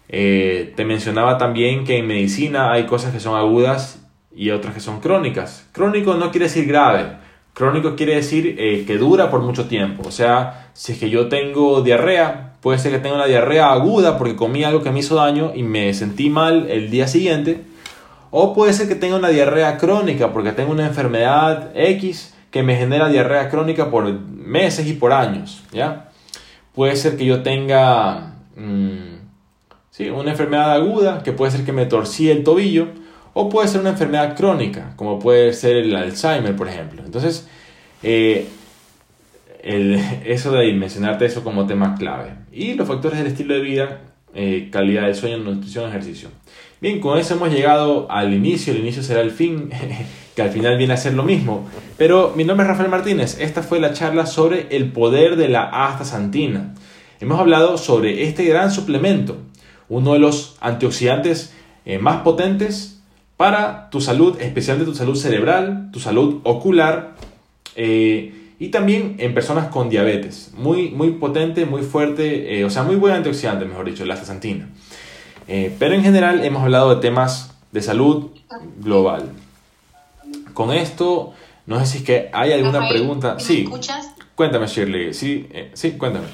Eh, 0.08 0.72
te 0.76 0.84
mencionaba 0.84 1.36
también 1.36 1.84
que 1.84 1.98
en 1.98 2.06
medicina 2.06 2.72
hay 2.72 2.86
cosas 2.86 3.12
que 3.12 3.20
son 3.20 3.36
agudas 3.36 4.02
y 4.34 4.50
otras 4.50 4.72
que 4.72 4.80
son 4.80 5.00
crónicas. 5.00 5.68
Crónico 5.72 6.14
no 6.14 6.30
quiere 6.30 6.46
decir 6.46 6.66
grave, 6.66 7.16
Crónico 7.56 7.96
quiere 7.96 8.16
decir 8.16 8.56
eh, 8.58 8.84
que 8.86 8.98
dura 8.98 9.30
por 9.30 9.40
mucho 9.40 9.64
tiempo. 9.64 10.06
O 10.06 10.10
sea, 10.10 10.68
si 10.74 10.92
es 10.92 10.98
que 10.98 11.08
yo 11.08 11.30
tengo 11.30 11.80
diarrea, 11.80 12.52
puede 12.60 12.78
ser 12.78 12.92
que 12.92 12.98
tenga 12.98 13.14
una 13.14 13.24
diarrea 13.24 13.72
aguda 13.72 14.18
porque 14.18 14.36
comí 14.36 14.62
algo 14.62 14.82
que 14.82 14.90
me 14.90 14.98
hizo 14.98 15.14
daño 15.14 15.52
y 15.54 15.62
me 15.62 15.94
sentí 15.94 16.28
mal 16.28 16.68
el 16.68 16.90
día 16.90 17.08
siguiente. 17.08 17.62
O 18.30 18.52
puede 18.52 18.74
ser 18.74 18.88
que 18.88 18.94
tenga 18.94 19.16
una 19.16 19.30
diarrea 19.30 19.78
crónica 19.78 20.34
porque 20.34 20.52
tengo 20.52 20.70
una 20.70 20.84
enfermedad 20.84 21.70
X 21.74 22.34
que 22.50 22.62
me 22.62 22.76
genera 22.76 23.08
diarrea 23.08 23.48
crónica 23.48 23.90
por 23.90 24.12
meses 24.12 24.86
y 24.86 24.92
por 24.92 25.14
años. 25.14 25.64
¿ya? 25.72 26.10
Puede 26.74 26.94
ser 26.96 27.16
que 27.16 27.24
yo 27.24 27.42
tenga 27.42 28.34
mm, 28.54 29.16
sí, 29.92 30.10
una 30.10 30.32
enfermedad 30.32 30.72
aguda 30.72 31.22
que 31.22 31.32
puede 31.32 31.52
ser 31.52 31.64
que 31.64 31.72
me 31.72 31.86
torcí 31.86 32.28
el 32.28 32.44
tobillo 32.44 32.88
o 33.38 33.50
puede 33.50 33.68
ser 33.68 33.82
una 33.82 33.90
enfermedad 33.90 34.34
crónica, 34.34 34.94
como 34.96 35.18
puede 35.18 35.52
ser 35.52 35.76
el 35.76 35.94
Alzheimer, 35.94 36.56
por 36.56 36.68
ejemplo. 36.68 37.02
Entonces, 37.04 37.46
eh, 38.02 38.46
eso 39.62 40.52
de 40.52 40.72
mencionarte 40.72 41.26
eso 41.26 41.42
como 41.42 41.66
tema 41.66 41.94
clave. 41.96 42.34
Y 42.52 42.74
los 42.74 42.86
factores 42.86 43.18
del 43.18 43.28
estilo 43.28 43.54
de 43.54 43.60
vida, 43.60 44.00
eh, 44.34 44.68
calidad 44.70 45.02
del 45.02 45.14
sueño, 45.14 45.38
nutrición, 45.38 45.88
ejercicio. 45.88 46.28
Bien, 46.80 47.00
con 47.00 47.18
eso 47.18 47.34
hemos 47.34 47.50
llegado 47.50 48.06
al 48.10 48.32
inicio, 48.34 48.72
el 48.72 48.80
inicio 48.80 49.02
será 49.02 49.22
el 49.22 49.30
fin, 49.30 49.70
que 50.36 50.42
al 50.42 50.50
final 50.50 50.76
viene 50.76 50.94
a 50.94 50.98
ser 50.98 51.14
lo 51.14 51.22
mismo. 51.24 51.68
Pero 51.96 52.32
mi 52.36 52.44
nombre 52.44 52.64
es 52.64 52.68
Rafael 52.68 52.90
Martínez, 52.90 53.38
esta 53.40 53.62
fue 53.62 53.80
la 53.80 53.92
charla 53.92 54.26
sobre 54.26 54.68
el 54.76 54.92
poder 54.92 55.36
de 55.36 55.48
la 55.48 55.62
astaxantina. 55.62 56.74
Hemos 57.18 57.40
hablado 57.40 57.78
sobre 57.78 58.24
este 58.24 58.44
gran 58.44 58.70
suplemento, 58.70 59.38
uno 59.88 60.12
de 60.12 60.18
los 60.18 60.56
antioxidantes 60.60 61.54
eh, 61.86 61.98
más 61.98 62.22
potentes 62.22 63.00
para 63.36 63.90
tu 63.90 64.00
salud, 64.00 64.36
especialmente 64.40 64.90
tu 64.90 64.96
salud 64.96 65.16
cerebral, 65.16 65.90
tu 65.92 66.00
salud 66.00 66.40
ocular 66.44 67.15
eh, 67.76 68.54
y 68.58 68.68
también 68.68 69.16
en 69.18 69.34
personas 69.34 69.68
con 69.68 69.88
diabetes. 69.88 70.52
Muy, 70.56 70.90
muy 70.90 71.12
potente, 71.12 71.66
muy 71.66 71.82
fuerte, 71.82 72.64
o 72.64 72.70
sea, 72.70 72.82
muy 72.82 72.96
buen 72.96 73.14
antioxidante, 73.14 73.66
mejor 73.66 73.84
dicho, 73.86 74.04
la 74.04 74.14
astaxantina. 74.14 74.68
Eh, 75.48 75.74
pero 75.78 75.94
en 75.94 76.02
general 76.02 76.44
hemos 76.44 76.62
hablado 76.62 76.94
de 76.94 77.00
temas 77.00 77.54
de 77.72 77.82
salud 77.82 78.30
global. 78.78 79.30
Con 80.54 80.72
esto, 80.72 81.34
no 81.66 81.78
sé 81.80 81.86
si 81.86 81.98
es 81.98 82.04
que 82.04 82.30
hay 82.32 82.52
alguna 82.52 82.88
pregunta. 82.88 83.34
¿me 83.34 83.40
sí. 83.40 83.62
escuchas? 83.62 84.10
Cuéntame, 84.34 84.66
Shirley. 84.66 85.14
Sí, 85.14 85.46
eh, 85.50 85.70
sí, 85.74 85.92
cuéntame. 85.92 86.26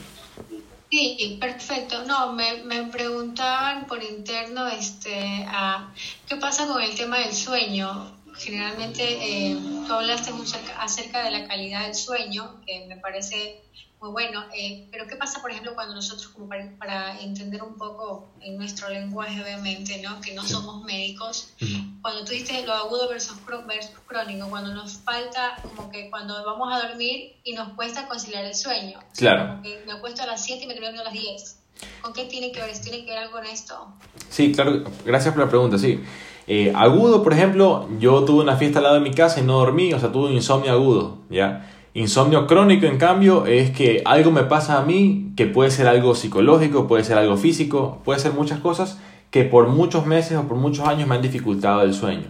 Sí, 0.90 1.38
perfecto. 1.40 2.04
No, 2.06 2.32
me, 2.32 2.64
me 2.64 2.84
preguntaban 2.84 3.86
por 3.86 4.02
interno 4.02 4.68
este, 4.68 5.44
a, 5.48 5.90
qué 6.28 6.36
pasa 6.36 6.66
con 6.66 6.82
el 6.82 6.94
tema 6.94 7.18
del 7.18 7.32
sueño. 7.32 8.10
Generalmente 8.36 9.02
eh, 9.02 9.56
tú 9.86 9.92
hablaste 9.92 10.32
mucho 10.32 10.56
acerca 10.78 11.24
de 11.24 11.30
la 11.30 11.46
calidad 11.46 11.84
del 11.84 11.94
sueño, 11.94 12.60
que 12.66 12.86
me 12.86 12.96
parece 12.96 13.62
muy 14.00 14.10
bueno. 14.10 14.44
Eh, 14.54 14.88
pero 14.90 15.06
¿qué 15.06 15.16
pasa, 15.16 15.40
por 15.40 15.50
ejemplo, 15.50 15.74
cuando 15.74 15.94
nosotros, 15.94 16.28
como 16.28 16.48
para, 16.78 17.20
entender 17.20 17.62
un 17.62 17.76
poco 17.76 18.32
en 18.40 18.58
nuestro 18.58 18.88
lenguaje, 18.88 19.40
obviamente, 19.40 20.02
¿no? 20.02 20.20
que 20.20 20.34
no 20.34 20.42
somos 20.42 20.84
médicos, 20.84 21.54
cuando 22.02 22.24
tú 22.24 22.32
dices 22.32 22.66
lo 22.66 22.72
agudo 22.72 23.08
versus, 23.08 23.36
versus 23.66 23.98
crónico, 24.06 24.48
cuando 24.48 24.74
nos 24.74 24.94
falta, 24.98 25.56
como 25.62 25.90
que 25.90 26.10
cuando 26.10 26.44
vamos 26.44 26.72
a 26.72 26.88
dormir 26.88 27.36
y 27.44 27.54
nos 27.54 27.74
cuesta 27.74 28.08
conciliar 28.08 28.44
el 28.44 28.54
sueño. 28.54 28.98
Claro. 29.16 29.48
Como 29.48 29.62
que 29.62 29.82
me 29.86 29.92
acuesto 29.92 30.22
a 30.22 30.26
las 30.26 30.44
7 30.44 30.64
y 30.64 30.66
me 30.66 30.74
duermo 30.74 31.00
a 31.00 31.04
las 31.04 31.12
10. 31.12 31.58
¿Con 32.00 32.12
qué 32.12 32.24
tiene 32.24 32.52
que 32.52 32.60
ver? 32.60 32.78
¿Tiene 32.80 33.04
que 33.04 33.10
ver 33.10 33.18
algo 33.18 33.32
con 33.32 33.46
esto? 33.46 33.94
Sí, 34.28 34.52
claro. 34.52 34.84
Gracias 35.04 35.32
por 35.34 35.44
la 35.44 35.48
pregunta, 35.48 35.78
sí. 35.78 36.00
Eh, 36.46 36.72
agudo, 36.74 37.22
por 37.22 37.32
ejemplo, 37.32 37.88
yo 37.98 38.24
tuve 38.24 38.42
una 38.42 38.56
fiesta 38.56 38.78
al 38.78 38.84
lado 38.84 38.94
de 38.96 39.00
mi 39.00 39.12
casa 39.12 39.40
y 39.40 39.44
no 39.44 39.58
dormí, 39.58 39.92
o 39.92 39.98
sea, 39.98 40.10
tuve 40.10 40.26
un 40.26 40.32
insomnio 40.32 40.72
agudo, 40.72 41.18
¿ya? 41.30 41.68
Insomnio 41.94 42.46
crónico, 42.46 42.86
en 42.86 42.98
cambio, 42.98 43.46
es 43.46 43.70
que 43.70 44.02
algo 44.04 44.30
me 44.30 44.44
pasa 44.44 44.78
a 44.78 44.82
mí, 44.82 45.32
que 45.36 45.46
puede 45.46 45.70
ser 45.70 45.86
algo 45.86 46.14
psicológico, 46.14 46.88
puede 46.88 47.04
ser 47.04 47.18
algo 47.18 47.36
físico, 47.36 48.00
puede 48.04 48.18
ser 48.18 48.32
muchas 48.32 48.60
cosas 48.60 48.98
que 49.30 49.44
por 49.44 49.68
muchos 49.68 50.06
meses 50.06 50.36
o 50.38 50.48
por 50.48 50.56
muchos 50.56 50.86
años 50.86 51.08
me 51.08 51.14
han 51.14 51.22
dificultado 51.22 51.82
el 51.82 51.94
sueño. 51.94 52.28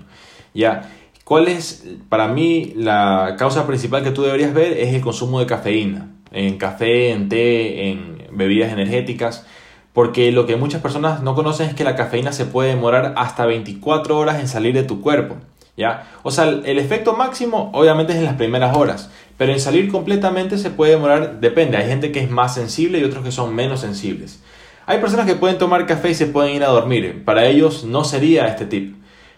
¿Ya? 0.53 0.91
¿Cuál 1.25 1.49
es, 1.49 1.87
para 2.09 2.29
mí, 2.29 2.73
la 2.77 3.37
causa 3.39 3.67
principal 3.67 4.03
que 4.03 4.11
tú 4.11 4.23
deberías 4.23 4.53
ver? 4.53 4.73
Es 4.73 4.93
el 4.93 5.01
consumo 5.01 5.41
de 5.41 5.47
cafeína, 5.47 6.11
en 6.33 6.59
café, 6.59 7.13
en 7.13 7.29
té, 7.29 7.91
en 7.91 8.19
bebidas 8.33 8.73
energéticas, 8.73 9.47
porque 9.93 10.33
lo 10.33 10.47
que 10.47 10.57
muchas 10.57 10.81
personas 10.81 11.23
no 11.23 11.35
conocen 11.35 11.69
es 11.69 11.75
que 11.75 11.85
la 11.85 11.97
cafeína 11.97 12.33
se 12.33 12.47
puede 12.47 12.71
demorar 12.71 13.15
hasta 13.17 13.47
24 13.47 14.19
horas 14.19 14.41
en 14.41 14.49
salir 14.49 14.75
de 14.75 14.83
tu 14.83 15.01
cuerpo. 15.01 15.37
¿Ya? 15.77 16.11
O 16.23 16.31
sea, 16.31 16.45
el 16.45 16.79
efecto 16.79 17.15
máximo 17.15 17.71
obviamente 17.73 18.13
es 18.13 18.19
en 18.19 18.27
las 18.27 18.35
primeras 18.35 18.77
horas, 18.77 19.11
pero 19.39 19.53
en 19.53 19.61
salir 19.61 19.91
completamente 19.91 20.59
se 20.59 20.69
puede 20.69 20.93
demorar, 20.93 21.41
depende, 21.41 21.79
hay 21.79 21.89
gente 21.89 22.13
que 22.13 22.21
es 22.21 22.31
más 22.31 22.55
sensible 22.55 22.99
y 22.99 23.05
otros 23.05 23.25
que 23.25 23.33
son 23.33 23.55
menos 23.55 23.81
sensibles. 23.81 24.43
Hay 24.85 24.99
personas 24.99 25.25
que 25.27 25.35
pueden 25.35 25.57
tomar 25.57 25.87
café 25.87 26.11
y 26.11 26.15
se 26.15 26.27
pueden 26.27 26.55
ir 26.55 26.63
a 26.63 26.69
dormir, 26.69 27.25
para 27.25 27.47
ellos 27.47 27.85
no 27.85 28.05
sería 28.05 28.49
este 28.49 28.67
tip. 28.67 28.97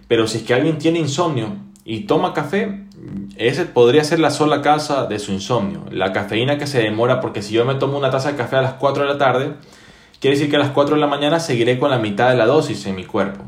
Pero 0.09 0.27
si 0.27 0.39
es 0.39 0.43
que 0.43 0.55
alguien 0.55 0.79
tiene 0.79 0.99
insomnio 0.99 1.57
y 1.85 2.01
toma 2.01 2.35
café, 2.35 2.81
ese 3.37 3.65
podría 3.67 4.03
ser 4.05 4.19
la 4.19 4.31
sola 4.31 4.61
causa 4.61 5.07
de 5.07 5.19
su 5.19 5.33
insomnio. 5.33 5.85
La 5.91 6.13
cafeína 6.13 6.59
que 6.59 6.67
se 6.67 6.83
demora, 6.83 7.21
porque 7.21 7.43
si 7.43 7.55
yo 7.55 7.65
me 7.65 7.75
tomo 7.77 7.97
una 7.99 8.11
taza 8.11 8.33
de 8.33 8.37
café 8.37 8.57
a 8.57 8.63
las 8.63 8.75
4 8.75 9.05
de 9.05 9.09
la 9.09 9.19
tarde, 9.19 9.55
quiere 10.25 10.39
decir 10.39 10.49
que 10.49 10.57
a 10.57 10.61
las 10.61 10.71
4 10.71 10.95
de 10.95 11.01
la 11.03 11.07
mañana 11.07 11.39
seguiré 11.39 11.79
con 11.79 11.91
la 11.91 11.99
mitad 11.99 12.31
de 12.31 12.37
la 12.37 12.47
dosis 12.47 12.87
en 12.87 12.95
mi 12.95 13.05
cuerpo. 13.05 13.45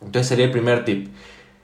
Entonces 0.00 0.26
sería 0.26 0.46
el 0.46 0.50
primer 0.50 0.84
tip. 0.84 1.06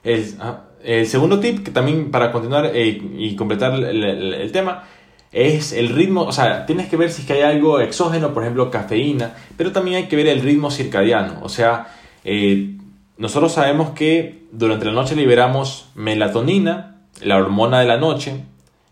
El, 0.05 0.37
ah, 0.39 0.61
segundo 1.05 1.41
tip, 1.41 1.65
que 1.65 1.73
también 1.73 2.12
para 2.12 2.31
continuar 2.31 2.71
eh, 2.73 3.03
y 3.19 3.35
completar 3.35 3.75
el, 3.75 4.53
tema, 4.53 4.85
es 5.33 5.73
el 5.73 5.89
ritmo, 5.89 6.23
o 6.23 6.31
sea, 6.31 6.65
tienes 6.65 6.89
que 6.89 6.97
ver 6.97 7.11
si 7.11 7.23
es 7.23 7.27
que 7.27 7.33
hay 7.33 7.43
algo 7.43 7.81
exógeno, 7.81 8.33
por 8.33 8.45
ejemplo, 8.45 8.71
cafeína, 8.71 9.35
pero 9.57 9.73
también 9.73 9.97
hay 9.97 10.05
que 10.05 10.15
ver 10.15 10.29
el 10.29 10.43
ritmo 10.43 10.71
circadiano, 10.71 11.41
o 11.43 11.49
sea, 11.49 11.89
eh, 12.23 12.77
nosotros 13.19 13.51
sabemos 13.51 13.91
que 13.91 14.45
durante 14.53 14.85
la 14.85 14.93
noche 14.93 15.17
liberamos 15.17 15.89
melatonina, 15.97 17.01
la 17.21 17.37
hormona 17.37 17.81
de 17.81 17.87
la 17.87 17.97
noche, 17.97 18.45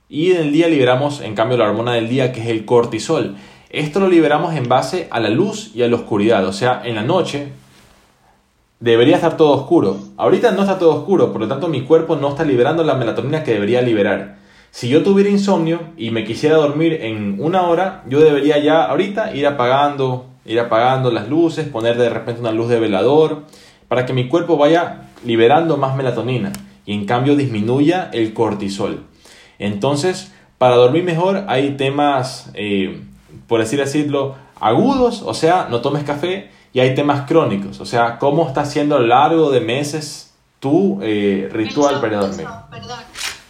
y 0.08 0.32
en 0.32 0.38
el 0.38 0.52
día 0.52 0.66
liberamos, 0.66 1.20
en 1.20 1.36
cambio, 1.36 1.58
la 1.58 1.68
hormona 1.68 1.94
del 1.94 2.08
día, 2.08 2.32
que 2.32 2.40
es 2.40 2.48
el 2.48 2.64
cortisol. 2.64 3.36
Esto 3.72 4.00
lo 4.00 4.08
liberamos 4.08 4.54
en 4.54 4.68
base 4.68 5.08
a 5.10 5.18
la 5.18 5.30
luz 5.30 5.70
y 5.74 5.82
a 5.82 5.88
la 5.88 5.96
oscuridad, 5.96 6.46
o 6.46 6.52
sea, 6.52 6.82
en 6.84 6.94
la 6.94 7.02
noche 7.02 7.48
debería 8.80 9.16
estar 9.16 9.38
todo 9.38 9.52
oscuro. 9.52 9.98
Ahorita 10.18 10.50
no 10.50 10.60
está 10.60 10.78
todo 10.78 10.94
oscuro, 10.94 11.32
por 11.32 11.40
lo 11.40 11.48
tanto 11.48 11.68
mi 11.68 11.82
cuerpo 11.82 12.16
no 12.16 12.28
está 12.28 12.44
liberando 12.44 12.84
la 12.84 12.96
melatonina 12.96 13.42
que 13.42 13.54
debería 13.54 13.80
liberar. 13.80 14.36
Si 14.70 14.90
yo 14.90 15.02
tuviera 15.02 15.30
insomnio 15.30 15.80
y 15.96 16.10
me 16.10 16.24
quisiera 16.24 16.56
dormir 16.56 16.98
en 17.00 17.36
una 17.38 17.62
hora, 17.62 18.04
yo 18.10 18.20
debería 18.20 18.58
ya 18.58 18.84
ahorita 18.84 19.34
ir 19.34 19.46
apagando, 19.46 20.26
ir 20.44 20.60
apagando 20.60 21.10
las 21.10 21.30
luces, 21.30 21.66
poner 21.66 21.96
de 21.96 22.10
repente 22.10 22.42
una 22.42 22.52
luz 22.52 22.68
de 22.68 22.78
velador, 22.78 23.44
para 23.88 24.04
que 24.04 24.12
mi 24.12 24.28
cuerpo 24.28 24.58
vaya 24.58 25.08
liberando 25.24 25.78
más 25.78 25.96
melatonina 25.96 26.52
y 26.84 26.92
en 26.92 27.06
cambio 27.06 27.36
disminuya 27.36 28.10
el 28.12 28.34
cortisol. 28.34 29.04
Entonces, 29.58 30.30
para 30.58 30.76
dormir 30.76 31.04
mejor 31.04 31.44
hay 31.48 31.70
temas, 31.76 32.50
eh, 32.54 33.00
por 33.52 33.60
así 33.60 33.76
decirlo, 33.76 34.34
agudos, 34.58 35.20
o 35.20 35.34
sea, 35.34 35.66
no 35.68 35.82
tomes 35.82 36.04
café, 36.04 36.50
y 36.72 36.80
hay 36.80 36.94
temas 36.94 37.28
crónicos, 37.28 37.80
o 37.80 37.84
sea, 37.84 38.18
cómo 38.18 38.48
está 38.48 38.64
siendo 38.64 38.96
a 38.96 38.98
lo 38.98 39.08
largo 39.08 39.50
de 39.50 39.60
meses 39.60 40.32
tu 40.58 40.98
eh, 41.02 41.50
ritual 41.52 42.00
para 42.00 42.20
dormir. 42.20 42.46
perdón, 42.70 43.00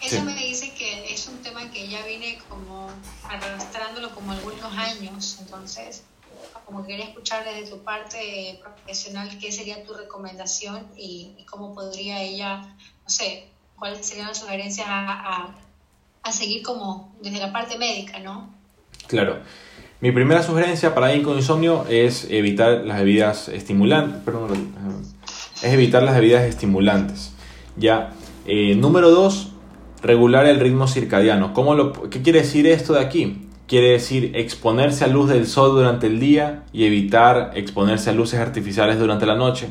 eso 0.01 0.25
me 0.25 0.35
dice 0.35 0.75
que 0.75 1.15
es 1.15 1.29
un 1.29 1.37
tema 1.37 1.71
que 1.71 1.87
ya 1.87 2.05
viene 2.05 2.41
como 2.49 2.89
arrastrándolo 3.31 4.11
como 4.11 4.33
algunos 4.33 4.77
años, 4.77 5.39
entonces 5.41 6.03
como 6.65 6.85
quería 6.85 7.05
escuchar 7.05 7.45
desde 7.45 7.71
tu 7.71 7.79
parte 7.85 8.59
profesional 8.61 9.31
qué 9.41 9.53
sería 9.53 9.85
tu 9.85 9.95
recomendación 9.95 10.85
y, 10.97 11.47
cómo 11.49 11.77
podría 11.77 12.21
ella, 12.21 12.57
no 13.05 13.09
sé, 13.09 13.47
cuáles 13.79 14.05
serían 14.05 14.27
las 14.27 14.39
sugerencias 14.41 14.85
a, 14.91 15.55
a 16.25 16.33
seguir 16.33 16.65
como 16.65 17.15
desde 17.23 17.39
la 17.39 17.53
parte 17.53 17.79
médica, 17.79 18.19
¿no? 18.19 18.51
Claro. 19.07 19.43
Mi 20.03 20.11
primera 20.11 20.43
sugerencia 20.43 20.97
para 20.97 21.07
alguien 21.07 21.25
con 21.25 21.37
insomnio 21.37 21.85
es 21.89 22.27
evitar 22.29 22.83
las 22.85 22.99
bebidas 22.99 23.49
estimulantes. 23.49 24.21
es 25.63 25.73
evitar 25.73 26.03
las 26.03 26.17
bebidas 26.17 26.43
estimulantes. 26.43 27.33
Ya. 27.77 28.11
Eh, 28.45 28.75
número 28.75 29.11
dos, 29.11 29.53
regular 30.03 30.47
el 30.47 30.59
ritmo 30.59 30.89
circadiano. 30.89 31.55
¿Cómo 31.55 31.77
lo, 31.77 31.93
¿Qué 32.11 32.21
quiere 32.21 32.41
decir 32.41 32.67
esto 32.67 32.95
de 32.95 33.01
aquí? 33.01 33.47
Quiere 33.69 33.91
decir 33.91 34.33
exponerse 34.35 35.05
a 35.05 35.07
luz 35.07 35.29
del 35.29 35.47
sol 35.47 35.71
durante 35.71 36.09
el 36.09 36.19
día 36.19 36.65
y 36.73 36.85
evitar 36.85 37.53
exponerse 37.55 38.11
a 38.11 38.13
luces 38.13 38.41
artificiales 38.41 38.99
durante 38.99 39.25
la 39.25 39.37
noche. 39.37 39.69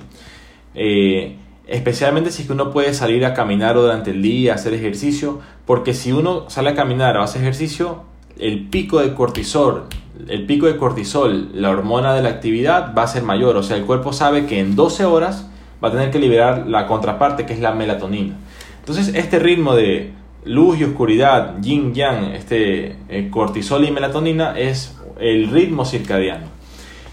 Eh, 0.76 1.36
especialmente 1.68 2.32
si 2.32 2.50
uno 2.50 2.72
puede 2.72 2.94
salir 2.94 3.26
a 3.26 3.34
caminar 3.34 3.76
durante 3.76 4.12
el 4.12 4.22
día, 4.22 4.54
hacer 4.54 4.74
ejercicio, 4.76 5.42
porque 5.66 5.94
si 5.94 6.14
uno 6.14 6.50
sale 6.50 6.70
a 6.70 6.74
caminar 6.74 7.18
o 7.18 7.22
hace 7.22 7.40
ejercicio, 7.40 8.04
el 8.40 8.70
pico 8.70 9.02
de 9.02 9.14
cortisol 9.14 9.90
el 10.28 10.46
pico 10.46 10.68
de 10.68 10.78
cortisol, 10.78 11.50
la 11.54 11.70
hormona 11.70 12.14
de 12.14 12.22
la 12.22 12.30
actividad, 12.30 12.94
va 12.98 13.04
a 13.04 13.08
ser 13.08 13.24
mayor. 13.24 13.56
O 13.58 13.64
sea, 13.64 13.78
el 13.78 13.84
cuerpo 13.84 14.14
sabe 14.14 14.46
que 14.46 14.60
en 14.60 14.76
12 14.76 15.06
horas 15.06 15.50
va 15.84 15.90
a 15.90 15.92
tener 15.92 16.12
que 16.12 16.20
liberar 16.20 16.68
la 16.68 16.88
contraparte, 16.88 17.46
que 17.46 17.54
es 17.54 17.60
la 17.60 17.74
melatonina. 17.74 18.36
Entonces, 18.80 19.14
este 19.16 19.40
ritmo 19.40 19.76
de 19.76 20.12
luz 20.46 20.80
y 20.80 20.84
oscuridad, 20.84 21.60
yin 21.62 21.94
yang, 21.94 22.32
este 22.34 22.96
eh, 23.10 23.30
cortisol 23.30 23.86
y 23.86 23.92
melatonina 23.92 24.58
es 24.58 24.98
el 25.20 25.50
ritmo 25.50 25.86
circadiano. 25.86 26.48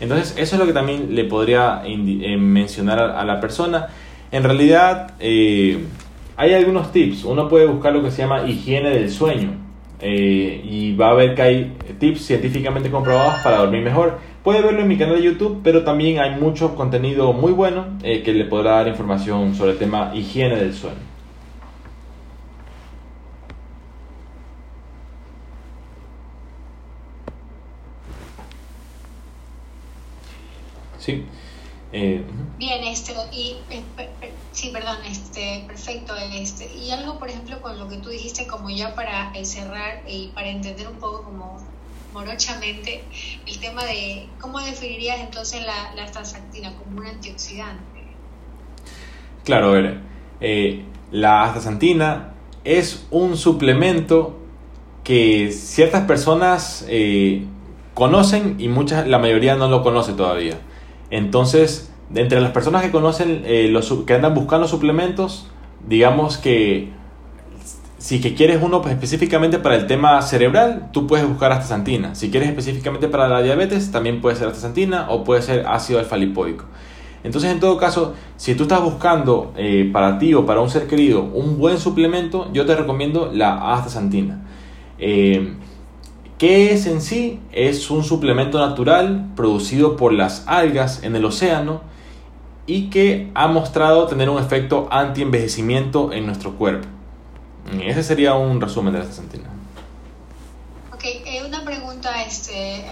Entonces, 0.01 0.35
eso 0.39 0.55
es 0.55 0.61
lo 0.61 0.67
que 0.67 0.73
también 0.73 1.15
le 1.15 1.25
podría 1.25 1.83
eh, 1.85 2.37
mencionar 2.37 3.01
a, 3.01 3.25
la 3.25 3.41
persona. 3.41 3.89
En 4.31 4.45
realidad, 4.45 5.15
eh, 5.19 5.85
hay 6.37 6.55
algunos 6.55 6.93
tips. 6.93 7.25
Uno 7.25 7.49
puede 7.49 7.67
buscar 7.67 7.93
lo 7.93 8.03
que 8.03 8.11
se 8.11 8.23
llama 8.23 8.47
higiene 8.47 8.91
del 8.91 9.11
sueño 9.11 9.68
eh, 10.01 10.61
y 10.65 10.95
va 10.95 11.11
a 11.11 11.15
ver 11.15 11.35
que 11.35 11.43
hay 11.43 11.77
tips 11.99 12.27
científicamente 12.27 12.91
comprobados 12.91 13.43
para 13.43 13.59
dormir 13.59 13.83
mejor. 13.83 14.19
Puede 14.45 14.63
verlo 14.63 14.81
en 14.81 14.89
mi 14.89 14.97
canal 14.97 15.17
de 15.17 15.23
YouTube, 15.23 15.61
pero 15.63 15.85
también 15.85 16.21
hay 16.21 16.39
mucho 16.39 16.75
contenido 16.75 17.33
muy 17.33 17.53
bueno 17.53 17.99
eh, 18.03 18.23
que 18.23 18.33
le 18.33 18.45
podrá 18.45 18.73
dar 18.73 18.89
información 18.89 19.55
sobre 19.55 19.73
el 19.73 19.79
tema 19.79 20.13
higiene 20.15 20.57
del 20.57 20.73
sueño. 20.75 21.09
¿sí? 31.09 31.25
Eh, 31.93 32.23
Bien, 32.59 32.85
este, 32.85 33.15
y, 33.33 33.57
sí, 34.59 34.71
perdón, 34.73 34.97
este, 35.09 35.63
perfecto. 35.69 36.15
Este, 36.35 36.69
y 36.75 36.91
algo, 36.91 37.19
por 37.21 37.29
ejemplo, 37.29 37.63
con 37.63 37.79
lo 37.79 37.89
que 37.89 37.99
tú 37.99 38.09
dijiste, 38.09 38.49
como 38.49 38.69
ya 38.71 38.95
para 38.97 39.33
cerrar 39.45 40.03
y 40.09 40.29
para 40.35 40.49
entender 40.49 40.89
un 40.89 40.97
poco 40.97 41.23
como 41.23 41.59
morochamente 42.13 43.05
el 43.47 43.59
tema 43.61 43.85
de 43.85 44.27
cómo 44.41 44.59
definirías 44.59 45.21
entonces 45.21 45.65
la, 45.65 45.95
la 45.95 46.05
astaxantina 46.05 46.75
como 46.75 47.01
un 47.01 47.07
antioxidante. 47.07 48.03
Claro, 49.45 49.69
a 49.69 49.73
ver, 49.73 50.01
eh, 50.41 50.85
la 51.13 51.45
astaxantina 51.45 52.35
es 52.65 53.07
un 53.13 53.37
suplemento 53.37 54.41
que 55.05 55.53
ciertas 55.53 56.05
personas 56.05 56.85
eh, 56.89 57.47
conocen 57.95 58.57
y 58.59 58.67
muchas, 58.69 59.07
la 59.07 59.21
mayoría 59.21 59.55
no 59.55 59.69
lo 59.69 59.85
conoce 59.85 60.15
todavía. 60.15 60.59
Entonces, 61.11 61.88
entre 62.15 62.41
las 62.41 62.53
personas 62.53 62.83
que 62.83 62.91
conocen, 62.91 63.43
eh, 63.45 63.69
los, 63.71 63.93
que 64.07 64.15
andan 64.15 64.35
buscando 64.35 64.67
suplementos, 64.67 65.49
digamos 65.87 66.39
que 66.39 66.91
si 67.99 68.21
que 68.21 68.35
quieres 68.35 68.63
uno 68.63 68.81
pues, 68.81 68.95
específicamente 68.95 69.59
para 69.59 69.75
el 69.75 69.87
tema 69.87 70.23
cerebral, 70.23 70.91
tú 70.93 71.07
puedes 71.07 71.29
buscar 71.29 71.53
astaxantina. 71.53 72.15
Si 72.15 72.31
quieres 72.31 72.49
específicamente 72.49 73.09
para 73.09 73.29
la 73.29 73.43
diabetes, 73.43 73.91
también 73.91 74.21
puede 74.21 74.37
ser 74.37 74.47
astaxantina 74.47 75.11
o 75.11 75.25
puede 75.25 75.43
ser 75.43 75.67
ácido 75.67 75.99
alfa-lipoico. 75.99 76.65
Entonces, 77.25 77.51
en 77.51 77.59
todo 77.59 77.77
caso, 77.77 78.15
si 78.37 78.55
tú 78.55 78.63
estás 78.63 78.83
buscando 78.83 79.53
eh, 79.57 79.91
para 79.93 80.19
ti 80.19 80.33
o 80.35 80.47
para 80.47 80.61
un 80.61 80.71
ser 80.71 80.87
querido 80.87 81.23
un 81.23 81.59
buen 81.59 81.79
suplemento, 81.79 82.49
yo 82.53 82.65
te 82.65 82.77
recomiendo 82.77 83.31
la 83.35 83.75
astaxantina. 83.75 84.43
Eh, 84.99 85.55
¿Qué 86.39 86.73
es 86.73 86.87
en 86.87 87.01
sí? 87.01 87.41
Es 87.51 87.91
un 87.91 88.05
suplemento 88.05 88.61
natural 88.61 89.33
producido 89.35 89.97
por 89.97 90.13
las 90.13 90.47
algas 90.47 91.03
en 91.03 91.17
el 91.17 91.25
océano 91.25 91.81
y 92.69 92.91
que 92.91 93.33
ha 93.35 93.49
mostrado 93.49 94.07
tener 94.07 94.31
un 94.31 94.41
efecto 94.41 94.87
anti-envejecimiento 94.93 96.13
en 96.13 96.27
nuestro 96.27 96.55
cuerpo. 96.55 96.87
Ese 97.83 98.05
sería 98.05 98.35
un 98.35 98.61
resumen 98.61 98.93
de 98.93 99.01
la 99.01 99.05
astaxantina. 99.05 99.49
Ok, 100.93 101.03
eh, 101.05 101.43
una 101.45 101.65
pregunta, 101.65 102.23
este, 102.23 102.85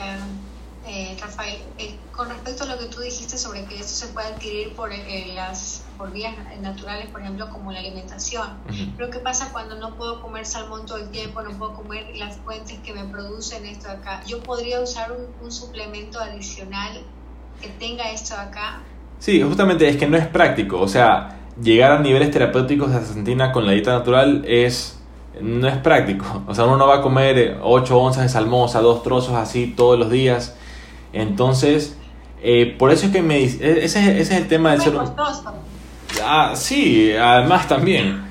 eh, 0.89 1.17
Rafael, 1.21 1.61
eh, 1.79 1.99
con 2.13 2.29
respecto 2.29 2.63
a 2.63 2.67
lo 2.69 2.79
que 2.79 2.87
tú 2.87 3.01
dijiste 3.01 3.37
sobre 3.37 3.65
que 3.65 3.75
esto 3.75 4.07
se 4.07 4.13
puede 4.13 4.29
adquirir 4.29 4.73
por 4.77 4.93
eh, 4.93 5.33
las 5.35 5.83
por 5.99 6.13
vías 6.13 6.33
naturales, 6.61 7.09
por 7.11 7.23
ejemplo, 7.23 7.51
como 7.51 7.73
la 7.73 7.81
alimentación. 7.81 8.49
Pero 8.97 9.11
¿qué 9.11 9.19
pasa 9.19 9.51
cuando 9.53 9.75
no 9.77 9.97
puedo 9.97 10.23
comer 10.23 10.47
salmón 10.47 10.87
todo 10.87 10.99
el 10.99 11.11
tiempo, 11.11 11.43
no 11.43 11.59
puedo 11.59 11.75
comer 11.75 12.17
las 12.17 12.37
fuentes 12.37 12.79
que 12.85 12.93
me 12.93 13.05
producen 13.05 13.67
esto 13.67 13.91
acá? 13.91 14.23
Yo 14.27 14.41
podría 14.45 14.81
usar 14.81 15.11
un, 15.11 15.51
suplemento 15.51 16.21
adicional 16.21 17.03
que 17.61 17.69
tenga 17.69 18.13
esto 18.13 18.37
acá. 18.37 18.83
Sí, 19.19 19.43
justamente 19.43 19.89
es 19.89 19.97
que 19.97 20.07
no 20.07 20.17
es 20.17 20.27
práctico, 20.27 20.81
o 20.81 20.89
sea, 20.89 21.39
llegar 21.61 21.93
a 21.93 21.99
niveles 22.01 22.31
terapéuticos 22.31 22.91
de 22.91 22.97
astaxantina 22.97 23.53
con 23.53 23.67
la 23.67 23.73
dieta 23.73 23.93
natural 23.93 24.45
es 24.47 25.01
no 25.41 25.69
es 25.69 25.77
práctico. 25.77 26.25
O 26.47 26.55
sea, 26.55 26.65
uno 26.65 26.77
no 26.77 26.87
va 26.87 26.97
a 26.97 27.03
comer 27.03 27.59
8 27.63 27.99
onzas 27.99 28.23
de 28.23 28.29
salmón, 28.29 28.65
o 28.65 28.69
sea, 28.69 28.81
dos 28.81 29.03
trozos 29.03 29.35
así 29.35 29.75
todos 29.77 29.99
los 29.99 30.11
días. 30.11 30.57
Entonces, 31.13 31.99
eh, 32.43 32.75
por 32.79 32.91
eso 32.91 33.07
es 33.07 33.13
que 33.13 33.23
me, 33.23 33.43
ese, 33.43 33.85
ese 33.85 34.21
es 34.21 34.31
el 34.31 34.49
tema 34.49 34.73
del 34.73 34.81
ser 34.81 34.95
humano. 34.95 35.15
Ah, 36.23 36.53
sí, 36.55 37.13
además 37.13 37.69
también. 37.69 38.25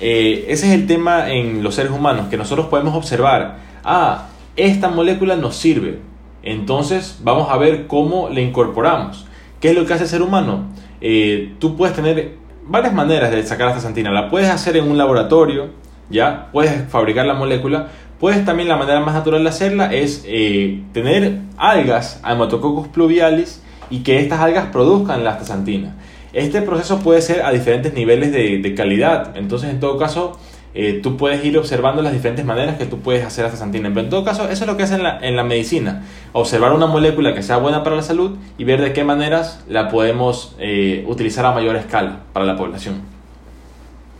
Eh, 0.00 0.46
ese 0.48 0.68
es 0.68 0.72
el 0.72 0.86
tema 0.86 1.30
en 1.30 1.62
los 1.62 1.74
seres 1.74 1.92
humanos, 1.92 2.28
que 2.30 2.36
nosotros 2.36 2.68
podemos 2.68 2.94
observar, 2.94 3.58
ah, 3.84 4.28
esta 4.56 4.88
molécula 4.88 5.36
nos 5.36 5.56
sirve, 5.56 6.00
entonces 6.42 7.18
vamos 7.22 7.50
a 7.50 7.58
ver 7.58 7.86
cómo 7.86 8.30
le 8.30 8.42
incorporamos. 8.42 9.26
¿Qué 9.60 9.70
es 9.70 9.76
lo 9.76 9.84
que 9.84 9.92
hace 9.92 10.04
el 10.04 10.08
ser 10.08 10.22
humano? 10.22 10.64
Eh, 11.00 11.54
tú 11.58 11.76
puedes 11.76 11.94
tener 11.94 12.36
varias 12.66 12.94
maneras 12.94 13.30
de 13.30 13.42
sacar 13.42 13.68
esta 13.68 13.80
santina. 13.80 14.10
La 14.10 14.30
puedes 14.30 14.48
hacer 14.48 14.76
en 14.76 14.90
un 14.90 14.96
laboratorio, 14.96 15.68
¿ya? 16.08 16.48
Puedes 16.52 16.88
fabricar 16.88 17.26
la 17.26 17.34
molécula, 17.34 17.88
pues 18.18 18.44
también 18.44 18.68
la 18.68 18.76
manera 18.76 19.00
más 19.00 19.14
natural 19.14 19.42
de 19.42 19.48
hacerla 19.48 19.92
es 19.92 20.24
eh, 20.26 20.82
tener 20.92 21.40
algas, 21.56 22.20
Haematococcus 22.22 22.88
pluvialis, 22.88 23.62
y 23.90 23.98
que 24.00 24.20
estas 24.20 24.40
algas 24.40 24.66
produzcan 24.66 25.24
la 25.24 25.32
astaxantina. 25.32 25.96
Este 26.32 26.62
proceso 26.62 27.00
puede 27.00 27.22
ser 27.22 27.42
a 27.42 27.50
diferentes 27.50 27.92
niveles 27.92 28.30
de, 28.32 28.74
calidad, 28.74 29.36
entonces 29.36 29.70
en 29.70 29.80
todo 29.80 29.98
caso 29.98 30.38
eh, 30.74 31.00
tú 31.02 31.16
puedes 31.16 31.44
ir 31.44 31.58
observando 31.58 32.02
las 32.02 32.12
diferentes 32.12 32.44
maneras 32.44 32.78
que 32.78 32.86
tú 32.86 33.00
puedes 33.00 33.24
hacer 33.24 33.44
astaxantina. 33.44 33.88
Pero 33.88 34.00
en 34.02 34.10
todo 34.10 34.24
caso 34.24 34.48
eso 34.48 34.64
es 34.64 34.66
lo 34.66 34.76
que 34.76 34.84
hace 34.84 34.94
en 34.94 35.02
la, 35.02 35.18
en 35.20 35.36
la 35.36 35.44
medicina, 35.44 36.04
observar 36.32 36.72
una 36.72 36.86
molécula 36.86 37.34
que 37.34 37.42
sea 37.42 37.56
buena 37.56 37.82
para 37.82 37.96
la 37.96 38.02
salud 38.02 38.38
y 38.58 38.64
ver 38.64 38.80
de 38.80 38.92
qué 38.92 39.04
maneras 39.04 39.64
la 39.68 39.88
podemos 39.88 40.54
eh, 40.58 41.04
utilizar 41.08 41.44
a 41.46 41.52
mayor 41.52 41.76
escala 41.76 42.20
para 42.32 42.44
la 42.44 42.56
población. 42.56 43.02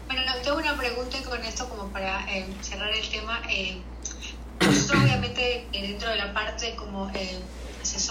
Bueno, 0.06 0.22
tengo 0.42 0.58
una 0.58 0.76
pregunta 0.76 1.18
con 1.28 1.38
esto 1.44 1.68
como 1.68 1.88
para 1.92 2.26
cerrar 2.60 2.90
el 2.90 3.08
tema. 3.08 3.40
Nosotros 4.60 5.02
obviamente 5.02 5.66
eh, 5.72 5.88
dentro 5.88 6.10
de 6.10 6.16
la 6.16 6.34
parte 6.34 6.74
como 6.76 7.10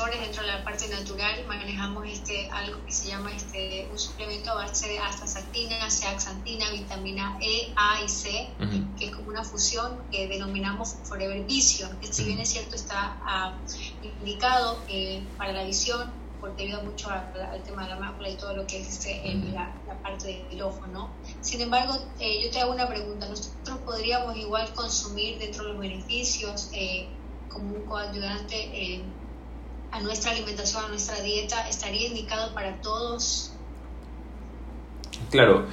eh, 0.07 0.19
dentro 0.21 0.43
de 0.43 0.47
la 0.47 0.63
parte 0.63 0.87
natural, 0.87 1.45
manejamos 1.47 2.07
este 2.07 2.49
algo 2.51 2.83
que 2.85 2.91
se 2.91 3.09
llama 3.09 3.31
este 3.33 3.87
un 3.91 3.99
suplemento 3.99 4.51
a 4.51 4.55
base 4.55 4.87
de 4.87 4.99
astaxantina, 4.99 5.89
zeaxantina, 5.89 6.69
vitamina 6.71 7.37
E, 7.41 7.71
A 7.75 8.01
y 8.03 8.09
C, 8.09 8.49
que 8.97 9.05
es 9.05 9.15
como 9.15 9.29
una 9.29 9.43
fusión 9.43 10.01
que 10.11 10.27
denominamos 10.27 10.95
Forever 11.03 11.43
Vision, 11.45 11.99
que 11.99 12.11
si 12.11 12.23
bien 12.23 12.39
es 12.39 12.49
cierto 12.49 12.75
está 12.75 13.17
ah, 13.23 13.57
indicado 14.21 14.79
eh, 14.87 15.21
para 15.37 15.51
la 15.51 15.63
visión, 15.63 16.11
porque 16.39 16.63
ayuda 16.63 16.81
mucho 16.83 17.09
al 17.09 17.63
tema 17.63 17.83
de 17.83 17.89
la 17.89 17.99
mácula 17.99 18.29
y 18.29 18.35
todo 18.35 18.55
lo 18.55 18.65
que 18.65 18.79
es 18.79 18.87
este, 18.87 19.29
en 19.29 19.53
la, 19.53 19.73
parte 20.01 20.45
del 20.49 20.61
ojo, 20.61 20.87
¿no? 20.87 21.09
Sin 21.41 21.59
embargo, 21.61 21.97
eh, 22.19 22.41
yo 22.41 22.49
te 22.49 22.61
hago 22.61 22.71
una 22.71 22.87
pregunta. 22.87 23.27
¿Nosotros 23.27 23.79
podríamos 23.79 24.37
igual 24.37 24.73
consumir 24.73 25.37
dentro 25.39 25.65
de 25.65 25.73
los 25.73 25.79
beneficios 25.79 26.69
eh, 26.73 27.07
como 27.49 27.75
un 27.75 27.81
coayudante 27.83 28.55
eh, 28.55 29.01
a 29.91 29.99
nuestra 30.01 30.31
alimentación, 30.31 30.85
a 30.85 30.87
nuestra 30.89 31.21
dieta? 31.21 31.67
¿Estaría 31.67 32.07
indicado 32.07 32.53
para 32.53 32.75
todos? 32.81 33.53
Claro. 35.31 35.65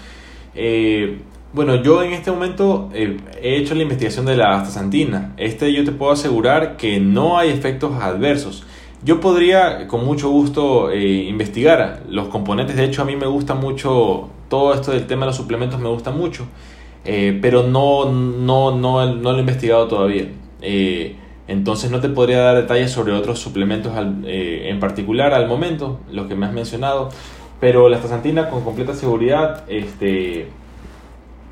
bueno, 1.53 1.77
yo 1.83 2.03
en 2.03 2.13
este 2.13 2.31
momento 2.31 2.91
he 2.93 3.57
hecho 3.57 3.75
la 3.75 3.83
investigación 3.83 4.27
de 4.27 4.37
la 4.37 4.57
astaxantina. 4.57 5.35
Este 5.37 5.73
yo 5.73 5.85
te 5.85 5.93
puedo 5.93 6.13
asegurar 6.13 6.77
que 6.77 7.01
no 7.01 7.39
hay 7.39 7.51
efectos 7.51 8.03
adversos. 8.03 8.65
Yo 9.07 9.21
podría 9.21 9.87
con 9.87 10.05
mucho 10.05 10.31
gusto 10.31 10.91
eh, 10.91 11.25
investigar 11.25 12.03
los 12.09 12.29
componentes. 12.29 12.77
De 12.77 12.85
hecho, 12.85 13.03
a 13.03 13.05
mí 13.05 13.15
me 13.15 13.27
gusta 13.27 13.55
mucho 13.55 14.31
todo 14.49 14.75
esto 14.75 14.93
del 14.93 15.07
tema 15.07 15.23
de 15.23 15.27
los 15.27 15.37
suplementos, 15.37 15.79
me 15.79 15.89
gusta 15.89 16.11
mucho. 16.11 16.47
Eh, 17.05 17.39
pero 17.41 17.63
no, 17.63 18.11
no, 18.11 18.77
no, 18.77 19.07
no, 19.07 19.33
lo 19.33 19.37
he 19.37 19.41
investigado 19.41 19.87
todavía. 19.87 20.27
Eh, 20.61 21.15
entonces 21.49 21.91
no 21.91 22.01
te 22.01 22.09
podría 22.09 22.41
dar 22.41 22.57
detalles 22.57 22.91
sobre 22.91 23.13
otros 23.13 23.39
suplementos 23.39 23.93
en 24.25 24.81
particular 24.81 25.35
al 25.35 25.47
momento, 25.47 26.01
los 26.11 26.27
que 26.27 26.35
me 26.35 26.47
has 26.47 26.53
mencionado. 26.53 27.11
Pero 27.61 27.89
la 27.89 27.97
astaxantina 27.97 28.51
con 28.51 28.63
completa 28.63 28.95
seguridad 28.95 29.65
este, 29.69 30.49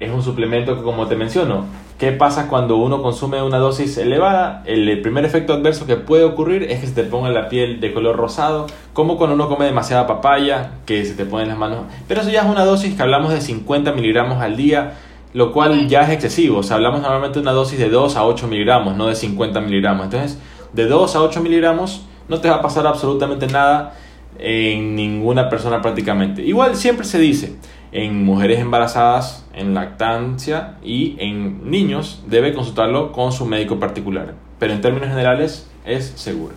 es 0.01 0.11
un 0.11 0.23
suplemento 0.23 0.77
que 0.77 0.83
como 0.83 1.07
te 1.07 1.17
menciono, 1.17 1.65
¿Qué 1.99 2.11
pasa 2.11 2.49
cuando 2.49 2.77
uno 2.77 3.03
consume 3.03 3.41
una 3.41 3.59
dosis 3.59 3.97
elevada? 3.99 4.65
El 4.67 5.01
primer 5.01 5.25
efecto 5.25 5.53
adverso 5.53 5.87
que 5.87 5.95
puede 5.95 6.25
ocurrir 6.25 6.65
es 6.65 6.81
que 6.81 6.89
se 6.89 6.93
te 6.93 7.05
ponga 7.05 7.31
la 7.31 7.49
piel 7.49 7.79
de 7.79 7.93
color 7.93 8.17
rosado, 8.17 8.67
como 8.93 9.17
cuando 9.17 9.35
uno 9.35 9.49
come 9.49 9.65
demasiada 9.65 10.09
papaya, 10.09 10.73
que 10.87 11.05
se 11.05 11.15
te 11.15 11.25
ponen 11.25 11.49
las 11.49 11.57
manos. 11.57 11.85
Pero 12.09 12.23
eso 12.23 12.31
ya 12.31 12.43
es 12.43 12.49
una 12.49 12.65
dosis 12.65 12.97
que 12.97 13.03
hablamos 13.03 13.33
de 13.33 13.41
50 13.41 13.93
miligramos 13.93 14.43
al 14.43 14.57
día, 14.57 14.95
lo 15.35 15.53
cual 15.53 15.89
ya 15.89 16.03
es 16.03 16.11
excesivo. 16.11 16.59
O 16.59 16.62
sea, 16.62 16.76
hablamos 16.76 17.03
normalmente 17.03 17.35
de 17.35 17.43
una 17.43 17.53
dosis 17.53 17.78
de 17.78 17.91
2 17.91 18.16
a 18.16 18.24
8 18.24 18.47
miligramos, 18.47 18.97
no 18.97 19.09
de 19.09 19.16
50 19.16 19.61
miligramos. 19.61 20.05
Entonces, 20.07 20.39
de 20.72 20.87
2 20.87 21.16
a 21.16 21.22
8 21.22 21.41
miligramos 21.43 22.07
no 22.28 22.41
te 22.41 22.49
va 22.49 22.57
a 22.57 22.62
pasar 22.62 22.87
absolutamente 22.87 23.49
nada 23.49 23.95
en 24.39 24.95
ninguna 24.95 25.49
persona 25.51 25.82
prácticamente. 25.82 26.43
Igual 26.43 26.76
siempre 26.76 27.05
se 27.05 27.18
dice, 27.18 27.57
en 27.91 28.24
mujeres 28.24 28.61
embarazadas, 28.61 29.45
en 29.53 29.74
lactancia 29.74 30.76
y 30.82 31.16
en 31.18 31.68
niños, 31.68 32.22
debe 32.26 32.55
consultarlo 32.55 33.11
con 33.12 33.32
su 33.32 33.45
médico 33.45 33.80
particular. 33.80 34.35
Pero 34.61 34.72
en 34.72 34.80
términos 34.80 35.09
generales 35.09 35.68
es 35.85 36.12
seguro. 36.14 36.55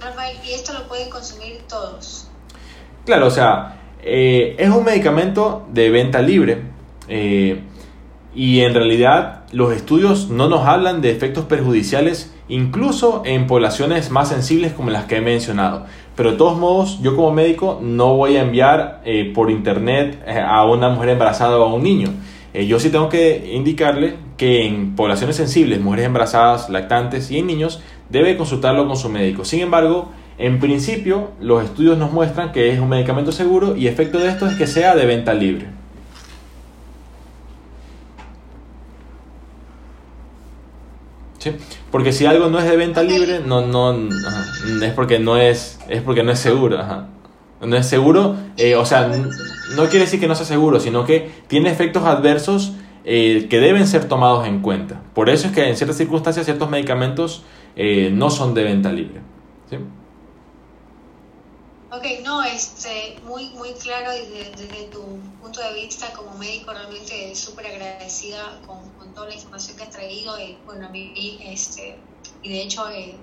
Rafael, 0.00 0.36
¿y 0.44 0.52
esto 0.52 0.72
lo 0.72 0.86
pueden 0.86 1.10
consumir 1.10 1.62
todos? 1.68 2.28
Claro, 3.04 3.26
o 3.26 3.30
sea, 3.30 3.80
eh, 4.02 4.54
es 4.56 4.68
un 4.68 4.84
medicamento 4.84 5.66
de 5.72 5.90
venta 5.90 6.22
libre 6.22 6.72
eh, 7.08 7.62
y 8.34 8.60
en 8.60 8.74
realidad 8.74 9.44
los 9.52 9.72
estudios 9.72 10.30
no 10.30 10.48
nos 10.48 10.66
hablan 10.66 11.02
de 11.02 11.10
efectos 11.10 11.44
perjudiciales 11.44 12.34
incluso 12.48 13.22
en 13.24 13.46
poblaciones 13.46 14.10
más 14.10 14.28
sensibles 14.28 14.72
como 14.72 14.90
las 14.90 15.04
que 15.04 15.16
he 15.16 15.20
mencionado. 15.20 15.86
Pero 16.16 16.32
de 16.32 16.36
todos 16.36 16.58
modos, 16.58 17.00
yo 17.02 17.14
como 17.16 17.32
médico 17.32 17.78
no 17.82 18.16
voy 18.16 18.36
a 18.36 18.42
enviar 18.42 19.02
eh, 19.04 19.32
por 19.34 19.50
internet 19.50 20.22
eh, 20.26 20.40
a 20.40 20.64
una 20.64 20.88
mujer 20.88 21.10
embarazada 21.10 21.58
o 21.58 21.64
a 21.64 21.74
un 21.74 21.82
niño. 21.82 22.08
Yo 22.54 22.78
sí 22.78 22.90
tengo 22.90 23.08
que 23.08 23.52
indicarle 23.54 24.16
que 24.36 24.66
en 24.66 24.94
poblaciones 24.94 25.36
sensibles, 25.36 25.80
mujeres 25.80 26.04
embarazadas, 26.04 26.68
lactantes 26.68 27.30
y 27.30 27.38
en 27.38 27.46
niños, 27.46 27.80
debe 28.10 28.36
consultarlo 28.36 28.86
con 28.86 28.98
su 28.98 29.08
médico. 29.08 29.46
Sin 29.46 29.60
embargo, 29.60 30.10
En 30.38 30.58
principio, 30.58 31.30
los 31.40 31.62
estudios 31.62 31.98
nos 31.98 32.10
muestran 32.10 32.52
que 32.52 32.72
es 32.72 32.80
un 32.80 32.88
medicamento 32.88 33.32
seguro 33.32 33.76
y 33.76 33.86
efecto 33.86 34.18
de 34.18 34.28
esto 34.28 34.46
es 34.46 34.56
que 34.56 34.66
sea 34.66 34.96
de 34.96 35.06
venta 35.06 35.34
libre. 35.34 35.66
¿Sí? 41.42 41.50
Porque 41.90 42.12
si 42.12 42.24
algo 42.24 42.48
no 42.50 42.60
es 42.60 42.66
de 42.66 42.76
venta 42.76 43.02
libre, 43.02 43.40
no, 43.44 43.66
no, 43.66 43.92
es 44.80 44.92
porque 44.92 45.18
no 45.18 45.36
es, 45.36 45.80
es 45.88 46.00
porque 46.00 46.22
no 46.22 46.30
es 46.30 46.38
seguro. 46.38 46.78
No 47.60 47.76
es 47.76 47.86
seguro, 47.86 48.36
eh, 48.56 48.76
o 48.76 48.86
sea, 48.86 49.08
no 49.08 49.82
quiere 49.86 50.04
decir 50.04 50.20
que 50.20 50.28
no 50.28 50.36
sea 50.36 50.46
seguro, 50.46 50.78
sino 50.78 51.04
que 51.04 51.32
tiene 51.48 51.68
efectos 51.68 52.04
adversos 52.04 52.74
eh, 53.04 53.48
que 53.50 53.58
deben 53.58 53.88
ser 53.88 54.04
tomados 54.04 54.46
en 54.46 54.60
cuenta. 54.60 55.00
Por 55.14 55.30
eso 55.30 55.48
es 55.48 55.52
que 55.52 55.68
en 55.68 55.76
ciertas 55.76 55.96
circunstancias 55.96 56.44
ciertos 56.44 56.70
medicamentos 56.70 57.42
eh, 57.74 58.12
no 58.14 58.30
son 58.30 58.54
de 58.54 58.62
venta 58.62 58.92
libre. 58.92 59.20
¿sí? 59.68 59.78
Ok, 61.94 62.06
no, 62.24 62.42
este, 62.42 63.20
muy, 63.22 63.50
muy 63.50 63.74
claro 63.74 64.12
y 64.16 64.24
desde, 64.30 64.84
tu 64.84 65.02
punto 65.42 65.60
de 65.60 65.74
vista 65.74 66.10
como 66.14 66.32
médico 66.38 66.72
realmente 66.72 67.34
súper 67.34 67.66
agradecida 67.66 68.62
con, 68.66 68.88
con, 68.92 69.12
toda 69.12 69.28
la 69.28 69.34
información 69.34 69.76
que 69.76 69.82
has 69.82 69.90
traído. 69.90 70.40
y 70.40 70.56
bueno, 70.64 70.86
a 70.86 70.88
mí, 70.88 71.12
este, 71.44 71.98
y 72.42 72.48
de 72.48 72.62
hecho, 72.62 72.88
eh, 72.88 73.14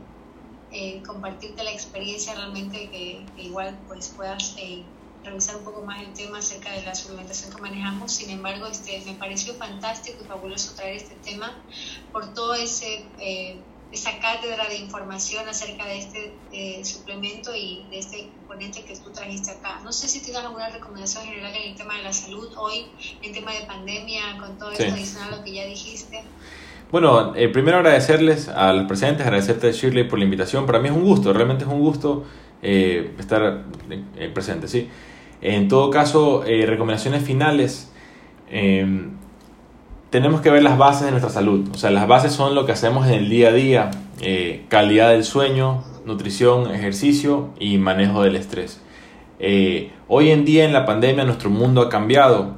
eh, 0.71 1.01
compartirte 1.01 1.63
la 1.63 1.71
experiencia 1.71 2.35
realmente 2.35 2.91
que, 2.91 3.25
igual 3.37 3.75
pues 3.87 4.09
puedas 4.09 4.53
eh, 4.59 4.83
revisar 5.23 5.55
un 5.55 5.63
poco 5.63 5.81
más 5.81 6.03
el 6.03 6.13
tema 6.13 6.37
acerca 6.37 6.71
de 6.71 6.83
la 6.83 6.93
suplementación 6.93 7.51
que 7.51 7.59
manejamos. 7.63 8.11
Sin 8.11 8.29
embargo, 8.29 8.67
este, 8.67 9.01
me 9.03 9.15
pareció 9.15 9.55
fantástico 9.55 10.23
y 10.23 10.27
fabuloso 10.27 10.75
traer 10.75 10.97
este 10.97 11.15
tema 11.23 11.59
por 12.11 12.35
todo 12.35 12.53
ese 12.53 13.03
esa 13.91 14.19
cátedra 14.19 14.67
de 14.69 14.77
información 14.77 15.47
acerca 15.47 15.85
de 15.85 15.97
este 15.97 16.33
eh, 16.51 16.85
suplemento 16.85 17.55
y 17.55 17.85
de 17.89 17.99
este 17.99 18.29
componente 18.49 18.83
que 18.83 18.95
tú 18.95 19.11
trajiste 19.11 19.51
acá. 19.51 19.79
No 19.83 19.91
sé 19.91 20.07
si 20.07 20.21
tienes 20.21 20.43
alguna 20.43 20.69
recomendación 20.69 21.23
general 21.23 21.53
en 21.55 21.71
el 21.71 21.77
tema 21.77 21.95
de 21.95 22.03
la 22.03 22.11
salud 22.11 22.49
hoy, 22.57 22.87
en 23.21 23.31
tema 23.31 23.51
de 23.53 23.67
pandemia, 23.67 24.21
con 24.39 24.57
todo 24.57 24.71
esto 24.71 24.91
adicional 24.91 25.33
a 25.33 25.37
lo 25.37 25.43
que 25.43 25.53
ya 25.53 25.65
dijiste. 25.65 26.23
Bueno, 26.91 27.35
eh, 27.35 27.49
primero 27.49 27.77
agradecerles 27.77 28.49
a 28.49 28.73
los 28.73 28.87
presentes, 28.87 29.25
agradecerte 29.25 29.71
Shirley 29.71 30.05
por 30.05 30.17
la 30.17 30.25
invitación. 30.25 30.65
Para 30.65 30.79
mí 30.79 30.87
es 30.87 30.95
un 30.95 31.03
gusto, 31.03 31.31
realmente 31.31 31.63
es 31.63 31.69
un 31.69 31.79
gusto 31.79 32.25
eh, 32.63 33.13
estar 33.19 33.65
presente, 34.33 34.67
¿sí? 34.67 34.89
En 35.41 35.67
todo 35.67 35.91
caso, 35.91 36.43
recomendaciones 36.43 37.23
finales 37.23 37.91
tenemos 40.09 40.41
que 40.41 40.49
ver 40.49 40.63
las 40.63 40.77
bases 40.77 41.05
de 41.05 41.11
nuestra 41.11 41.29
salud. 41.29 41.69
O 41.73 41.77
sea, 41.77 41.91
las 41.91 42.07
bases 42.07 42.33
son 42.33 42.55
lo 42.55 42.65
que 42.65 42.71
hacemos 42.71 43.07
en 43.07 43.13
el 43.13 43.29
día 43.29 43.49
a 43.49 43.51
día, 43.51 43.91
eh, 44.21 44.65
calidad 44.69 45.11
del 45.11 45.23
sueño, 45.23 45.83
nutrición, 46.05 46.71
ejercicio 46.71 47.49
y 47.59 47.77
manejo 47.77 48.23
del 48.23 48.35
estrés. 48.35 48.81
Eh, 49.39 49.91
hoy 50.07 50.31
en 50.31 50.45
día 50.45 50.65
en 50.65 50.73
la 50.73 50.85
pandemia 50.85 51.23
nuestro 51.23 51.49
mundo 51.49 51.81
ha 51.81 51.89
cambiado, 51.89 52.55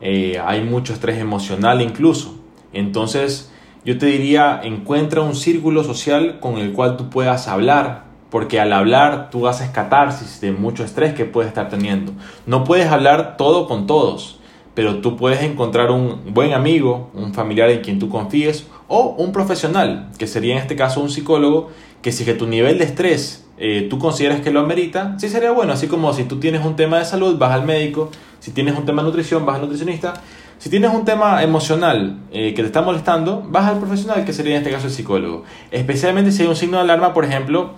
eh, 0.00 0.40
hay 0.44 0.62
mucho 0.62 0.92
estrés 0.92 1.18
emocional 1.18 1.82
incluso. 1.82 2.38
Entonces 2.72 3.52
yo 3.84 3.98
te 3.98 4.06
diría, 4.06 4.60
encuentra 4.62 5.20
un 5.20 5.34
círculo 5.34 5.84
social 5.84 6.40
con 6.40 6.58
el 6.58 6.72
cual 6.72 6.96
tú 6.96 7.10
puedas 7.10 7.48
hablar, 7.48 8.04
porque 8.30 8.60
al 8.60 8.72
hablar 8.72 9.30
tú 9.30 9.46
haces 9.46 9.70
catarsis 9.70 10.40
de 10.40 10.52
mucho 10.52 10.84
estrés 10.84 11.14
que 11.14 11.24
puedes 11.24 11.48
estar 11.48 11.68
teniendo. 11.68 12.12
No 12.46 12.64
puedes 12.64 12.88
hablar 12.88 13.36
todo 13.36 13.68
con 13.68 13.86
todos 13.86 14.40
pero 14.74 14.96
tú 14.96 15.16
puedes 15.16 15.42
encontrar 15.42 15.90
un 15.90 16.34
buen 16.34 16.52
amigo, 16.52 17.10
un 17.14 17.32
familiar 17.32 17.70
en 17.70 17.80
quien 17.80 17.98
tú 17.98 18.08
confíes 18.08 18.66
o 18.88 19.14
un 19.16 19.32
profesional, 19.32 20.10
que 20.18 20.26
sería 20.26 20.54
en 20.54 20.60
este 20.60 20.76
caso 20.76 21.00
un 21.00 21.10
psicólogo, 21.10 21.70
que 22.04 22.12
si 22.12 22.26
que 22.26 22.34
tu 22.34 22.46
nivel 22.46 22.76
de 22.76 22.84
estrés 22.84 23.44
eh, 23.56 23.86
tú 23.88 23.98
consideras 23.98 24.42
que 24.42 24.50
lo 24.50 24.60
amerita, 24.60 25.16
sí 25.18 25.30
sería 25.30 25.52
bueno, 25.52 25.72
así 25.72 25.86
como 25.86 26.12
si 26.12 26.24
tú 26.24 26.38
tienes 26.38 26.62
un 26.62 26.76
tema 26.76 26.98
de 26.98 27.06
salud, 27.06 27.38
vas 27.38 27.52
al 27.52 27.64
médico, 27.64 28.10
si 28.40 28.50
tienes 28.50 28.76
un 28.76 28.84
tema 28.84 29.00
de 29.00 29.08
nutrición, 29.08 29.46
vas 29.46 29.56
al 29.56 29.62
nutricionista, 29.62 30.12
si 30.58 30.68
tienes 30.68 30.92
un 30.92 31.06
tema 31.06 31.42
emocional 31.42 32.18
eh, 32.30 32.52
que 32.52 32.60
te 32.60 32.66
está 32.66 32.82
molestando, 32.82 33.42
vas 33.48 33.70
al 33.70 33.78
profesional, 33.78 34.22
que 34.26 34.34
sería 34.34 34.52
en 34.52 34.58
este 34.58 34.70
caso 34.70 34.88
el 34.88 34.92
psicólogo. 34.92 35.44
Especialmente 35.70 36.30
si 36.30 36.42
hay 36.42 36.48
un 36.48 36.56
signo 36.56 36.76
de 36.76 36.82
alarma, 36.82 37.14
por 37.14 37.24
ejemplo, 37.24 37.70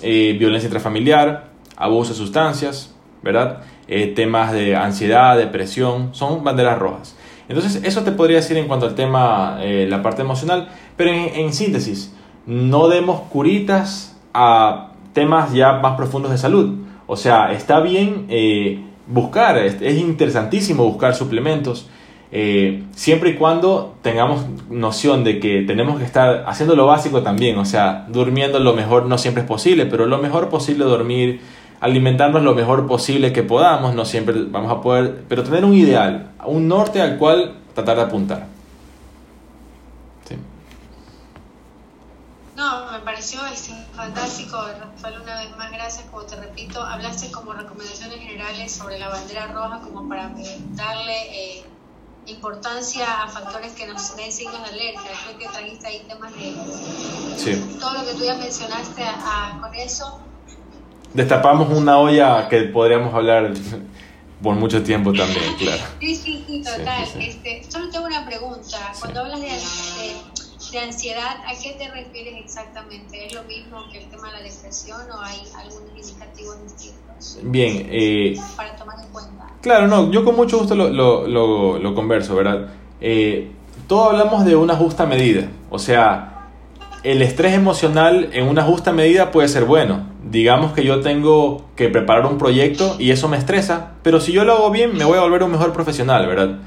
eh, 0.00 0.36
violencia 0.38 0.68
intrafamiliar, 0.68 1.50
abuso 1.76 2.12
de 2.12 2.18
sustancias, 2.18 2.94
¿verdad? 3.22 3.62
Temas 4.14 4.52
de 4.52 4.76
ansiedad, 4.76 5.36
depresión, 5.36 6.14
son 6.14 6.44
banderas 6.44 6.78
rojas. 6.78 7.16
Entonces, 7.48 7.82
eso 7.84 8.04
te 8.04 8.12
podría 8.12 8.36
decir 8.36 8.56
en 8.56 8.68
cuanto 8.68 8.86
al 8.86 8.94
tema, 8.94 9.58
la 9.60 10.02
parte 10.02 10.22
emocional, 10.22 10.68
pero 10.96 11.10
en, 11.10 11.52
síntesis, 11.52 12.14
no 12.46 12.88
demos 12.88 13.20
curitas 13.22 14.16
a 14.34 14.92
temas 15.12 15.52
ya 15.52 15.74
más 15.74 15.96
profundos 15.96 16.30
de 16.30 16.38
salud. 16.38 16.78
O 17.06 17.16
sea, 17.16 17.52
está 17.52 17.80
bien 17.80 18.26
eh, 18.28 18.82
buscar, 19.06 19.58
es, 19.58 19.80
interesantísimo 19.98 20.84
buscar 20.84 21.14
suplementos, 21.14 21.88
siempre 22.94 23.30
y 23.30 23.34
cuando 23.34 23.94
tengamos 24.00 24.46
noción 24.70 25.22
de 25.22 25.38
que 25.38 25.64
tenemos 25.66 25.98
que 25.98 26.04
estar 26.06 26.44
haciendo 26.46 26.74
lo 26.74 26.86
básico 26.86 27.22
también, 27.22 27.58
o 27.58 27.66
sea, 27.66 28.06
durmiendo 28.08 28.58
lo 28.58 28.72
mejor 28.72 29.04
no 29.04 29.18
siempre 29.18 29.42
es 29.42 29.48
posible, 29.48 29.84
pero 29.84 30.06
lo 30.06 30.16
mejor 30.16 30.48
posible 30.48 30.86
dormir 30.86 31.42
alimentarnos 31.82 32.44
lo 32.44 32.54
mejor 32.54 32.86
posible 32.86 33.32
que 33.32 33.42
podamos, 33.42 33.92
no 33.96 34.04
siempre 34.04 34.44
vamos 34.44 34.70
a 34.70 34.80
poder, 34.80 35.24
pero 35.28 35.42
tener 35.42 35.64
un 35.64 35.74
ideal, 35.74 36.30
un 36.46 36.68
norte 36.68 37.02
al 37.02 37.18
cual 37.18 37.56
tratar 37.74 37.96
de 37.96 38.02
apuntar. 38.02 38.46
Sí. 40.24 40.36
No, 42.56 42.91
me 42.91 42.91
pareció 43.04 43.44
este, 43.46 43.72
fantástico, 43.94 44.56
Rafael, 44.56 45.20
una 45.20 45.38
vez 45.38 45.56
más, 45.56 45.70
gracias, 45.70 46.06
como 46.10 46.22
te 46.24 46.36
repito, 46.36 46.82
hablaste 46.82 47.30
como 47.30 47.52
recomendaciones 47.52 48.18
generales 48.18 48.72
sobre 48.72 48.98
la 48.98 49.08
bandera 49.08 49.46
roja 49.48 49.80
como 49.80 50.08
para 50.08 50.30
darle 50.70 51.58
eh, 51.58 51.64
importancia 52.26 53.22
a 53.22 53.28
factores 53.28 53.72
que 53.72 53.86
nos 53.86 54.16
den 54.16 54.32
signos 54.32 54.62
de 54.62 54.70
alerta. 54.70 55.02
Creo 55.24 55.38
que 55.38 55.48
trajiste 55.48 55.86
ahí 55.86 56.04
temas 56.08 56.32
de 56.34 56.54
sí. 57.36 57.78
todo 57.80 57.94
lo 57.94 58.04
que 58.04 58.14
tú 58.14 58.24
ya 58.24 58.34
mencionaste 58.36 59.02
con 59.60 59.74
eso 59.74 60.20
destapamos 61.14 61.70
una 61.70 61.98
olla 61.98 62.48
que 62.48 62.62
podríamos 62.62 63.14
hablar 63.14 63.52
por 64.42 64.56
mucho 64.56 64.82
tiempo 64.82 65.12
también, 65.12 65.54
claro. 65.56 65.82
Sí, 66.00 66.16
sí, 66.16 66.44
sí, 66.46 66.62
total. 66.62 67.04
Este, 67.20 67.62
solo 67.68 67.90
tengo 67.90 68.06
una 68.06 68.26
pregunta. 68.26 68.92
Cuando 68.98 69.20
hablas 69.20 69.40
de, 69.40 69.46
de, 69.46 70.41
ansiedad, 70.78 71.36
¿a 71.46 71.52
qué 71.60 71.72
te 71.72 71.88
refieres 71.90 72.34
exactamente? 72.44 73.26
¿Es 73.26 73.34
lo 73.34 73.42
mismo 73.44 73.84
que 73.90 73.98
el 73.98 74.08
tema 74.08 74.28
de 74.28 74.38
la 74.38 74.42
depresión 74.42 75.00
o 75.10 75.20
hay 75.20 75.38
algunos 75.56 75.90
indicativos 75.96 76.62
distintos? 76.62 77.38
Bien. 77.42 77.86
Eh, 77.90 78.36
para 78.56 78.76
tomar 78.76 78.96
en 79.04 79.12
cuenta. 79.12 79.46
Claro, 79.60 79.86
no, 79.86 80.10
yo 80.10 80.24
con 80.24 80.36
mucho 80.36 80.58
gusto 80.58 80.74
lo, 80.74 80.88
lo, 80.88 81.26
lo, 81.26 81.78
lo 81.78 81.94
converso, 81.94 82.34
¿verdad? 82.34 82.68
Eh, 83.00 83.50
todo 83.86 84.10
hablamos 84.10 84.44
de 84.44 84.56
una 84.56 84.74
justa 84.76 85.06
medida. 85.06 85.48
O 85.70 85.78
sea, 85.78 86.48
el 87.02 87.22
estrés 87.22 87.54
emocional 87.54 88.30
en 88.32 88.48
una 88.48 88.62
justa 88.62 88.92
medida 88.92 89.30
puede 89.30 89.48
ser 89.48 89.64
bueno 89.64 90.12
digamos 90.32 90.72
que 90.72 90.84
yo 90.84 91.00
tengo 91.00 91.64
que 91.76 91.88
preparar 91.88 92.26
un 92.26 92.38
proyecto 92.38 92.96
y 92.98 93.10
eso 93.10 93.28
me 93.28 93.36
estresa, 93.36 93.92
pero 94.02 94.20
si 94.20 94.32
yo 94.32 94.44
lo 94.44 94.54
hago 94.54 94.70
bien 94.70 94.96
me 94.96 95.04
voy 95.04 95.18
a 95.18 95.20
volver 95.20 95.42
un 95.42 95.52
mejor 95.52 95.72
profesional, 95.72 96.26
¿verdad? 96.26 96.58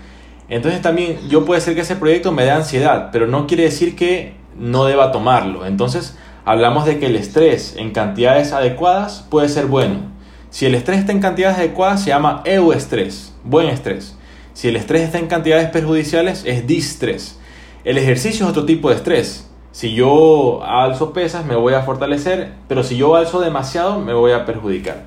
Entonces 0.50 0.82
también 0.82 1.18
yo 1.30 1.46
puede 1.46 1.62
ser 1.62 1.76
que 1.76 1.82
ese 1.82 1.96
proyecto 1.96 2.32
me 2.32 2.44
dé 2.44 2.52
ansiedad, 2.52 3.10
pero 3.12 3.28
no 3.28 3.48
quiere 3.48 3.64
decir 3.64 3.96
que 3.96 4.36
no 4.58 4.86
deba 4.86 5.12
tomarlo. 5.12 5.66
Entonces 5.66 6.18
hablamos 6.46 6.86
de 6.86 7.00
que 7.00 7.08
el 7.08 7.16
estrés 7.16 7.76
en 7.78 7.92
cantidades 7.92 8.54
adecuadas 8.54 9.26
puede 9.30 9.50
ser 9.50 9.66
bueno. 9.66 10.14
Si 10.50 10.66
el 10.66 10.76
estrés 10.76 11.00
está 11.00 11.12
en 11.12 11.20
cantidades 11.20 11.58
adecuadas 11.58 12.04
se 12.04 12.10
llama 12.10 12.42
euestrés, 12.46 13.34
buen 13.44 13.68
estrés. 13.68 14.16
Si 14.54 14.70
el 14.70 14.76
estrés 14.78 15.02
está 15.02 15.18
en 15.18 15.28
cantidades 15.28 15.70
perjudiciales 15.70 16.44
es 16.46 16.66
distrés. 16.66 17.40
El 17.84 17.98
ejercicio 17.98 18.46
es 18.46 18.52
otro 18.52 18.66
tipo 18.66 18.90
de 18.90 18.96
estrés. 18.96 19.50
Si 19.72 19.94
yo 19.94 20.64
alzo 20.64 21.12
pesas 21.12 21.46
me 21.46 21.56
voy 21.56 21.74
a 21.74 21.82
fortalecer, 21.82 22.54
pero 22.70 22.84
si 22.84 22.96
yo 22.96 23.16
alzo 23.16 23.42
demasiado 23.42 24.00
me 24.00 24.14
voy 24.14 24.32
a 24.32 24.46
perjudicar. 24.46 25.04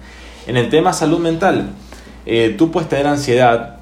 En 0.47 0.59
el 0.59 0.69
tema 0.69 0.93
salud 0.93 1.21
mental, 1.21 1.71
eh, 2.27 2.55
tú 2.59 2.71
puedes 2.71 2.89
tener 2.89 3.07
ansiedad 3.07 3.78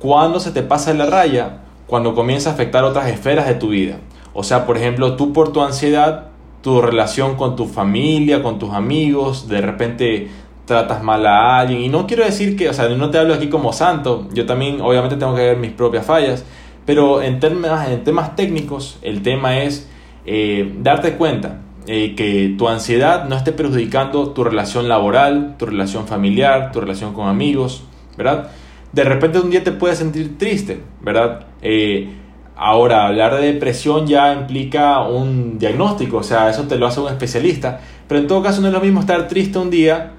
cuando 0.00 0.40
se 0.40 0.50
te 0.50 0.62
pasa 0.62 0.92
la 0.94 1.06
raya, 1.06 1.60
cuando 1.86 2.14
comienza 2.14 2.50
a 2.50 2.52
afectar 2.54 2.84
otras 2.84 3.08
esferas 3.08 3.46
de 3.46 3.54
tu 3.54 3.68
vida. 3.68 3.98
O 4.32 4.42
sea, 4.42 4.66
por 4.66 4.76
ejemplo, 4.76 5.16
tú 5.16 5.32
por 5.32 5.52
tu 5.52 5.60
ansiedad, 5.62 6.28
tu 6.62 6.80
relación 6.80 7.36
con 7.36 7.54
tu 7.54 7.66
familia, 7.66 8.42
con 8.42 8.58
tus 8.58 8.72
amigos, 8.72 9.48
de 9.48 9.60
repente 9.60 10.28
tratas 10.64 11.02
mal 11.02 11.26
a 11.26 11.58
alguien. 11.58 11.82
Y 11.82 11.88
no 11.88 12.06
quiero 12.06 12.24
decir 12.24 12.56
que, 12.56 12.68
o 12.68 12.72
sea, 12.72 12.88
no 12.88 13.10
te 13.10 13.18
hablo 13.18 13.34
aquí 13.34 13.48
como 13.48 13.72
santo, 13.72 14.28
yo 14.32 14.46
también 14.46 14.80
obviamente 14.80 15.16
tengo 15.16 15.34
que 15.34 15.42
ver 15.42 15.56
mis 15.56 15.72
propias 15.72 16.06
fallas, 16.06 16.44
pero 16.86 17.22
en 17.22 17.40
temas, 17.40 17.88
en 17.88 18.04
temas 18.04 18.36
técnicos 18.36 18.98
el 19.02 19.22
tema 19.22 19.58
es 19.58 19.88
eh, 20.26 20.74
darte 20.80 21.16
cuenta 21.16 21.60
eh, 21.86 22.14
que 22.14 22.54
tu 22.56 22.68
ansiedad 22.68 23.24
no 23.28 23.36
esté 23.36 23.52
perjudicando 23.52 24.30
tu 24.30 24.44
relación 24.44 24.88
laboral, 24.88 25.56
tu 25.58 25.66
relación 25.66 26.06
familiar, 26.06 26.72
tu 26.72 26.80
relación 26.80 27.14
con 27.14 27.28
amigos, 27.28 27.82
¿verdad? 28.16 28.50
De 28.92 29.04
repente 29.04 29.38
un 29.38 29.50
día 29.50 29.62
te 29.62 29.72
puedes 29.72 29.98
sentir 29.98 30.36
triste, 30.38 30.80
¿verdad? 31.00 31.46
Eh, 31.62 32.08
ahora, 32.56 33.06
hablar 33.06 33.36
de 33.36 33.52
depresión 33.52 34.06
ya 34.06 34.32
implica 34.32 35.02
un 35.02 35.58
diagnóstico, 35.58 36.18
o 36.18 36.22
sea, 36.22 36.50
eso 36.50 36.64
te 36.64 36.76
lo 36.76 36.86
hace 36.86 37.00
un 37.00 37.08
especialista, 37.08 37.80
Pero 38.08 38.20
en 38.20 38.26
todo 38.26 38.42
caso 38.42 38.60
no 38.60 38.66
es 38.68 38.72
lo 38.72 38.80
mismo 38.80 39.00
estar 39.00 39.28
triste 39.28 39.58
un 39.58 39.70
día 39.70 40.12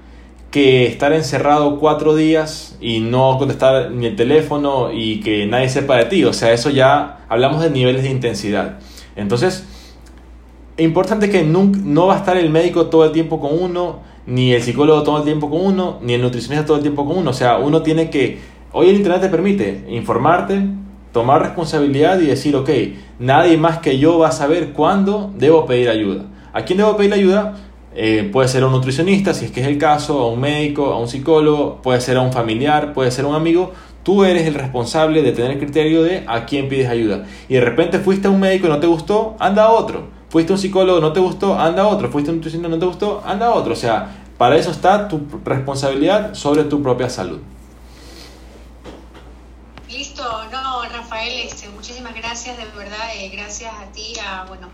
que 0.50 0.86
estar 0.86 1.12
encerrado 1.14 1.78
cuatro 1.78 2.14
días 2.14 2.76
y 2.80 3.00
no 3.00 3.38
contestar 3.38 3.90
ni 3.90 4.06
el 4.06 4.16
teléfono 4.16 4.92
y 4.92 5.20
que 5.20 5.46
nadie 5.46 5.70
sepa 5.70 5.96
de 5.96 6.04
ti. 6.04 6.24
O 6.24 6.32
sea, 6.34 6.52
eso 6.52 6.68
ya 6.68 7.24
hablamos 7.28 7.62
de 7.62 7.70
niveles 7.70 8.02
de 8.02 8.10
intensidad. 8.10 8.78
Entonces, 9.16 9.64
importante 10.76 11.30
que 11.30 11.42
no 11.42 12.06
va 12.06 12.16
a 12.16 12.18
estar 12.18 12.36
el 12.36 12.50
médico 12.50 12.86
todo 12.86 13.06
el 13.06 13.12
tiempo 13.12 13.40
con 13.40 13.58
uno, 13.58 14.00
ni 14.26 14.52
el 14.52 14.62
psicólogo 14.62 15.02
todo 15.02 15.18
el 15.18 15.24
tiempo 15.24 15.50
con 15.50 15.64
uno, 15.64 15.98
ni 16.02 16.12
el 16.14 16.22
nutricionista 16.22 16.66
todo 16.66 16.76
el 16.76 16.82
tiempo 16.82 17.06
con 17.06 17.18
uno. 17.18 17.30
O 17.30 17.34
sea, 17.34 17.56
uno 17.56 17.82
tiene 17.82 18.10
que, 18.10 18.38
hoy 18.72 18.88
el 18.88 18.96
Internet 18.96 19.20
te 19.20 19.28
permite 19.28 19.84
informarte, 19.88 20.62
tomar 21.12 21.42
responsabilidad 21.42 22.18
y 22.20 22.26
decir, 22.26 22.56
ok, 22.56 22.70
nadie 23.18 23.56
más 23.56 23.78
que 23.78 23.98
yo 23.98 24.18
va 24.18 24.28
a 24.28 24.32
saber 24.32 24.72
cuándo 24.72 25.30
debo 25.36 25.66
pedir 25.66 25.88
ayuda. 25.88 26.24
¿A 26.52 26.64
quién 26.64 26.78
debo 26.78 26.96
pedir 26.96 27.12
ayuda? 27.12 27.54
Eh, 27.94 28.30
puede 28.32 28.48
ser 28.48 28.62
a 28.62 28.66
un 28.66 28.72
nutricionista, 28.72 29.34
si 29.34 29.44
es 29.44 29.50
que 29.50 29.60
es 29.60 29.66
el 29.66 29.76
caso, 29.76 30.20
a 30.20 30.32
un 30.32 30.40
médico, 30.40 30.86
a 30.86 30.98
un 30.98 31.08
psicólogo, 31.08 31.82
puede 31.82 32.00
ser 32.00 32.16
a 32.16 32.22
un 32.22 32.32
familiar, 32.32 32.94
puede 32.94 33.10
ser 33.10 33.26
a 33.26 33.28
un 33.28 33.34
amigo. 33.34 33.72
Tú 34.02 34.24
eres 34.24 34.46
el 34.46 34.54
responsable 34.54 35.22
de 35.22 35.32
tener 35.32 35.52
el 35.52 35.58
criterio 35.58 36.02
de 36.02 36.24
a 36.26 36.46
quién 36.46 36.68
pides 36.68 36.88
ayuda. 36.88 37.24
Y 37.48 37.54
de 37.54 37.60
repente 37.60 37.98
fuiste 37.98 38.28
a 38.28 38.30
un 38.30 38.40
médico 38.40 38.66
y 38.66 38.70
no 38.70 38.80
te 38.80 38.86
gustó, 38.86 39.36
anda 39.38 39.64
a 39.64 39.70
otro. 39.70 40.08
Fuiste 40.30 40.52
a 40.52 40.56
un 40.56 40.58
psicólogo, 40.58 41.00
no 41.00 41.12
te 41.12 41.20
gustó, 41.20 41.58
anda 41.58 41.82
a 41.82 41.86
otro. 41.86 42.10
Fuiste 42.10 42.30
a 42.30 42.32
un 42.32 42.38
nutricionista, 42.38 42.68
no 42.68 42.78
te 42.78 42.86
gustó, 42.86 43.22
anda 43.24 43.46
a 43.46 43.52
otro. 43.52 43.74
O 43.74 43.76
sea, 43.76 44.24
para 44.38 44.56
eso 44.56 44.70
está 44.70 45.06
tu 45.06 45.20
responsabilidad 45.44 46.34
sobre 46.34 46.64
tu 46.64 46.82
propia 46.82 47.10
salud. 47.10 47.38
Listo, 49.92 50.24
no, 50.50 50.82
Rafael, 50.84 51.40
este, 51.40 51.68
muchísimas 51.68 52.14
gracias, 52.14 52.56
de 52.56 52.64
verdad, 52.64 53.14
eh, 53.14 53.28
gracias 53.28 53.74
a 53.74 53.92
ti, 53.92 54.14
a, 54.24 54.46
bueno, 54.46 54.70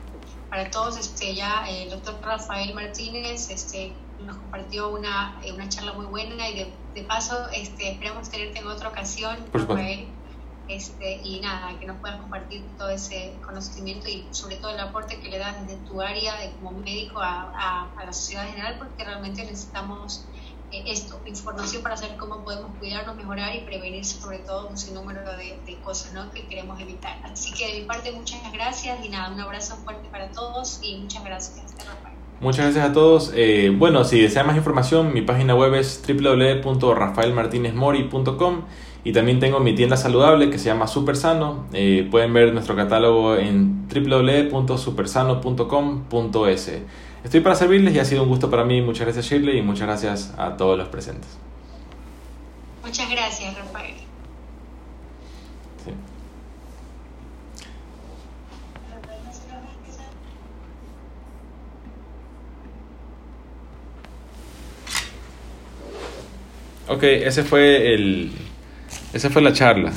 para 0.48 0.70
todos, 0.70 0.96
este, 0.96 1.34
ya 1.34 1.68
el 1.68 1.90
doctor 1.90 2.20
Rafael 2.22 2.72
Martínez 2.72 3.50
este, 3.50 3.92
nos 4.24 4.36
compartió 4.36 4.90
una, 4.90 5.40
eh, 5.42 5.52
una 5.52 5.68
charla 5.68 5.92
muy 5.94 6.06
buena 6.06 6.48
y 6.48 6.58
de, 6.58 6.72
de 6.94 7.02
paso 7.02 7.48
este, 7.52 7.90
esperamos 7.90 8.30
tenerte 8.30 8.60
en 8.60 8.68
otra 8.68 8.90
ocasión, 8.90 9.36
Rafael. 9.52 10.06
Este, 10.68 11.22
y 11.24 11.40
nada, 11.40 11.78
que 11.80 11.86
nos 11.86 11.96
puedas 11.96 12.20
compartir 12.20 12.62
todo 12.76 12.90
ese 12.90 13.34
conocimiento 13.42 14.06
y 14.06 14.28
sobre 14.32 14.56
todo 14.56 14.70
el 14.72 14.80
aporte 14.80 15.18
que 15.18 15.30
le 15.30 15.38
das 15.38 15.66
desde 15.66 15.82
tu 15.86 16.02
área 16.02 16.36
de, 16.36 16.52
como 16.52 16.72
médico 16.72 17.20
a, 17.20 17.50
a, 17.56 17.90
a 17.96 18.04
la 18.04 18.12
sociedad 18.12 18.44
en 18.44 18.50
general, 18.52 18.78
porque 18.78 19.02
realmente 19.02 19.42
necesitamos 19.44 20.26
eh, 20.34 20.47
esto, 20.72 21.20
información 21.26 21.82
para 21.82 21.96
saber 21.96 22.16
cómo 22.16 22.44
podemos 22.44 22.70
cuidarnos, 22.78 23.16
mejorar 23.16 23.56
y 23.56 23.60
prevenir 23.60 24.04
sobre 24.04 24.38
todo 24.38 24.68
un 24.68 24.76
sinnúmero 24.76 25.20
de, 25.36 25.58
de 25.66 25.76
cosas 25.82 26.12
¿no? 26.12 26.30
que 26.32 26.46
queremos 26.46 26.80
evitar. 26.80 27.18
Así 27.24 27.52
que 27.52 27.72
de 27.72 27.80
mi 27.80 27.86
parte 27.86 28.12
muchas 28.12 28.40
gracias 28.52 29.04
y 29.04 29.08
nada, 29.08 29.32
un 29.32 29.40
abrazo 29.40 29.76
fuerte 29.84 30.08
para 30.10 30.30
todos 30.30 30.78
y 30.82 30.96
muchas 30.96 31.24
gracias. 31.24 31.74
Muchas 32.40 32.66
gracias 32.66 32.90
a 32.90 32.92
todos. 32.92 33.32
Eh, 33.34 33.74
bueno, 33.76 34.04
si 34.04 34.20
desean 34.20 34.46
más 34.46 34.56
información, 34.56 35.12
mi 35.12 35.22
página 35.22 35.56
web 35.56 35.74
es 35.74 36.00
www.rafaelmartinezmori.com 36.06 38.62
y 39.02 39.12
también 39.12 39.40
tengo 39.40 39.58
mi 39.58 39.74
tienda 39.74 39.96
saludable 39.96 40.48
que 40.50 40.58
se 40.58 40.66
llama 40.66 40.86
Super 40.86 41.16
Sano. 41.16 41.64
Eh, 41.72 42.06
pueden 42.10 42.32
ver 42.32 42.52
nuestro 42.52 42.76
catálogo 42.76 43.34
en 43.36 43.88
www.supersano.com.es. 43.88 46.72
Estoy 47.24 47.40
para 47.40 47.54
servirles 47.54 47.94
y 47.94 47.98
ha 47.98 48.04
sido 48.04 48.22
un 48.22 48.28
gusto 48.28 48.50
para 48.50 48.64
mí. 48.64 48.80
Muchas 48.80 49.06
gracias 49.06 49.26
Shirley 49.26 49.58
y 49.58 49.62
muchas 49.62 49.86
gracias 49.86 50.34
a 50.38 50.56
todos 50.56 50.78
los 50.78 50.88
presentes. 50.88 51.28
Muchas 52.84 53.10
gracias 53.10 53.56
Rafael. 53.56 53.94
Sí. 55.84 55.92
Ok, 66.88 67.02
ese 67.02 67.44
fue 67.44 67.94
el, 67.94 68.32
esa 69.12 69.28
fue 69.28 69.42
la 69.42 69.52
charla. 69.52 69.92